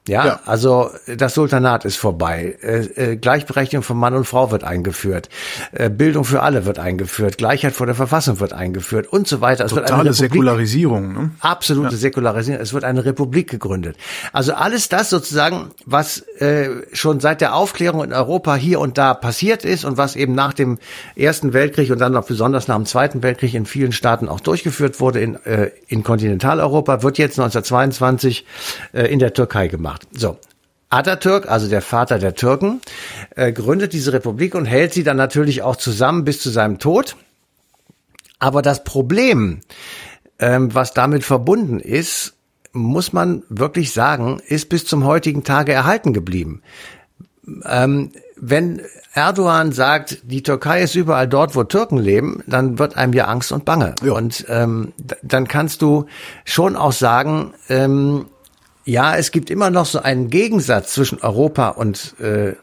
Ja, 0.09 0.27
ja, 0.27 0.41
also 0.47 0.91
das 1.07 1.35
Sultanat 1.35 1.85
ist 1.85 1.97
vorbei. 1.97 2.57
Äh, 2.63 3.13
äh, 3.13 3.17
Gleichberechtigung 3.17 3.83
von 3.83 3.97
Mann 3.97 4.15
und 4.15 4.25
Frau 4.25 4.51
wird 4.51 4.65
eingeführt. 4.65 5.29
Äh, 5.73 5.91
Bildung 5.91 6.25
für 6.25 6.43
alle 6.43 6.65
wird 6.65 6.79
eingeführt. 6.79 7.39
Gleichheit 7.39 7.75
vor 7.75 7.87
der 7.87 7.95
Verfassung 7.95 8.41
wird 8.41 8.53
eingeführt 8.53 9.07
und 9.07 9.29
so 9.29 9.41
weiter. 9.41 9.67
Es 9.67 9.71
Totale 9.71 9.89
wird 9.89 9.93
eine 9.93 10.11
Republik, 10.11 10.31
Säkularisierung. 10.31 11.13
Ne? 11.13 11.31
Absolute 11.41 11.93
ja. 11.93 11.99
Säkularisierung. 11.99 12.61
Es 12.61 12.73
wird 12.73 12.85
eine 12.85 13.05
Republik 13.05 13.51
gegründet. 13.51 13.97
Also 14.33 14.55
alles 14.55 14.89
das 14.89 15.11
sozusagen, 15.11 15.71
was 15.85 16.21
äh, 16.39 16.71
schon 16.93 17.21
seit 17.21 17.41
der 17.41 17.55
Aufklärung 17.55 18.03
in 18.03 18.13
Europa 18.13 18.55
hier 18.57 18.81
und 18.81 18.99
da 18.99 19.15
passiert 19.15 19.65
ist 19.65 19.85
und 19.85 19.99
was 19.99 20.17
eben 20.17 20.35
nach 20.35 20.55
dem 20.55 20.79
Ersten 21.17 21.53
Weltkrieg 21.53 21.91
und 21.91 21.99
dann 21.99 22.13
noch 22.13 22.27
besonders 22.27 22.67
nach 22.67 22.77
dem 22.77 22.87
Zweiten 22.87 23.23
Weltkrieg 23.23 23.55
in 23.55 23.67
vielen 23.67 23.93
Staaten 23.93 24.29
auch 24.29 24.41
durchgeführt 24.41 25.01
wurde 25.01 25.21
in, 25.21 25.35
äh, 25.45 25.71
in 25.87 26.03
Kontinentaleuropa, 26.03 27.03
wird 27.03 27.19
jetzt 27.19 27.39
1922 27.39 28.47
äh, 28.93 29.03
in 29.13 29.19
der 29.19 29.35
Türkei 29.35 29.69
gemacht 29.69 29.98
gemacht. 30.01 30.19
So. 30.19 30.39
Atatürk, 30.91 31.51
also 31.51 31.69
der 31.69 31.83
Vater 31.83 32.19
der 32.19 32.35
Türken, 32.35 32.81
äh, 33.37 33.53
gründet 33.53 33.93
diese 33.93 34.13
Republik 34.13 34.55
und 34.55 34.65
hält 34.65 34.95
sie 34.95 35.05
dann 35.05 35.19
natürlich 35.19 35.61
auch 35.63 35.77
zusammen 35.77 36.25
bis 36.25 36.41
zu 36.41 36.49
seinem 36.49 36.79
Tod. 36.79 37.17
Aber 38.39 38.63
das 38.63 38.85
Problem, 38.85 39.61
ähm, 40.39 40.75
was 40.75 40.95
damit 40.95 41.25
verbunden 41.25 41.79
ist, 41.79 42.35
muss 42.73 43.13
man 43.13 43.43
wirklich 43.51 43.93
sagen, 43.93 44.41
ist 44.47 44.69
bis 44.69 44.87
zum 44.87 45.05
heutigen 45.05 45.45
Tage 45.45 45.73
erhalten 45.73 46.13
geblieben. 46.13 46.63
ähm, 47.65 48.13
wenn 48.41 48.83
Erdogan 49.15 49.73
sagt, 49.73 50.19
die 50.23 50.43
Türkei 50.43 50.83
ist 50.83 50.95
überall 50.95 51.27
dort, 51.27 51.57
wo 51.57 51.65
Türken 51.65 51.99
leben, 51.99 52.43
dann 52.47 52.79
wird 52.79 52.97
einem 52.97 53.13
ja 53.13 53.25
Angst 53.27 53.53
und 53.53 53.65
Bange. 53.65 53.95
Ja. 54.03 54.13
Und 54.13 54.45
ähm, 54.49 54.93
dann 55.23 55.49
kannst 55.49 55.83
du 55.83 56.07
schon 56.45 56.77
auch 56.77 56.93
sagen, 56.93 57.55
ähm, 57.69 58.27
ja, 58.89 59.17
es 59.17 59.31
gibt 59.31 59.51
immer 59.51 59.71
noch 59.71 59.87
so 59.87 60.01
einen 60.01 60.31
Gegensatz 60.31 60.95
zwischen 60.95 61.19
Europa 61.21 61.69
und 61.69 62.15
äh, 62.21 62.55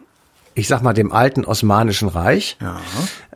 ich 0.55 0.67
sag 0.67 0.81
mal 0.81 0.93
dem 0.93 1.11
alten 1.11 1.45
Osmanischen 1.45 2.07
Reich. 2.07 2.57
Ja. 2.61 2.81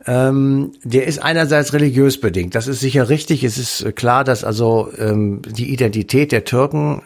Ähm, 0.06 0.72
der 0.82 1.06
ist 1.06 1.22
einerseits 1.22 1.72
religiös 1.72 2.20
bedingt. 2.20 2.54
Das 2.54 2.66
ist 2.66 2.80
sicher 2.80 3.08
richtig. 3.08 3.44
Es 3.44 3.58
ist 3.58 3.94
klar, 3.94 4.24
dass 4.24 4.42
also 4.42 4.90
ähm, 4.98 5.42
die 5.46 5.72
Identität 5.72 6.32
der 6.32 6.44
Türken 6.44 7.02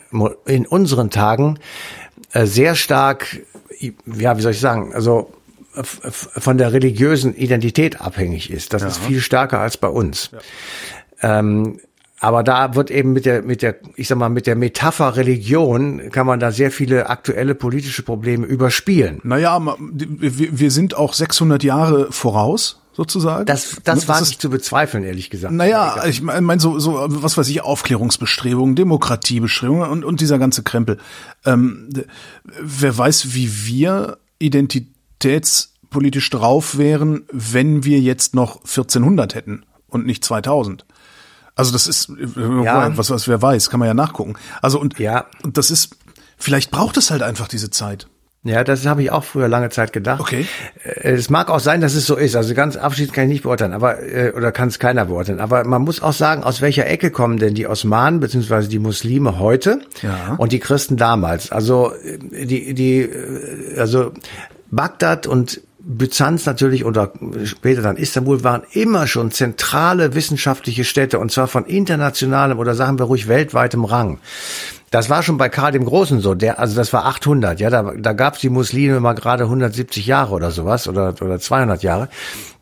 in 0.47 0.67
unseren 0.67 1.11
Tagen 1.11 1.59
äh, 2.33 2.47
sehr 2.47 2.77
stark 2.77 3.41
ja, 4.07 4.37
wie 4.39 4.41
soll 4.41 4.53
ich 4.53 4.61
sagen, 4.61 4.95
also 4.95 5.33
von 5.83 6.57
der 6.57 6.73
religiösen 6.73 7.35
Identität 7.35 8.01
abhängig 8.01 8.51
ist. 8.51 8.73
Das 8.73 8.83
ja. 8.83 8.89
ist 8.89 8.99
viel 8.99 9.21
stärker 9.21 9.59
als 9.59 9.77
bei 9.77 9.89
uns. 9.89 10.31
Ja. 11.21 11.41
Ähm, 11.41 11.81
aber 12.21 12.43
da 12.43 12.75
wird 12.75 12.91
eben 12.91 13.13
mit 13.13 13.27
der, 13.27 13.43
mit 13.43 13.61
der, 13.63 13.77
ich 13.97 14.09
sag 14.09 14.19
mal, 14.19 14.29
mit 14.29 14.47
der 14.47 14.57
Metapher 14.57 15.17
Religion 15.17 16.11
kann 16.11 16.27
man 16.27 16.41
da 16.41 16.53
sehr 16.53 16.71
viele 16.71 17.11
aktuelle 17.11 17.55
politische 17.55 18.03
Probleme 18.03 18.47
überspielen. 18.47 19.21
Naja, 19.25 19.61
wir 19.81 20.71
sind 20.71 20.97
auch 20.97 21.13
600 21.13 21.63
Jahre 21.63 22.13
voraus 22.13 22.81
sozusagen. 22.93 23.47
Das, 23.47 23.77
das 23.83 24.03
ne, 24.03 24.09
war 24.09 24.21
das 24.21 24.29
nicht 24.29 24.41
zu 24.41 24.49
bezweifeln, 24.49 25.05
ehrlich 25.05 25.29
gesagt. 25.29 25.53
Naja, 25.53 26.05
ich 26.07 26.23
meine 26.23 26.61
so, 26.61 26.79
so, 26.79 27.05
was 27.09 27.37
weiß 27.37 27.49
ich, 27.49 27.63
Aufklärungsbestrebungen, 27.63 28.77
Demokratiebestrebungen 28.77 29.91
und, 29.91 30.05
und 30.05 30.21
dieser 30.21 30.39
ganze 30.39 30.63
Krempel. 30.63 30.99
Ähm, 31.45 31.89
wer 32.61 32.97
weiß, 32.97 33.35
wie 33.35 33.67
wir 33.67 34.19
identitätspolitisch 34.39 36.31
drauf 36.31 36.79
wären, 36.79 37.25
wenn 37.33 37.85
wir 37.85 38.01
jetzt 38.01 38.35
noch 38.35 38.59
1400 38.59 39.35
hätten 39.35 39.65
und 39.89 40.07
nicht 40.07 40.25
2000. 40.25 40.85
Also 41.57 41.73
das 41.73 41.87
ist, 41.87 42.11
ja. 42.37 42.97
was, 42.97 43.11
was 43.11 43.29
wer 43.29 43.41
weiß, 43.41 43.71
kann 43.71 43.81
man 43.81 43.87
ja 43.87 43.95
nachgucken. 43.95 44.35
Also 44.61 44.81
und, 44.81 44.99
ja. 44.99 45.27
und 45.43 45.57
das 45.57 45.71
ist, 45.71 45.97
vielleicht 46.37 46.71
braucht 46.71 46.97
es 46.97 47.11
halt 47.11 47.23
einfach 47.23 47.49
diese 47.49 47.71
Zeit. 47.71 48.09
Ja, 48.47 48.63
das 48.63 48.85
habe 48.85 49.03
ich 49.03 49.11
auch 49.11 49.25
früher 49.25 49.49
lange 49.49 49.71
Zeit 49.71 49.95
gedacht. 49.95 50.21
Okay. 50.21 50.47
Äh, 50.85 51.13
es 51.13 51.31
mag 51.31 51.49
auch 51.49 51.61
sein, 51.61 51.81
dass 51.81 51.95
es 51.95 52.07
so 52.07 52.15
ist. 52.15 52.37
Also 52.37 52.55
ganz 52.55 52.77
abschließend 52.77 53.15
kann 53.15 53.25
ich 53.25 53.31
nicht 53.31 53.43
beurteilen, 53.45 53.73
aber 53.73 54.03
äh, 54.03 54.33
oder 54.37 54.53
kann 54.53 54.69
es 54.69 54.79
keiner 54.79 55.07
beurteilen. 55.07 55.41
Aber 55.41 55.65
man 55.65 55.81
muss 55.81 56.03
auch 56.03 56.13
sagen, 56.13 56.45
aus 56.45 56.61
welcher 56.61 56.87
Ecke 56.87 57.11
kommen 57.11 57.39
denn 57.39 57.55
die 57.55 57.67
Osmanen 57.67 58.21
beziehungsweise 58.21 58.69
die 58.69 58.79
Muslime 58.79 59.39
heute 59.39 59.81
ja. 60.03 60.35
und 60.37 60.53
die 60.53 60.59
Christen 60.59 60.99
damals? 60.99 61.53
Also 61.53 61.93
äh, 61.95 62.45
die 62.45 62.75
die 62.75 63.09
also 63.79 64.13
Bagdad 64.71 65.27
und 65.27 65.63
Byzanz 65.87 66.47
natürlich 66.47 66.85
oder 66.85 67.13
später 67.45 67.83
dann 67.83 67.97
Istanbul 67.97 68.43
waren 68.43 68.63
immer 68.73 69.07
schon 69.07 69.31
zentrale 69.31 70.15
wissenschaftliche 70.15 70.85
Städte 70.85 71.19
und 71.19 71.31
zwar 71.31 71.47
von 71.47 71.67
internationalem 71.67 72.59
oder 72.59 72.75
sagen 72.75 72.99
wir 72.99 73.05
ruhig 73.05 73.29
weltweitem 73.29 73.85
Rang. 73.85 74.19
Das 74.95 75.11
war 75.11 75.25
schon 75.25 75.39
bei 75.39 75.49
Karl 75.49 75.73
dem 75.73 75.87
Großen 75.87 76.21
so. 76.21 76.37
Der, 76.37 76.61
also 76.61 76.77
das 76.77 76.93
war 76.93 77.05
800. 77.07 77.59
Ja, 77.59 77.69
da, 77.69 77.95
da 77.99 78.13
gab 78.13 78.39
die 78.39 78.49
Muslime 78.49 79.01
mal 79.01 79.15
gerade 79.15 79.43
170 79.43 80.07
Jahre 80.07 80.33
oder 80.33 80.53
sowas 80.53 80.87
oder 80.87 81.17
oder 81.21 81.41
200 81.41 81.83
Jahre. 81.83 82.09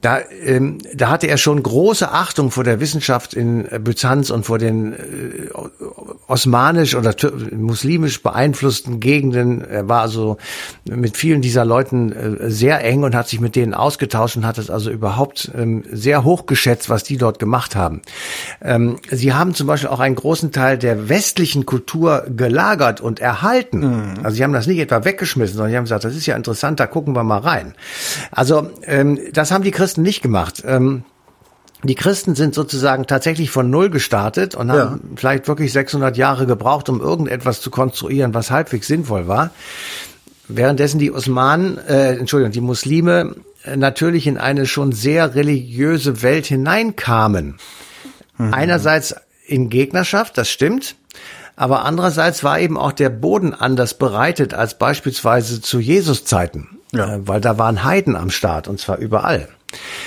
Da, 0.01 0.19
ähm, 0.45 0.79
da 0.95 1.11
hatte 1.11 1.29
er 1.29 1.37
schon 1.37 1.63
große 1.63 2.11
Achtung 2.11 2.51
vor 2.51 2.65
der 2.65 2.81
Wissenschaft 2.81 3.35
in 3.35 3.69
Byzanz 3.85 4.31
und 4.31 4.45
vor 4.45 4.59
den 4.59 4.95
äh, 4.95 4.97
osmanisch 6.27 6.97
oder 6.97 7.15
muslimisch 7.53 8.21
beeinflussten 8.21 8.99
Gegenden. 8.99 9.61
Er 9.63 9.89
war 9.89 10.01
also 10.01 10.39
mit 10.85 11.17
vielen 11.17 11.41
dieser 11.41 11.65
Leuten 11.65 12.13
äh, 12.13 12.51
sehr 12.51 12.83
eng 12.83 13.05
und 13.05 13.15
hat 13.15 13.29
sich 13.29 13.41
mit 13.41 13.55
denen 13.55 13.75
ausgetauscht 13.75 14.37
und 14.37 14.45
hat 14.45 14.59
es 14.59 14.71
also 14.71 14.91
überhaupt 14.91 15.53
ähm, 15.55 15.85
sehr 15.93 16.25
hoch 16.25 16.47
geschätzt, 16.47 16.91
was 16.91 17.05
die 17.05 17.19
dort 17.19 17.39
gemacht 17.39 17.77
haben. 17.77 18.03
Ähm, 18.61 18.97
sie 19.09 19.35
haben 19.35 19.55
zum 19.55 19.69
Beispiel 19.69 19.91
auch 19.91 20.01
einen 20.01 20.17
großen 20.17 20.51
Teil 20.51 20.79
der 20.79 21.11
westlichen 21.11 21.65
Kultur 21.65 22.22
gelagert 22.29 23.01
und 23.01 23.21
erhalten. 23.21 23.81
Mhm. 23.81 24.15
Also 24.23 24.37
sie 24.37 24.45
haben 24.45 24.53
das 24.53 24.67
nicht 24.67 24.79
etwa 24.79 25.05
weggeschmissen, 25.05 25.57
sondern 25.57 25.71
sie 25.71 25.77
haben 25.77 25.85
gesagt, 25.85 26.05
das 26.05 26.17
ist 26.17 26.27
ja 26.27 26.37
interessant, 26.37 26.81
da 26.81 26.87
gucken 26.87 27.15
wir 27.15 27.25
mal 27.25 27.39
rein. 27.39 27.75
Also 28.31 28.71
ähm, 28.85 29.19
das 29.33 29.51
haben 29.51 29.65
die 29.65 29.71
Christen 29.71 30.03
nicht 30.03 30.23
gemacht. 30.23 30.63
Ähm, 30.67 31.05
die 31.85 31.97
Christen 31.97 32.37
sind 32.37 32.55
sozusagen 32.55 33.07
tatsächlich 33.07 33.51
von 33.51 33.69
Null 33.69 33.91
gestartet 33.91 34.55
und 34.55 34.71
haben 34.71 34.79
ja. 34.79 34.99
vielleicht 35.17 35.49
wirklich 35.49 35.73
600 35.73 36.17
Jahre 36.17 36.47
gebraucht, 36.47 36.89
um 36.89 37.01
irgendetwas 37.01 37.61
zu 37.61 37.71
konstruieren, 37.71 38.35
was 38.35 38.53
halbwegs 38.53 38.87
sinnvoll 38.87 39.27
war. 39.27 39.51
Währenddessen 40.47 41.01
die 41.01 41.11
Osmanen, 41.11 41.79
äh, 41.79 42.15
Entschuldigung, 42.15 42.53
die 42.53 42.61
Muslime 42.61 43.35
äh, 43.65 43.77
natürlich 43.77 44.27
in 44.27 44.39
eine 44.39 44.67
schon 44.67 44.93
sehr 44.93 45.35
religiöse 45.35 46.23
Welt 46.23 46.47
hineinkamen. 46.47 47.57
Mhm. 48.39 48.55
Einerseits 48.55 49.17
in 49.47 49.69
Gegnerschaft, 49.69 50.39
das 50.39 50.51
stimmt. 50.51 50.97
Aber 51.57 51.85
andererseits 51.85 52.43
war 52.45 52.59
eben 52.61 52.79
auch 52.79 52.93
der 52.93 53.11
Boden 53.11 53.55
anders 53.55 53.95
bereitet 53.95 54.55
als 54.55 54.79
beispielsweise 54.79 55.61
zu 55.61 55.81
Jesus 55.81 56.25
Zeiten. 56.25 56.79
Ja. 56.93 57.15
Äh, 57.15 57.29
weil 57.29 57.41
da 57.41 57.59
waren 57.59 57.85
Heiden 57.85 58.17
am 58.17 58.31
Start 58.31 58.69
und 58.69 58.81
zwar 58.81 58.99
überall. 58.99 59.49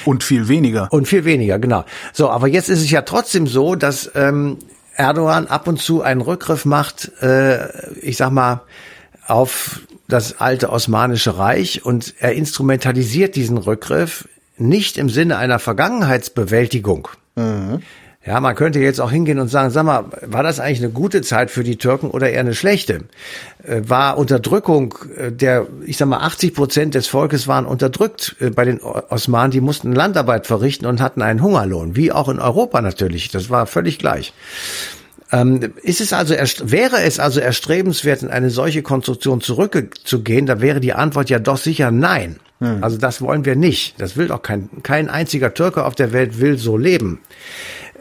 Und 0.05 0.23
viel 0.23 0.47
weniger. 0.47 0.87
Und 0.91 1.07
viel 1.07 1.25
weniger, 1.25 1.57
genau. 1.57 1.85
So, 2.13 2.29
aber 2.29 2.47
jetzt 2.47 2.69
ist 2.69 2.81
es 2.81 2.91
ja 2.91 3.01
trotzdem 3.01 3.47
so, 3.47 3.75
dass 3.75 4.11
ähm, 4.13 4.57
Erdogan 4.95 5.47
ab 5.47 5.67
und 5.67 5.81
zu 5.81 6.01
einen 6.01 6.21
Rückgriff 6.21 6.65
macht, 6.65 7.11
äh, 7.21 7.67
ich 7.99 8.17
sag 8.17 8.31
mal, 8.31 8.61
auf 9.27 9.81
das 10.07 10.39
alte 10.39 10.69
Osmanische 10.69 11.37
Reich 11.37 11.83
und 11.83 12.13
er 12.19 12.33
instrumentalisiert 12.33 13.35
diesen 13.35 13.57
Rückgriff 13.57 14.27
nicht 14.57 14.97
im 14.97 15.09
Sinne 15.09 15.37
einer 15.37 15.59
Vergangenheitsbewältigung. 15.59 17.07
Mhm. 17.35 17.81
Ja, 18.25 18.39
man 18.39 18.55
könnte 18.55 18.79
jetzt 18.79 18.99
auch 18.99 19.11
hingehen 19.11 19.37
und 19.37 19.49
sagen, 19.49 19.69
sag 19.69 19.85
mal, 19.85 20.05
war 20.21 20.41
das 20.41 20.59
eigentlich 20.59 20.83
eine 20.83 20.91
gute 20.91 21.21
Zeit 21.21 21.51
für 21.51 21.63
die 21.63 21.77
Türken 21.77 22.09
oder 22.09 22.31
eher 22.31 22.39
eine 22.39 22.55
schlechte? 22.55 23.01
Äh, 23.63 23.81
war 23.85 24.17
Unterdrückung 24.17 24.95
äh, 25.15 25.31
der, 25.31 25.67
ich 25.85 25.97
sag 25.97 26.07
mal, 26.07 26.21
80 26.21 26.55
Prozent 26.55 26.95
des 26.95 27.05
Volkes 27.05 27.47
waren 27.47 27.67
unterdrückt 27.67 28.35
äh, 28.39 28.49
bei 28.49 28.65
den 28.65 28.81
Osmanen, 28.81 29.51
die 29.51 29.61
mussten 29.61 29.93
Landarbeit 29.93 30.47
verrichten 30.47 30.87
und 30.87 31.01
hatten 31.01 31.21
einen 31.21 31.43
Hungerlohn, 31.43 31.95
wie 31.95 32.11
auch 32.11 32.27
in 32.27 32.39
Europa 32.39 32.81
natürlich. 32.81 33.29
Das 33.29 33.51
war 33.51 33.67
völlig 33.67 33.99
gleich. 33.99 34.33
Ähm, 35.31 35.73
ist 35.83 36.01
es 36.01 36.11
also, 36.11 36.33
wäre 36.33 37.03
es 37.03 37.19
also 37.19 37.39
erstrebenswert, 37.39 38.23
in 38.23 38.29
eine 38.29 38.49
solche 38.49 38.81
Konstruktion 38.81 39.41
zurückzugehen, 39.41 40.47
da 40.47 40.61
wäre 40.61 40.79
die 40.79 40.93
Antwort 40.93 41.29
ja 41.29 41.37
doch 41.37 41.57
sicher 41.57 41.91
nein. 41.91 42.37
Hm. 42.59 42.83
Also 42.83 42.97
das 42.97 43.21
wollen 43.21 43.45
wir 43.45 43.55
nicht. 43.55 43.99
Das 43.99 44.17
will 44.17 44.27
doch 44.27 44.41
kein, 44.41 44.69
kein 44.81 45.09
einziger 45.09 45.53
Türke 45.53 45.85
auf 45.85 45.93
der 45.93 46.13
Welt 46.13 46.39
will 46.39 46.57
so 46.57 46.77
leben. 46.77 47.19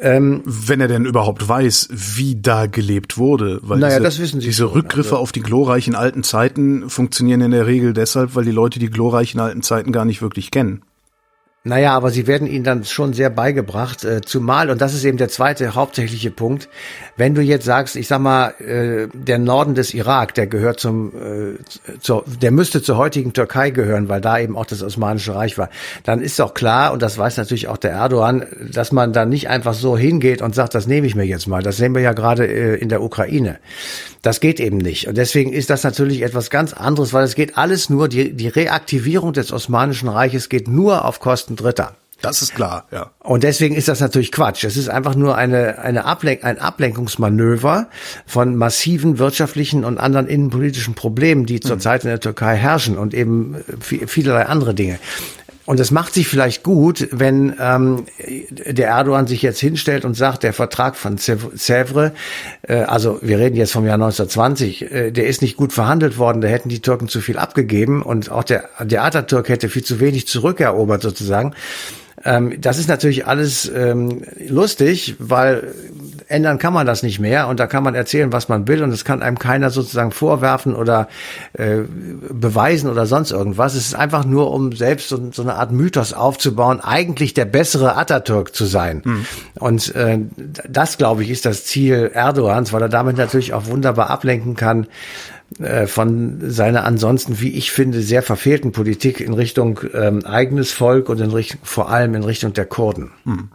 Ähm, 0.01 0.43
Wenn 0.45 0.81
er 0.81 0.89
denn 0.89 1.05
überhaupt 1.05 1.49
weiß, 1.49 1.89
wie 1.91 2.37
da 2.41 2.67
gelebt 2.67 3.17
wurde. 3.17 3.61
Weil 3.63 3.79
naja, 3.79 3.95
diese, 3.95 4.03
das 4.03 4.19
wissen 4.19 4.41
Sie 4.41 4.47
Diese 4.49 4.65
schon, 4.65 4.73
Rückgriffe 4.73 5.11
also. 5.11 5.23
auf 5.23 5.33
die 5.33 5.41
glorreichen 5.41 5.95
alten 5.95 6.23
Zeiten 6.23 6.91
funktionieren 6.91 7.41
in 7.41 7.53
der 7.53 7.67
Regel 7.67 7.93
deshalb, 7.93 8.35
weil 8.35 8.45
die 8.45 8.51
Leute 8.51 8.79
die 8.79 8.91
glorreichen 8.91 9.41
alten 9.41 9.63
Zeiten 9.63 9.93
gar 9.93 10.05
nicht 10.05 10.21
wirklich 10.23 10.51
kennen. 10.51 10.83
Naja, 11.67 11.93
aber 11.95 12.11
sie 12.11 12.27
werden 12.27 12.47
ihnen 12.47 12.63
dann 12.63 12.85
schon 12.85 13.15
sehr 13.15 13.31
beigebracht, 13.31 14.05
äh, 14.05 14.21
zumal, 14.21 14.69
und 14.69 14.83
das 14.83 14.93
ist 14.93 15.03
eben 15.03 15.17
der 15.17 15.31
zweite 15.31 15.75
hauptsächliche 15.75 16.31
Punkt, 16.31 16.69
wenn 17.17 17.35
du 17.35 17.41
jetzt 17.41 17.65
sagst, 17.65 17.97
ich 17.97 18.07
sag 18.07 18.19
mal, 18.21 18.51
äh, 18.61 19.09
der 19.15 19.39
Norden 19.39 19.75
des 19.75 19.95
Irak, 19.95 20.35
der 20.35 20.47
gehört 20.47 20.79
zum, 20.79 21.13
äh, 21.15 21.99
zur, 22.01 22.25
der 22.27 22.51
müsste 22.51 22.83
zur 22.83 22.99
heutigen 22.99 23.33
Türkei 23.33 23.71
gehören, 23.71 24.11
weil 24.11 24.21
da 24.21 24.39
eben 24.39 24.59
auch 24.59 24.67
das 24.67 24.83
Osmanische 24.83 25.35
Reich 25.35 25.57
war, 25.57 25.71
dann 26.03 26.21
ist 26.21 26.39
doch 26.39 26.53
klar, 26.53 26.93
und 26.93 27.01
das 27.01 27.17
weiß 27.17 27.39
natürlich 27.39 27.67
auch 27.67 27.79
der 27.79 27.93
Erdogan, 27.93 28.45
dass 28.71 28.93
man 28.93 29.15
da 29.15 29.25
nicht 29.25 29.49
einfach 29.49 29.73
so 29.73 29.97
hingeht 29.97 30.43
und 30.43 30.55
sagt, 30.55 30.75
das 30.75 30.87
nehme 30.87 31.07
ich 31.07 31.15
mir 31.15 31.25
jetzt 31.25 31.47
mal. 31.47 31.63
Das 31.63 31.79
sehen 31.79 31.95
wir 31.95 32.03
ja 32.03 32.13
gerade 32.13 32.47
äh, 32.47 32.75
in 32.75 32.91
der 32.91 33.01
Ukraine. 33.01 33.59
Das 34.21 34.41
geht 34.41 34.61
eben 34.61 34.79
nicht. 34.79 35.09
Und 35.09 35.17
deswegen 35.17 35.53
ist 35.53 35.71
das 35.71 35.83
natürlich 35.83 36.23
etwas 36.23 36.51
ganz 36.51 36.73
anderes, 36.75 37.13
weil 37.15 37.25
es 37.25 37.35
geht 37.35 37.57
alles 37.57 37.89
nur, 37.89 38.09
die, 38.09 38.33
die 38.35 38.49
Reaktivierung 38.49 39.33
des 39.33 39.53
Osmanischen 39.53 40.09
Reiches 40.09 40.49
geht 40.49 40.69
nur 40.69 41.05
auf 41.05 41.21
Kosten 41.21 41.54
Dritter. 41.57 41.95
Das 42.25 42.41
ist 42.41 42.55
klar, 42.55 42.87
ja. 42.91 43.11
Und 43.19 43.45
deswegen 43.45 43.75
ist 43.75 43.89
das 43.89 44.01
natürlich 44.01 44.33
Quatsch. 44.33 44.65
Es 44.65 44.79
ist 44.79 44.89
einfach 44.89 45.15
nur 45.15 45.37
eine, 45.37 45.79
eine 45.81 46.07
Ablen 46.07 46.43
ein 46.43 46.59
Ablenkungsmanöver 46.59 47.89
von 48.25 48.57
massiven 48.57 49.19
wirtschaftlichen 49.19 49.85
und 49.85 49.99
anderen 49.99 50.27
innenpolitischen 50.27 50.95
Problemen, 50.95 51.45
die 51.45 51.61
zurzeit 51.61 52.05
in 52.05 52.09
der 52.09 52.21
Türkei 52.21 52.57
herrschen 52.57 52.97
und 52.97 53.13
eben 53.13 53.57
vielerlei 53.79 54.47
andere 54.47 54.73
Dinge. 54.75 54.99
Und 55.67 55.81
es 55.81 55.91
macht 55.91 56.13
sich 56.13 56.29
vielleicht 56.29 56.63
gut, 56.63 57.09
wenn 57.11 57.55
ähm, 57.59 58.05
der 58.51 58.89
Erdogan 58.89 59.27
sich 59.27 59.41
jetzt 59.41 59.61
hinstellt 59.61 60.05
und 60.05 60.15
sagt, 60.15 60.43
der 60.43 60.53
Vertrag 60.53 60.95
von 60.95 61.17
Sèvres, 61.17 62.13
äh, 62.63 62.75
also 62.75 63.19
wir 63.23 63.39
reden 63.39 63.57
jetzt 63.57 63.73
vom 63.73 63.87
Jahr 63.87 63.95
1920, 63.95 64.83
äh, 64.93 65.11
der 65.11 65.27
ist 65.27 65.41
nicht 65.41 65.57
gut 65.57 65.73
verhandelt 65.73 66.19
worden, 66.19 66.43
da 66.43 66.49
hätten 66.49 66.69
die 66.69 66.81
Türken 66.81 67.09
zu 67.09 67.21
viel 67.21 67.39
abgegeben 67.39 68.03
und 68.03 68.31
auch 68.31 68.45
der, 68.45 68.69
der 68.81 69.05
Atatürk 69.05 69.49
hätte 69.49 69.71
viel 69.71 69.85
zu 69.85 70.01
wenig 70.01 70.29
zurückerobert 70.29 71.01
sozusagen. 71.01 71.55
Ähm, 72.25 72.61
das 72.61 72.79
ist 72.79 72.89
natürlich 72.89 73.27
alles 73.27 73.71
ähm, 73.75 74.23
lustig, 74.49 75.17
weil 75.19 75.75
ändern 76.29 76.59
kann 76.59 76.73
man 76.73 76.87
das 76.87 77.03
nicht 77.03 77.21
mehr 77.21 77.49
und 77.49 77.61
da 77.61 77.67
kann 77.67 77.83
man 77.83 77.95
erzählen, 77.95 78.33
was 78.33 78.49
man 78.49 78.67
will 78.67 78.83
und 78.83 78.91
es 78.91 79.05
kann 79.05 79.23
einem 79.23 79.39
keiner 79.39 79.71
sozusagen 79.71 80.11
vorwerfen 80.11 80.75
oder 80.75 81.09
äh, 81.53 81.81
beweisen 82.31 82.91
oder 82.91 83.07
sonst 83.07 83.31
irgendwas. 83.31 83.75
Es 83.75 83.87
ist 83.87 83.95
einfach 83.95 84.25
nur, 84.25 84.53
um 84.53 84.73
selbst 84.73 85.09
so, 85.09 85.31
so 85.33 85.43
eine 85.43 85.55
Art 85.55 85.73
Mythos 85.73 86.13
aufzubauen, 86.13 86.81
eigentlich 86.81 87.35
der 87.35 87.45
bessere 87.45 87.97
Atatürk 87.97 88.55
zu 88.55 88.65
sein. 88.65 89.03
Mhm. 89.05 89.27
Und 89.59 89.95
äh, 89.95 90.21
das, 90.69 90.99
glaube 90.99 91.23
ich, 91.23 91.31
ist 91.31 91.47
das 91.47 91.65
Ziel 91.65 92.11
Erdogans, 92.15 92.73
weil 92.73 92.83
er 92.83 92.89
damit 92.89 93.17
natürlich 93.17 93.53
auch 93.53 93.67
wunderbar 93.67 94.11
ablenken 94.11 94.57
kann 94.57 94.87
von 95.87 96.51
seiner 96.51 96.85
ansonsten, 96.85 97.41
wie 97.41 97.51
ich 97.51 97.71
finde, 97.71 98.03
sehr 98.03 98.23
verfehlten 98.23 98.73
Politik 98.73 99.21
in 99.21 99.35
Richtung 99.35 99.81
ähm, 99.93 100.25
eigenes 100.25 100.73
Volk 100.73 101.09
und 101.09 101.21
in 101.21 101.31
Richtung, 101.31 101.61
vor 101.63 101.91
allem 101.91 102.15
in 102.15 102.25
Richtung 102.25 102.53
der 102.55 102.67
Kurden. 102.67 103.13
Hm. 103.25 103.51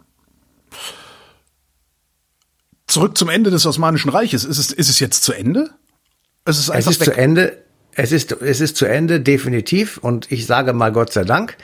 Zurück 2.86 3.18
zum 3.18 3.28
Ende 3.28 3.50
des 3.50 3.66
Osmanischen 3.66 4.08
Reiches. 4.08 4.44
Ist 4.44 4.58
es, 4.58 4.72
ist 4.72 4.88
es 4.88 4.98
jetzt 4.98 5.22
zu 5.22 5.32
Ende? 5.32 5.70
Es 6.44 6.58
ist, 6.58 6.70
es 6.70 6.86
ist 6.86 7.04
zu 7.04 7.12
Ende. 7.12 7.62
Es 7.92 8.12
ist, 8.12 8.32
es 8.32 8.60
ist 8.60 8.76
zu 8.76 8.86
Ende, 8.86 9.20
definitiv. 9.20 9.98
Und 9.98 10.32
ich 10.32 10.46
sage 10.46 10.72
mal 10.72 10.90
Gott 10.90 11.12
sei 11.12 11.24
Dank. 11.24 11.56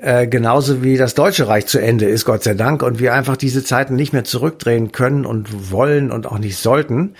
Äh, 0.00 0.28
genauso 0.28 0.84
wie 0.84 0.96
das 0.96 1.14
Deutsche 1.14 1.48
Reich 1.48 1.66
zu 1.66 1.80
Ende 1.80 2.04
ist, 2.04 2.24
Gott 2.24 2.44
sei 2.44 2.54
Dank, 2.54 2.84
und 2.84 3.00
wir 3.00 3.14
einfach 3.14 3.36
diese 3.36 3.64
Zeiten 3.64 3.96
nicht 3.96 4.12
mehr 4.12 4.22
zurückdrehen 4.22 4.92
können 4.92 5.26
und 5.26 5.72
wollen 5.72 6.12
und 6.12 6.26
auch 6.26 6.38
nicht 6.38 6.56
sollten. 6.56 7.14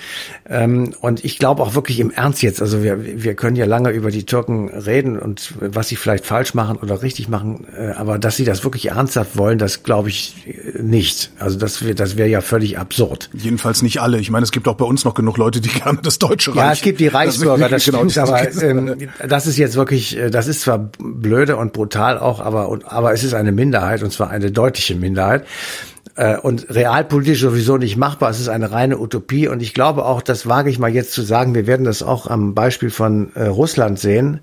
Ähm, 0.49 0.95
und 1.01 1.25
ich 1.25 1.41
glaube 1.41 1.61
auch 1.63 1.75
wirklich 1.75 1.99
im 1.99 2.13
Ernst 2.13 2.41
jetzt, 2.41 2.63
also 2.63 2.85
wir, 2.85 3.25
wir 3.25 3.35
können 3.35 3.57
ja 3.57 3.67
lange 3.67 3.91
über 3.91 4.13
die 4.13 4.25
Türken 4.27 4.69
reden 4.69 5.19
und 5.19 5.55
was 5.59 5.89
sie 5.89 5.97
vielleicht 5.97 6.25
falsch 6.25 6.55
machen 6.55 6.77
oder 6.77 7.03
richtig 7.03 7.29
machen, 7.29 7.67
äh, 7.77 7.91
aber 7.91 8.17
dass 8.21 8.37
sie 8.37 8.45
das 8.45 8.63
wirklich 8.63 8.91
ernsthaft 8.91 9.37
wollen, 9.37 9.59
das 9.59 9.83
glaube 9.83 10.11
ich 10.11 10.37
nicht. 10.81 11.33
Also 11.41 11.59
das 11.59 11.83
wäre 11.83 11.97
das 11.97 12.17
wäre 12.17 12.29
ja 12.29 12.43
völlig 12.43 12.79
absurd. 12.79 13.29
Jedenfalls 13.33 13.83
nicht 13.83 14.01
alle. 14.01 14.19
Ich 14.21 14.31
meine, 14.31 14.45
es 14.45 14.53
gibt 14.53 14.69
auch 14.69 14.77
bei 14.77 14.85
uns 14.85 15.05
noch 15.05 15.15
genug 15.15 15.37
Leute, 15.37 15.61
die 15.61 15.69
gerne 15.69 15.99
das 16.01 16.21
Deutsche 16.21 16.53
Reich. 16.53 16.57
Ja, 16.57 16.73
es 16.73 16.83
gibt 16.83 17.01
die 17.01 17.09
Reichsbürger, 17.09 17.69
das, 17.69 17.85
genau, 17.85 18.09
stimmt, 18.09 18.19
aber 18.19 18.63
ähm, 18.63 19.09
das 19.27 19.49
ist 19.49 19.57
jetzt 19.57 19.75
wirklich, 19.75 20.17
äh, 20.17 20.31
das 20.31 20.47
ist 20.47 20.61
zwar 20.61 20.91
blöde 21.01 21.57
und 21.57 21.73
brutal 21.73 22.21
auch, 22.21 22.39
aber 22.39 22.68
und, 22.69 22.91
aber 22.91 23.13
es 23.13 23.25
ist 23.25 23.35
eine 23.35 23.53
Minderheit 23.53 24.03
und 24.03 24.13
zwar 24.13 24.31
eine 24.31 24.51
deutliche 24.51 24.95
Minderheit 24.95 25.45
äh, 26.17 26.37
und 26.37 26.67
realpolitisch 26.75 27.41
sowieso 27.41 27.77
nicht 27.77 27.97
machbar. 27.97 28.31
Es 28.31 28.41
ist 28.41 28.49
eine 28.49 28.73
reine 28.73 28.99
Utopie 28.99 29.49
und 29.49 29.63
ich 29.63 29.75
glaube 29.75 30.05
auch, 30.05 30.21
das 30.21 30.47
wage 30.47 30.71
ich 30.71 30.79
mal 30.79 30.91
jetzt 30.91 31.13
zu 31.13 31.23
sagen, 31.23 31.55
wir 31.55 31.67
werden 31.67 31.85
das 31.85 32.03
auch 32.03 32.27
am 32.27 32.55
Beispiel 32.55 32.91
von 32.91 33.31
äh, 33.35 33.45
Russland 33.45 33.99
sehen. 33.99 34.41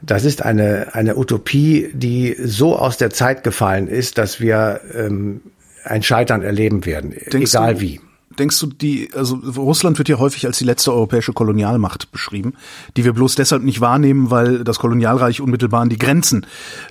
Das 0.00 0.24
ist 0.24 0.44
eine, 0.44 0.94
eine 0.94 1.16
Utopie, 1.16 1.90
die 1.92 2.36
so 2.38 2.76
aus 2.76 2.98
der 2.98 3.10
Zeit 3.10 3.42
gefallen 3.42 3.88
ist, 3.88 4.16
dass 4.16 4.40
wir 4.40 4.80
ähm, 4.94 5.40
ein 5.84 6.02
Scheitern 6.02 6.42
erleben 6.42 6.86
werden, 6.86 7.14
Denkst 7.32 7.54
egal 7.54 7.74
du, 7.74 7.80
wie 7.80 8.00
denkst 8.38 8.58
du, 8.60 8.66
die, 8.66 9.10
also 9.14 9.36
Russland 9.56 9.98
wird 9.98 10.08
ja 10.08 10.18
häufig 10.18 10.46
als 10.46 10.58
die 10.58 10.64
letzte 10.64 10.92
europäische 10.92 11.32
Kolonialmacht 11.32 12.12
beschrieben, 12.12 12.54
die 12.96 13.04
wir 13.04 13.12
bloß 13.12 13.34
deshalb 13.34 13.62
nicht 13.62 13.80
wahrnehmen, 13.80 14.30
weil 14.30 14.64
das 14.64 14.78
Kolonialreich 14.78 15.40
unmittelbar 15.40 15.82
an 15.82 15.88
die 15.88 15.98
Grenzen 15.98 16.46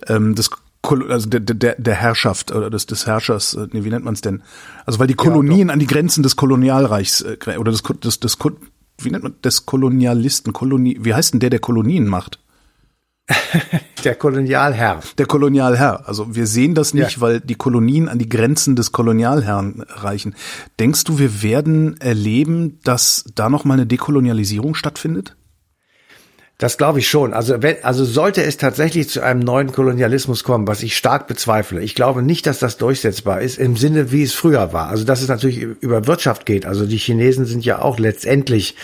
ähm, 0.07 0.35
des 0.35 0.49
also 1.09 1.27
der, 1.27 1.41
der, 1.41 1.75
der 1.77 1.95
Herrschaft 1.95 2.51
oder 2.51 2.69
des, 2.69 2.85
des 2.85 3.05
Herrschers, 3.05 3.55
äh, 3.55 3.67
nee, 3.71 3.83
wie 3.83 3.89
nennt 3.89 4.05
man 4.05 4.13
es 4.13 4.21
denn? 4.21 4.41
Also 4.85 4.99
weil 4.99 5.07
die 5.07 5.15
Kolonien 5.15 5.67
ja, 5.67 5.73
an 5.73 5.79
die 5.79 5.87
Grenzen 5.87 6.23
des 6.23 6.37
Kolonialreichs 6.37 7.21
äh, 7.21 7.57
oder 7.57 7.71
des, 7.71 7.83
des, 7.83 8.19
des, 8.21 8.37
wie 9.01 9.09
nennt 9.09 9.23
man 9.23 9.35
des 9.43 9.65
Kolonialisten, 9.65 10.53
Kolonie, 10.53 10.97
wie 11.01 11.13
heißt 11.13 11.33
denn 11.33 11.41
der, 11.41 11.49
der 11.49 11.59
Kolonien 11.59 12.07
macht? 12.07 12.39
der 14.03 14.15
Kolonialherr. 14.15 15.01
Der 15.17 15.25
Kolonialherr. 15.25 16.07
Also 16.07 16.35
wir 16.35 16.47
sehen 16.47 16.75
das 16.75 16.93
nicht, 16.93 17.15
ja. 17.17 17.21
weil 17.21 17.39
die 17.41 17.55
Kolonien 17.55 18.07
an 18.07 18.19
die 18.19 18.29
Grenzen 18.29 18.75
des 18.75 18.91
Kolonialherrn 18.91 19.83
reichen. 19.87 20.35
Denkst 20.79 21.03
du, 21.03 21.19
wir 21.19 21.41
werden 21.41 21.99
erleben, 21.99 22.79
dass 22.83 23.25
da 23.35 23.49
noch 23.49 23.65
mal 23.65 23.75
eine 23.75 23.85
Dekolonialisierung 23.85 24.75
stattfindet? 24.75 25.35
Das 26.59 26.79
glaube 26.79 26.97
ich 26.97 27.07
schon. 27.07 27.35
Also, 27.35 27.61
wenn, 27.61 27.83
also 27.83 28.03
sollte 28.03 28.43
es 28.43 28.57
tatsächlich 28.57 29.09
zu 29.09 29.21
einem 29.21 29.41
neuen 29.41 29.71
Kolonialismus 29.71 30.43
kommen, 30.43 30.67
was 30.67 30.81
ich 30.81 30.97
stark 30.97 31.27
bezweifle. 31.27 31.81
Ich 31.81 31.93
glaube 31.93 32.23
nicht, 32.23 32.47
dass 32.47 32.57
das 32.57 32.77
durchsetzbar 32.77 33.41
ist 33.41 33.59
im 33.59 33.77
Sinne, 33.77 34.11
wie 34.11 34.23
es 34.23 34.33
früher 34.33 34.73
war. 34.73 34.87
Also, 34.87 35.03
dass 35.03 35.21
es 35.21 35.27
natürlich 35.27 35.59
über 35.59 36.07
Wirtschaft 36.07 36.47
geht. 36.47 36.65
Also, 36.65 36.87
die 36.87 36.97
Chinesen 36.97 37.45
sind 37.45 37.63
ja 37.63 37.83
auch 37.83 37.99
letztendlich 37.99 38.75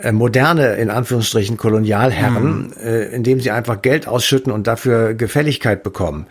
äh, 0.00 0.12
moderne, 0.12 0.76
in 0.76 0.88
Anführungsstrichen, 0.88 1.56
Kolonialherren, 1.56 2.68
mhm. 2.68 2.72
äh, 2.80 3.06
indem 3.06 3.40
sie 3.40 3.50
einfach 3.50 3.82
Geld 3.82 4.06
ausschütten 4.06 4.52
und 4.52 4.68
dafür 4.68 5.14
Gefälligkeit 5.14 5.82
bekommen 5.82 6.26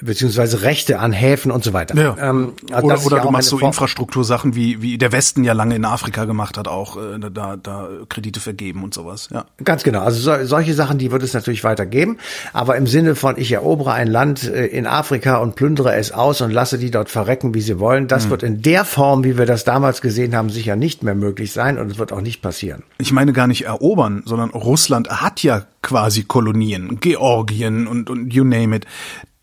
beziehungsweise 0.00 0.62
Rechte 0.62 0.98
an 0.98 1.12
Häfen 1.12 1.50
und 1.50 1.62
so 1.62 1.72
weiter. 1.72 1.94
Ja. 1.96 2.16
Ähm, 2.18 2.54
also 2.72 2.86
oder 2.86 3.04
oder 3.04 3.16
ja 3.18 3.22
du 3.22 3.30
machst 3.30 3.48
so 3.48 3.58
Infrastruktursachen, 3.58 4.54
wie, 4.54 4.80
wie 4.80 4.96
der 4.96 5.12
Westen 5.12 5.44
ja 5.44 5.52
lange 5.52 5.76
in 5.76 5.84
Afrika 5.84 6.24
gemacht 6.24 6.56
hat, 6.56 6.68
auch 6.68 6.96
äh, 6.96 7.18
da, 7.30 7.56
da 7.56 7.88
Kredite 8.08 8.40
vergeben 8.40 8.82
und 8.82 8.94
sowas. 8.94 9.28
Ja. 9.30 9.44
Ganz 9.62 9.82
genau. 9.82 10.00
Also 10.04 10.20
so, 10.20 10.44
solche 10.44 10.74
Sachen, 10.74 10.98
die 10.98 11.10
wird 11.10 11.22
es 11.22 11.34
natürlich 11.34 11.64
weitergeben. 11.64 12.18
Aber 12.52 12.76
im 12.76 12.86
Sinne 12.86 13.14
von, 13.14 13.36
ich 13.38 13.52
erobere 13.52 13.92
ein 13.92 14.08
Land 14.08 14.44
äh, 14.44 14.66
in 14.66 14.86
Afrika 14.86 15.38
und 15.38 15.56
plündere 15.56 15.96
es 15.96 16.12
aus 16.12 16.40
und 16.40 16.50
lasse 16.50 16.78
die 16.78 16.90
dort 16.90 17.10
verrecken, 17.10 17.54
wie 17.54 17.60
sie 17.60 17.78
wollen, 17.78 18.08
das 18.08 18.26
mhm. 18.26 18.30
wird 18.30 18.42
in 18.42 18.62
der 18.62 18.84
Form, 18.84 19.24
wie 19.24 19.38
wir 19.38 19.46
das 19.46 19.64
damals 19.64 20.00
gesehen 20.00 20.34
haben, 20.36 20.50
sicher 20.50 20.76
nicht 20.76 21.02
mehr 21.02 21.14
möglich 21.14 21.52
sein 21.52 21.78
und 21.78 21.90
es 21.90 21.98
wird 21.98 22.12
auch 22.12 22.20
nicht 22.20 22.42
passieren. 22.42 22.82
Ich 22.98 23.12
meine 23.12 23.32
gar 23.32 23.46
nicht 23.46 23.64
erobern, 23.64 24.22
sondern 24.26 24.50
Russland 24.50 25.08
hat 25.08 25.42
ja 25.42 25.66
quasi 25.82 26.24
Kolonien, 26.24 27.00
Georgien 27.00 27.86
und, 27.86 28.10
und 28.10 28.32
you 28.32 28.44
name 28.44 28.76
it. 28.76 28.86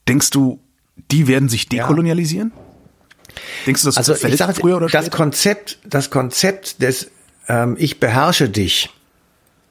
Denkst 0.07 0.29
du, 0.29 0.59
die 1.11 1.27
werden 1.27 1.49
sich 1.49 1.69
dekolonialisieren? 1.69 2.51
Ja. 2.55 2.61
Denkst 3.65 3.81
du, 3.81 3.87
das 3.87 3.97
also 3.97 4.13
ich 4.13 4.37
sage, 4.37 4.53
früher 4.53 4.77
oder 4.77 4.89
später? 4.89 5.05
Das 5.05 5.11
Konzept, 5.11 5.79
das 5.85 6.09
Konzept 6.09 6.81
des 6.81 7.11
ähm, 7.47 7.75
Ich 7.79 7.99
beherrsche 7.99 8.49
dich 8.49 8.89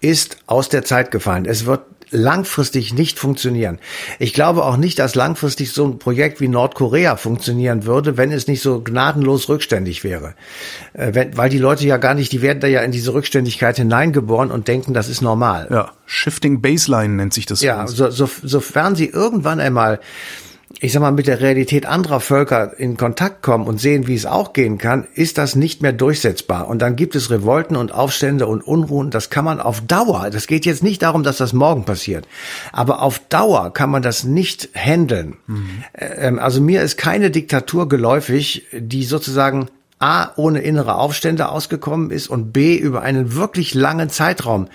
ist 0.01 0.39
aus 0.47 0.69
der 0.69 0.85
Zeit 0.85 1.11
gefallen. 1.11 1.45
Es 1.47 1.67
wird 1.67 1.83
langfristig 2.11 2.93
nicht 2.93 3.19
funktionieren. 3.19 3.79
Ich 4.19 4.33
glaube 4.33 4.65
auch 4.65 4.77
nicht, 4.77 4.99
dass 4.99 5.15
langfristig 5.15 5.73
so 5.73 5.85
ein 5.85 5.99
Projekt 5.99 6.41
wie 6.41 6.49
Nordkorea 6.49 7.17
funktionieren 7.17 7.87
würde, 7.87 8.17
wenn 8.17 8.33
es 8.33 8.47
nicht 8.47 8.63
so 8.63 8.83
gnadenlos 8.83 9.49
rückständig 9.49 10.03
wäre. 10.05 10.35
Äh, 10.93 11.15
wenn, 11.15 11.37
weil 11.37 11.51
die 11.51 11.59
Leute 11.59 11.87
ja 11.87 11.97
gar 11.99 12.15
nicht, 12.15 12.33
die 12.33 12.43
werden 12.43 12.61
da 12.61 12.67
ja 12.67 12.81
in 12.81 12.93
diese 12.93 13.15
Rückständigkeit 13.15 13.77
hineingeboren 13.77 14.51
und 14.51 14.69
denken, 14.69 14.95
das 14.95 15.09
ist 15.09 15.23
normal. 15.23 15.69
Ja, 15.71 15.93
Shifting 16.07 16.61
Baseline 16.61 17.15
nennt 17.15 17.33
sich 17.33 17.47
das. 17.47 17.61
Ja, 17.61 17.87
so, 17.87 18.11
so, 18.11 18.29
sofern 18.43 18.97
sie 18.97 19.07
irgendwann 19.07 19.61
einmal 19.61 20.01
ich 20.79 20.93
sag 20.93 21.01
mal, 21.01 21.11
mit 21.11 21.27
der 21.27 21.41
Realität 21.41 21.85
anderer 21.85 22.21
Völker 22.21 22.79
in 22.79 22.97
Kontakt 22.97 23.43
kommen 23.43 23.67
und 23.67 23.81
sehen, 23.81 24.07
wie 24.07 24.15
es 24.15 24.25
auch 24.25 24.53
gehen 24.53 24.79
kann, 24.79 25.07
ist 25.15 25.37
das 25.37 25.57
nicht 25.57 25.83
mehr 25.83 25.93
durchsetzbar. 25.93 26.69
Und 26.69 26.81
dann 26.81 26.95
gibt 26.95 27.17
es 27.17 27.31
Revolten 27.31 27.77
und 27.77 27.93
Aufstände 27.93 28.47
und 28.47 28.63
Unruhen. 28.63 29.11
Das 29.11 29.31
kann 29.31 29.45
man 29.45 29.61
auf 29.61 29.81
Dauer, 29.81 30.31
das 30.31 30.47
geht 30.47 30.65
jetzt 30.67 30.83
nicht 30.83 31.03
darum, 31.03 31.25
dass 31.25 31.39
das 31.39 31.53
morgen 31.53 31.85
passiert, 31.85 32.29
aber 32.73 33.03
auf 33.03 33.19
Dauer 33.29 33.73
kann 33.73 33.91
man 33.91 34.03
das 34.03 34.25
nicht 34.25 34.71
handeln. 34.75 35.37
Mhm. 35.47 36.39
Also 36.39 36.61
mir 36.61 36.83
ist 36.83 36.97
keine 36.97 37.31
Diktatur 37.31 37.89
geläufig, 37.89 38.67
die 38.73 39.05
sozusagen 39.05 39.69
A, 39.99 40.29
ohne 40.37 40.61
innere 40.61 40.95
Aufstände 40.95 41.49
ausgekommen 41.51 42.11
ist 42.11 42.29
und 42.29 42.53
B, 42.53 42.77
über 42.77 43.03
einen 43.03 43.35
wirklich 43.35 43.75
langen 43.75 44.09
Zeitraum. 44.09 44.69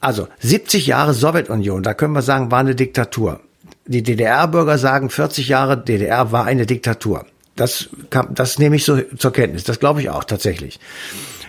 Also 0.00 0.28
70 0.40 0.86
Jahre 0.86 1.14
Sowjetunion, 1.14 1.82
da 1.82 1.94
können 1.94 2.12
wir 2.12 2.20
sagen, 2.20 2.50
war 2.50 2.58
eine 2.58 2.74
Diktatur 2.74 3.40
die 3.86 4.02
DDR-Bürger 4.02 4.78
sagen, 4.78 5.10
40 5.10 5.48
Jahre 5.48 5.82
DDR 5.82 6.32
war 6.32 6.44
eine 6.44 6.66
Diktatur. 6.66 7.26
Das, 7.56 7.88
kann, 8.10 8.34
das 8.34 8.58
nehme 8.58 8.76
ich 8.76 8.84
so 8.84 9.00
zur 9.16 9.32
Kenntnis. 9.32 9.64
Das 9.64 9.78
glaube 9.78 10.00
ich 10.00 10.10
auch 10.10 10.24
tatsächlich. 10.24 10.80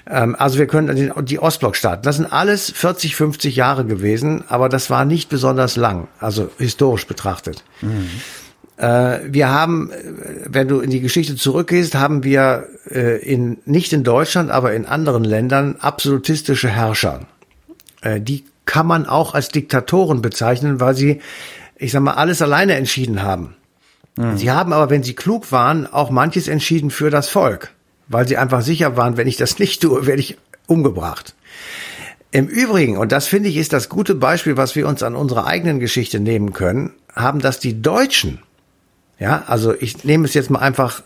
Ähm, 0.07 0.35
also 0.37 0.59
wir 0.59 0.67
können 0.67 1.13
die 1.25 1.39
Ostblockstaaten, 1.39 2.03
das 2.03 2.17
sind 2.17 2.31
alles 2.31 2.71
40, 2.71 3.15
50 3.15 3.55
Jahre 3.55 3.85
gewesen, 3.85 4.43
aber 4.47 4.69
das 4.69 4.89
war 4.89 5.05
nicht 5.05 5.29
besonders 5.29 5.75
lang, 5.75 6.07
also 6.19 6.49
historisch 6.57 7.07
betrachtet. 7.07 7.63
Mhm. 7.81 8.09
Äh, 8.77 9.19
wir 9.27 9.49
haben, 9.49 9.91
wenn 10.45 10.67
du 10.67 10.79
in 10.79 10.89
die 10.89 11.01
Geschichte 11.01 11.35
zurückgehst, 11.35 11.95
haben 11.95 12.23
wir 12.23 12.67
äh, 12.89 13.17
in, 13.17 13.57
nicht 13.65 13.93
in 13.93 14.03
Deutschland, 14.03 14.51
aber 14.51 14.73
in 14.73 14.85
anderen 14.85 15.23
Ländern 15.23 15.77
absolutistische 15.79 16.69
Herrscher. 16.69 17.21
Äh, 18.01 18.21
die 18.21 18.45
kann 18.65 18.87
man 18.87 19.05
auch 19.05 19.33
als 19.33 19.49
Diktatoren 19.49 20.21
bezeichnen, 20.21 20.79
weil 20.79 20.95
sie 20.95 21.21
ich 21.77 21.91
sag 21.91 22.01
mal, 22.01 22.13
alles 22.13 22.41
alleine 22.41 22.75
entschieden 22.75 23.21
haben. 23.21 23.55
Mhm. 24.17 24.37
Sie 24.37 24.51
haben 24.51 24.73
aber, 24.73 24.89
wenn 24.89 25.03
sie 25.03 25.13
klug 25.13 25.51
waren, 25.51 25.87
auch 25.91 26.09
manches 26.09 26.47
entschieden 26.47 26.89
für 26.89 27.09
das 27.09 27.29
Volk, 27.29 27.73
weil 28.07 28.27
sie 28.27 28.37
einfach 28.37 28.61
sicher 28.61 28.97
waren, 28.97 29.17
wenn 29.17 29.27
ich 29.27 29.37
das 29.37 29.59
nicht 29.59 29.81
tue, 29.81 30.05
werde 30.05 30.21
ich 30.21 30.37
umgebracht. 30.67 31.35
Im 32.31 32.47
Übrigen, 32.47 32.97
und 32.97 33.11
das 33.11 33.27
finde 33.27 33.49
ich 33.49 33.55
ist 33.57 33.71
das 33.71 33.87
gute 33.87 34.15
Beispiel, 34.15 34.57
was 34.57 34.75
wir 34.75 34.87
uns 34.87 35.03
an 35.03 35.15
unserer 35.15 35.47
eigenen 35.47 35.79
Geschichte 35.79 36.19
nehmen 36.19 36.51
können, 36.51 36.91
haben 37.15 37.39
das 37.39 37.59
die 37.59 37.81
Deutschen, 37.81 38.39
ja, 39.19 39.43
also 39.47 39.73
ich 39.73 40.03
nehme 40.03 40.25
es 40.25 40.33
jetzt 40.33 40.49
mal 40.49 40.59
einfach 40.59 41.01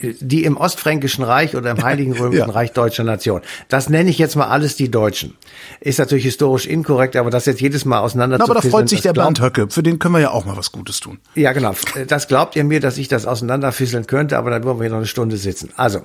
die 0.00 0.44
im 0.44 0.56
Ostfränkischen 0.56 1.24
Reich 1.24 1.56
oder 1.56 1.70
im 1.70 1.82
Heiligen 1.82 2.12
Römischen 2.12 2.48
ja. 2.48 2.54
Reich 2.54 2.72
deutscher 2.72 3.04
Nation. 3.04 3.42
Das 3.68 3.88
nenne 3.88 4.10
ich 4.10 4.18
jetzt 4.18 4.36
mal 4.36 4.46
alles 4.46 4.76
die 4.76 4.90
Deutschen. 4.90 5.34
Ist 5.80 5.98
natürlich 5.98 6.24
historisch 6.24 6.66
inkorrekt, 6.66 7.16
aber 7.16 7.30
das 7.30 7.46
jetzt 7.46 7.60
jedes 7.60 7.84
Mal 7.84 8.00
auseinander 8.00 8.38
Na, 8.38 8.44
Aber 8.44 8.54
da 8.54 8.60
freut 8.60 8.88
sich 8.88 9.00
der 9.00 9.12
Bernd 9.12 9.40
Höcke. 9.40 9.68
Für 9.70 9.82
den 9.82 9.98
können 9.98 10.14
wir 10.14 10.20
ja 10.20 10.30
auch 10.30 10.44
mal 10.44 10.56
was 10.56 10.72
Gutes 10.72 11.00
tun. 11.00 11.18
Ja, 11.34 11.52
genau. 11.52 11.74
Das 12.06 12.28
glaubt 12.28 12.56
ihr 12.56 12.64
mir, 12.64 12.80
dass 12.80 12.98
ich 12.98 13.08
das 13.08 13.26
auseinanderfisseln 13.26 14.06
könnte, 14.06 14.38
aber 14.38 14.50
dann 14.50 14.64
würden 14.64 14.78
wir 14.78 14.84
hier 14.84 14.90
noch 14.90 14.98
eine 14.98 15.06
Stunde 15.06 15.36
sitzen. 15.36 15.70
Also, 15.76 16.04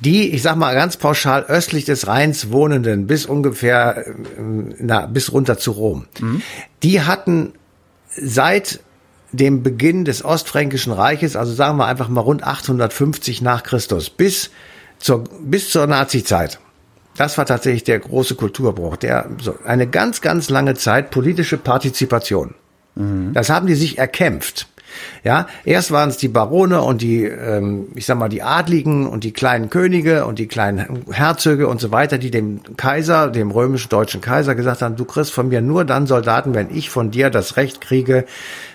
die, 0.00 0.30
ich 0.30 0.42
sag 0.42 0.56
mal 0.56 0.74
ganz 0.74 0.96
pauschal, 0.96 1.44
östlich 1.44 1.84
des 1.84 2.06
Rheins 2.06 2.50
wohnenden, 2.50 3.06
bis 3.06 3.26
ungefähr, 3.26 4.04
ähm, 4.38 4.74
na, 4.78 5.06
bis 5.06 5.32
runter 5.32 5.58
zu 5.58 5.72
Rom, 5.72 6.06
mhm. 6.20 6.42
die 6.82 7.02
hatten 7.02 7.52
seit 8.16 8.80
dem 9.32 9.62
Beginn 9.62 10.04
des 10.04 10.24
Ostfränkischen 10.24 10.92
Reiches, 10.92 11.36
also 11.36 11.52
sagen 11.52 11.78
wir 11.78 11.86
einfach 11.86 12.08
mal 12.08 12.20
rund 12.20 12.44
850 12.44 13.42
nach 13.42 13.62
Christus, 13.62 14.10
bis 14.10 14.50
zur, 14.98 15.24
bis 15.40 15.70
zur 15.70 15.86
Nazizeit. 15.86 16.58
Das 17.16 17.38
war 17.38 17.46
tatsächlich 17.46 17.84
der 17.84 17.98
große 17.98 18.34
Kulturbruch, 18.34 18.96
der 18.96 19.28
so 19.40 19.54
eine 19.64 19.86
ganz, 19.86 20.20
ganz 20.20 20.50
lange 20.50 20.74
Zeit 20.74 21.10
politische 21.10 21.56
Partizipation. 21.56 22.54
Mhm. 22.94 23.32
Das 23.32 23.50
haben 23.50 23.66
die 23.66 23.74
sich 23.74 23.98
erkämpft. 23.98 24.68
Ja, 25.24 25.46
erst 25.64 25.90
waren 25.90 26.08
es 26.08 26.16
die 26.16 26.28
Barone 26.28 26.82
und 26.82 27.02
die, 27.02 27.24
ähm, 27.24 27.88
ich 27.94 28.06
sag 28.06 28.18
mal, 28.18 28.28
die 28.28 28.42
Adligen 28.42 29.06
und 29.06 29.24
die 29.24 29.32
kleinen 29.32 29.70
Könige 29.70 30.26
und 30.26 30.38
die 30.38 30.46
kleinen 30.46 31.04
Herzöge 31.10 31.68
und 31.68 31.80
so 31.80 31.90
weiter, 31.90 32.18
die 32.18 32.30
dem 32.30 32.60
Kaiser, 32.76 33.30
dem 33.30 33.50
römischen 33.50 33.88
deutschen 33.88 34.20
Kaiser 34.20 34.54
gesagt 34.54 34.82
haben, 34.82 34.96
du 34.96 35.04
kriegst 35.04 35.32
von 35.32 35.48
mir 35.48 35.60
nur 35.60 35.84
dann 35.84 36.06
Soldaten, 36.06 36.54
wenn 36.54 36.74
ich 36.74 36.90
von 36.90 37.10
dir 37.10 37.30
das 37.30 37.56
Recht 37.56 37.80
kriege, 37.80 38.24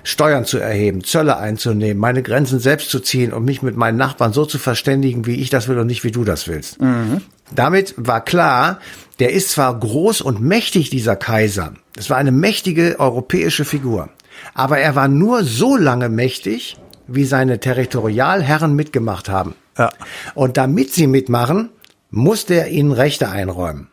Steuern 0.04 0.46
zu 0.46 0.58
erheben, 0.58 1.04
Zölle 1.04 1.38
einzunehmen, 1.38 2.00
meine 2.00 2.24
Grenzen 2.24 2.60
selbst 2.60 2.90
zu 2.90 3.00
ziehen 3.00 3.34
und 3.34 3.46
mich 3.46 3.62
mit 3.62 3.78
meinen 3.78 3.98
Nachbarn 3.98 4.34
so 4.34 4.46
zu 4.46 4.58
verständigen, 4.58 5.26
wie 5.26 5.36
ich 5.36 5.50
das 5.50 5.68
will 5.68 5.80
und 5.80 5.88
nicht 5.88 6.04
wie 6.04 6.12
du 6.12 6.24
das 6.24 6.48
willst. 6.48 6.82
Mhm. 6.82 7.22
Damit 7.54 7.94
war 7.98 8.24
klar, 8.24 8.80
der 9.20 9.34
ist 9.34 9.52
zwar 9.52 9.78
groß 9.78 10.22
und 10.22 10.42
mächtig, 10.42 10.90
dieser 10.90 11.16
Kaiser. 11.16 11.74
Es 11.98 12.10
war 12.10 12.18
eine 12.18 12.32
mächtige 12.32 13.00
europäische 13.00 13.66
Figur. 13.66 14.10
Aber 14.54 14.80
er 14.80 14.96
war 14.96 15.08
nur 15.08 15.44
so 15.44 15.76
lange 15.76 16.10
mächtig, 16.10 16.78
wie 17.08 17.26
seine 17.26 17.60
Territorialherren 17.60 18.76
mitgemacht 18.76 19.30
haben. 19.30 19.56
Ja. 19.78 19.92
Und 20.36 20.58
damit 20.58 20.92
sie 20.92 21.08
mitmachen, 21.08 21.70
musste 22.10 22.56
er 22.56 22.68
ihnen 22.70 22.92
Rechte 22.92 23.30
einräumen. 23.30 23.88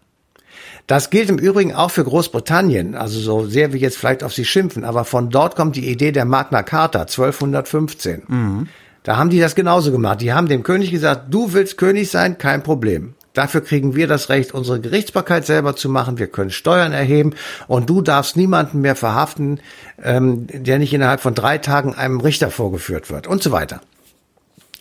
Das 0.86 1.10
gilt 1.10 1.28
im 1.28 1.38
Übrigen 1.38 1.74
auch 1.74 1.90
für 1.90 2.02
Großbritannien, 2.02 2.94
also 2.94 3.20
so 3.20 3.46
sehr 3.46 3.74
wir 3.74 3.80
jetzt 3.80 3.98
vielleicht 3.98 4.24
auf 4.24 4.32
sie 4.32 4.46
schimpfen, 4.46 4.84
aber 4.84 5.04
von 5.04 5.28
dort 5.28 5.54
kommt 5.54 5.76
die 5.76 5.86
Idee 5.86 6.12
der 6.12 6.24
Magna 6.24 6.62
Carta 6.62 7.00
1215. 7.00 8.22
Mhm. 8.26 8.68
Da 9.02 9.16
haben 9.18 9.28
die 9.28 9.38
das 9.38 9.54
genauso 9.54 9.92
gemacht. 9.92 10.22
Die 10.22 10.32
haben 10.32 10.48
dem 10.48 10.62
König 10.62 10.90
gesagt, 10.90 11.26
du 11.28 11.52
willst 11.52 11.76
König 11.76 12.10
sein, 12.10 12.38
kein 12.38 12.62
Problem. 12.62 13.14
Dafür 13.38 13.60
kriegen 13.60 13.94
wir 13.94 14.08
das 14.08 14.30
Recht, 14.30 14.52
unsere 14.52 14.80
Gerichtsbarkeit 14.80 15.46
selber 15.46 15.76
zu 15.76 15.88
machen. 15.88 16.18
Wir 16.18 16.26
können 16.26 16.50
Steuern 16.50 16.90
erheben 16.90 17.34
und 17.68 17.88
du 17.88 18.02
darfst 18.02 18.36
niemanden 18.36 18.80
mehr 18.80 18.96
verhaften, 18.96 19.60
ähm, 20.02 20.48
der 20.52 20.80
nicht 20.80 20.92
innerhalb 20.92 21.20
von 21.20 21.36
drei 21.36 21.58
Tagen 21.58 21.94
einem 21.94 22.18
Richter 22.18 22.50
vorgeführt 22.50 23.10
wird 23.10 23.28
und 23.28 23.40
so 23.40 23.52
weiter. 23.52 23.80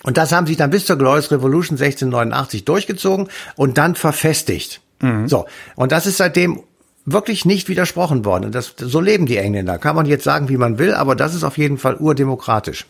Und 0.01 0.17
das 0.17 0.31
haben 0.31 0.47
sie 0.47 0.55
dann 0.55 0.71
bis 0.71 0.87
zur 0.87 0.95
Glorious 0.95 1.29
Revolution 1.29 1.77
1689 1.77 2.65
durchgezogen 2.65 3.27
und 3.55 3.77
dann 3.77 3.93
verfestigt. 3.93 4.81
Mhm. 5.01 5.27
So. 5.27 5.45
Und 5.75 5.91
das 5.91 6.07
ist 6.07 6.17
seitdem 6.17 6.63
wirklich 7.05 7.45
nicht 7.45 7.69
widersprochen 7.69 8.25
worden. 8.25 8.51
das, 8.51 8.73
so 8.75 8.99
leben 8.99 9.27
die 9.27 9.37
Engländer. 9.37 9.77
Kann 9.77 9.95
man 9.95 10.07
jetzt 10.07 10.23
sagen, 10.23 10.49
wie 10.49 10.57
man 10.57 10.79
will, 10.79 10.95
aber 10.95 11.15
das 11.15 11.35
ist 11.35 11.43
auf 11.43 11.59
jeden 11.59 11.77
Fall 11.77 11.97
urdemokratisch. 11.97 12.87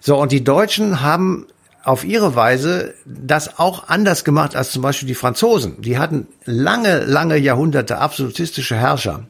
So, 0.00 0.16
und 0.16 0.32
die 0.32 0.44
Deutschen 0.44 1.02
haben 1.02 1.46
auf 1.84 2.04
ihre 2.04 2.34
Weise 2.34 2.94
das 3.04 3.58
auch 3.58 3.88
anders 3.88 4.24
gemacht 4.24 4.56
als 4.56 4.72
zum 4.72 4.82
Beispiel 4.82 5.08
die 5.08 5.14
Franzosen. 5.14 5.80
Die 5.80 5.98
hatten 5.98 6.26
lange, 6.44 7.04
lange 7.04 7.36
Jahrhunderte 7.36 7.98
absolutistische 7.98 8.76
Herrscher. 8.76 9.26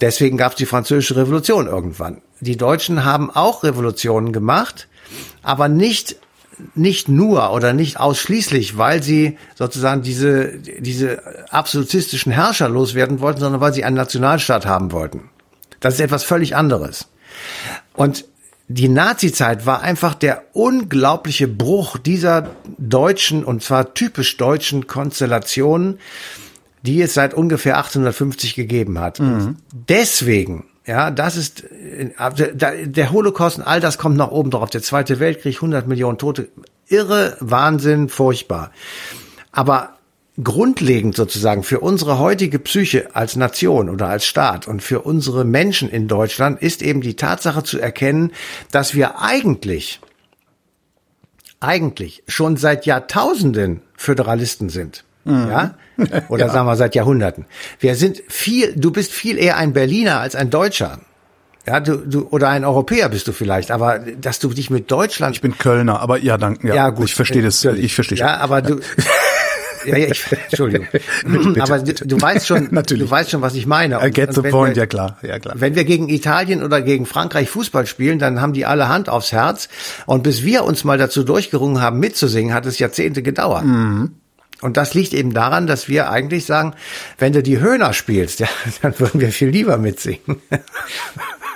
Deswegen 0.00 0.36
gab 0.36 0.52
es 0.52 0.58
die 0.58 0.66
französische 0.66 1.16
Revolution 1.16 1.66
irgendwann. 1.66 2.22
Die 2.40 2.56
Deutschen 2.56 3.04
haben 3.04 3.30
auch 3.30 3.62
Revolutionen 3.62 4.32
gemacht, 4.32 4.88
aber 5.42 5.68
nicht 5.68 6.16
nicht 6.74 7.08
nur 7.08 7.52
oder 7.52 7.72
nicht 7.72 7.98
ausschließlich, 7.98 8.76
weil 8.78 9.02
sie 9.02 9.38
sozusagen 9.54 10.02
diese, 10.02 10.58
diese 10.58 11.22
absolutistischen 11.50 12.30
Herrscher 12.30 12.68
loswerden 12.68 13.20
wollten, 13.20 13.40
sondern 13.40 13.60
weil 13.60 13.72
sie 13.72 13.84
einen 13.84 13.96
Nationalstaat 13.96 14.66
haben 14.66 14.92
wollten. 14.92 15.30
Das 15.80 15.94
ist 15.94 16.00
etwas 16.00 16.24
völlig 16.24 16.54
anderes. 16.54 17.08
Und 17.94 18.26
die 18.72 18.88
Nazizeit 18.88 19.66
war 19.66 19.82
einfach 19.82 20.14
der 20.14 20.44
unglaubliche 20.52 21.48
Bruch 21.48 21.98
dieser 21.98 22.50
deutschen 22.78 23.44
und 23.44 23.62
zwar 23.62 23.94
typisch 23.94 24.36
deutschen 24.36 24.86
Konstellationen, 24.86 25.98
die 26.82 27.02
es 27.02 27.14
seit 27.14 27.34
ungefähr 27.34 27.76
1850 27.76 28.54
gegeben 28.54 28.98
hat. 28.98 29.20
Mhm. 29.20 29.56
Deswegen, 29.72 30.64
ja, 30.86 31.10
das 31.10 31.36
ist 31.36 31.64
der 31.70 33.12
Holocaust 33.12 33.58
und 33.58 33.64
all 33.64 33.80
das 33.80 33.98
kommt 33.98 34.16
noch 34.16 34.30
oben 34.30 34.50
drauf. 34.50 34.70
Der 34.70 34.82
Zweite 34.82 35.20
Weltkrieg, 35.20 35.56
100 35.56 35.86
Millionen 35.86 36.18
Tote, 36.18 36.48
irre, 36.88 37.36
Wahnsinn, 37.40 38.08
furchtbar. 38.08 38.72
Aber 39.52 39.98
grundlegend 40.42 41.14
sozusagen 41.14 41.62
für 41.62 41.80
unsere 41.80 42.18
heutige 42.18 42.58
Psyche 42.58 43.14
als 43.14 43.36
Nation 43.36 43.90
oder 43.90 44.08
als 44.08 44.24
Staat 44.24 44.66
und 44.66 44.82
für 44.82 45.02
unsere 45.02 45.44
Menschen 45.44 45.90
in 45.90 46.08
Deutschland 46.08 46.62
ist 46.62 46.82
eben 46.82 47.02
die 47.02 47.16
Tatsache 47.16 47.62
zu 47.64 47.78
erkennen, 47.78 48.32
dass 48.70 48.94
wir 48.94 49.20
eigentlich, 49.20 50.00
eigentlich 51.60 52.22
schon 52.26 52.56
seit 52.56 52.86
Jahrtausenden 52.86 53.82
Föderalisten 53.94 54.70
sind. 54.70 55.04
Mhm. 55.24 55.48
Ja? 55.50 55.74
Oder 56.28 56.46
ja. 56.46 56.52
sagen 56.52 56.66
wir 56.66 56.76
seit 56.76 56.94
Jahrhunderten. 56.94 57.44
Wir 57.78 57.94
sind 57.94 58.22
viel, 58.28 58.74
du 58.74 58.90
bist 58.90 59.12
viel 59.12 59.38
eher 59.38 59.56
ein 59.56 59.72
Berliner 59.72 60.18
als 60.18 60.34
ein 60.34 60.50
Deutscher. 60.50 60.98
Ja, 61.66 61.78
du, 61.78 61.98
du, 61.98 62.26
oder 62.30 62.48
ein 62.48 62.64
Europäer 62.64 63.08
bist 63.08 63.28
du 63.28 63.32
vielleicht, 63.32 63.70
aber 63.70 64.00
dass 64.00 64.40
du 64.40 64.48
dich 64.48 64.68
mit 64.68 64.90
Deutschland. 64.90 65.36
Ich 65.36 65.42
bin 65.42 65.56
Kölner, 65.58 66.00
aber 66.00 66.18
ja, 66.18 66.36
danke. 66.36 66.66
Ja, 66.66 66.74
ja 66.74 66.90
gut. 66.90 67.04
Ich 67.04 67.14
verstehe 67.14 67.42
das. 67.42 67.64
Ich 67.64 67.94
verstehe. 67.94 68.18
Ja, 68.18 68.38
aber 68.38 68.62
du, 68.62 68.80
ja, 69.84 69.96
ja, 69.96 70.08
ich, 70.08 70.24
Entschuldigung. 70.30 70.86
Bitte, 71.24 71.62
Aber 71.62 71.78
du, 71.78 71.92
du, 71.92 72.20
weißt 72.20 72.46
schon, 72.46 72.68
Natürlich. 72.70 73.04
du 73.04 73.10
weißt 73.10 73.30
schon, 73.30 73.42
was 73.42 73.54
ich 73.54 73.66
meine. 73.66 73.98
Und, 73.98 74.06
I 74.06 74.10
get 74.10 74.34
the 74.34 74.42
point, 74.42 74.76
wir, 74.76 74.82
ja 74.82 74.86
klar, 74.86 75.18
ja 75.22 75.38
klar. 75.38 75.54
Wenn 75.58 75.74
wir 75.74 75.84
gegen 75.84 76.08
Italien 76.08 76.62
oder 76.62 76.82
gegen 76.82 77.06
Frankreich 77.06 77.48
Fußball 77.48 77.86
spielen, 77.86 78.18
dann 78.18 78.40
haben 78.40 78.52
die 78.52 78.66
alle 78.66 78.88
Hand 78.88 79.08
aufs 79.08 79.32
Herz. 79.32 79.68
Und 80.06 80.22
bis 80.22 80.42
wir 80.44 80.64
uns 80.64 80.84
mal 80.84 80.98
dazu 80.98 81.24
durchgerungen 81.24 81.80
haben, 81.80 81.98
mitzusingen, 81.98 82.54
hat 82.54 82.66
es 82.66 82.78
Jahrzehnte 82.78 83.22
gedauert. 83.22 83.64
Mhm. 83.64 84.12
Und 84.60 84.76
das 84.76 84.94
liegt 84.94 85.12
eben 85.12 85.34
daran, 85.34 85.66
dass 85.66 85.88
wir 85.88 86.08
eigentlich 86.08 86.46
sagen, 86.46 86.74
wenn 87.18 87.32
du 87.32 87.42
die 87.42 87.58
Höhner 87.58 87.92
spielst, 87.92 88.40
ja, 88.40 88.48
dann 88.80 88.98
würden 88.98 89.20
wir 89.20 89.32
viel 89.32 89.48
lieber 89.48 89.76
mitsingen. 89.76 90.40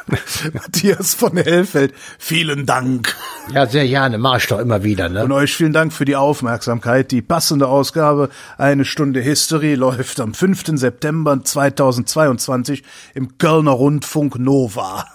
Matthias 0.53 1.15
von 1.15 1.37
Hellfeld, 1.37 1.93
vielen 2.19 2.65
Dank. 2.67 3.17
Ja, 3.53 3.67
sehr 3.67 3.87
gerne, 3.87 4.19
mach 4.19 4.39
ich 4.39 4.47
doch 4.47 4.61
immer 4.61 4.85
wieder. 4.85 5.09
Ne? 5.09 5.25
Und 5.25 5.33
euch 5.33 5.55
vielen 5.55 5.73
Dank 5.73 5.93
für 5.93 6.05
die 6.05 6.17
Aufmerksamkeit. 6.17 7.11
Die 7.11 7.23
passende 7.23 7.69
Ausgabe 7.69 8.29
Eine 8.57 8.85
Stunde 8.85 9.21
History 9.21 9.75
läuft 9.75 10.21
am 10.21 10.35
5. 10.35 10.79
September 10.79 11.43
2022 11.43 12.85
im 13.15 13.39
Kölner 13.39 13.73
Rundfunk 13.73 14.39
Nova. 14.39 15.07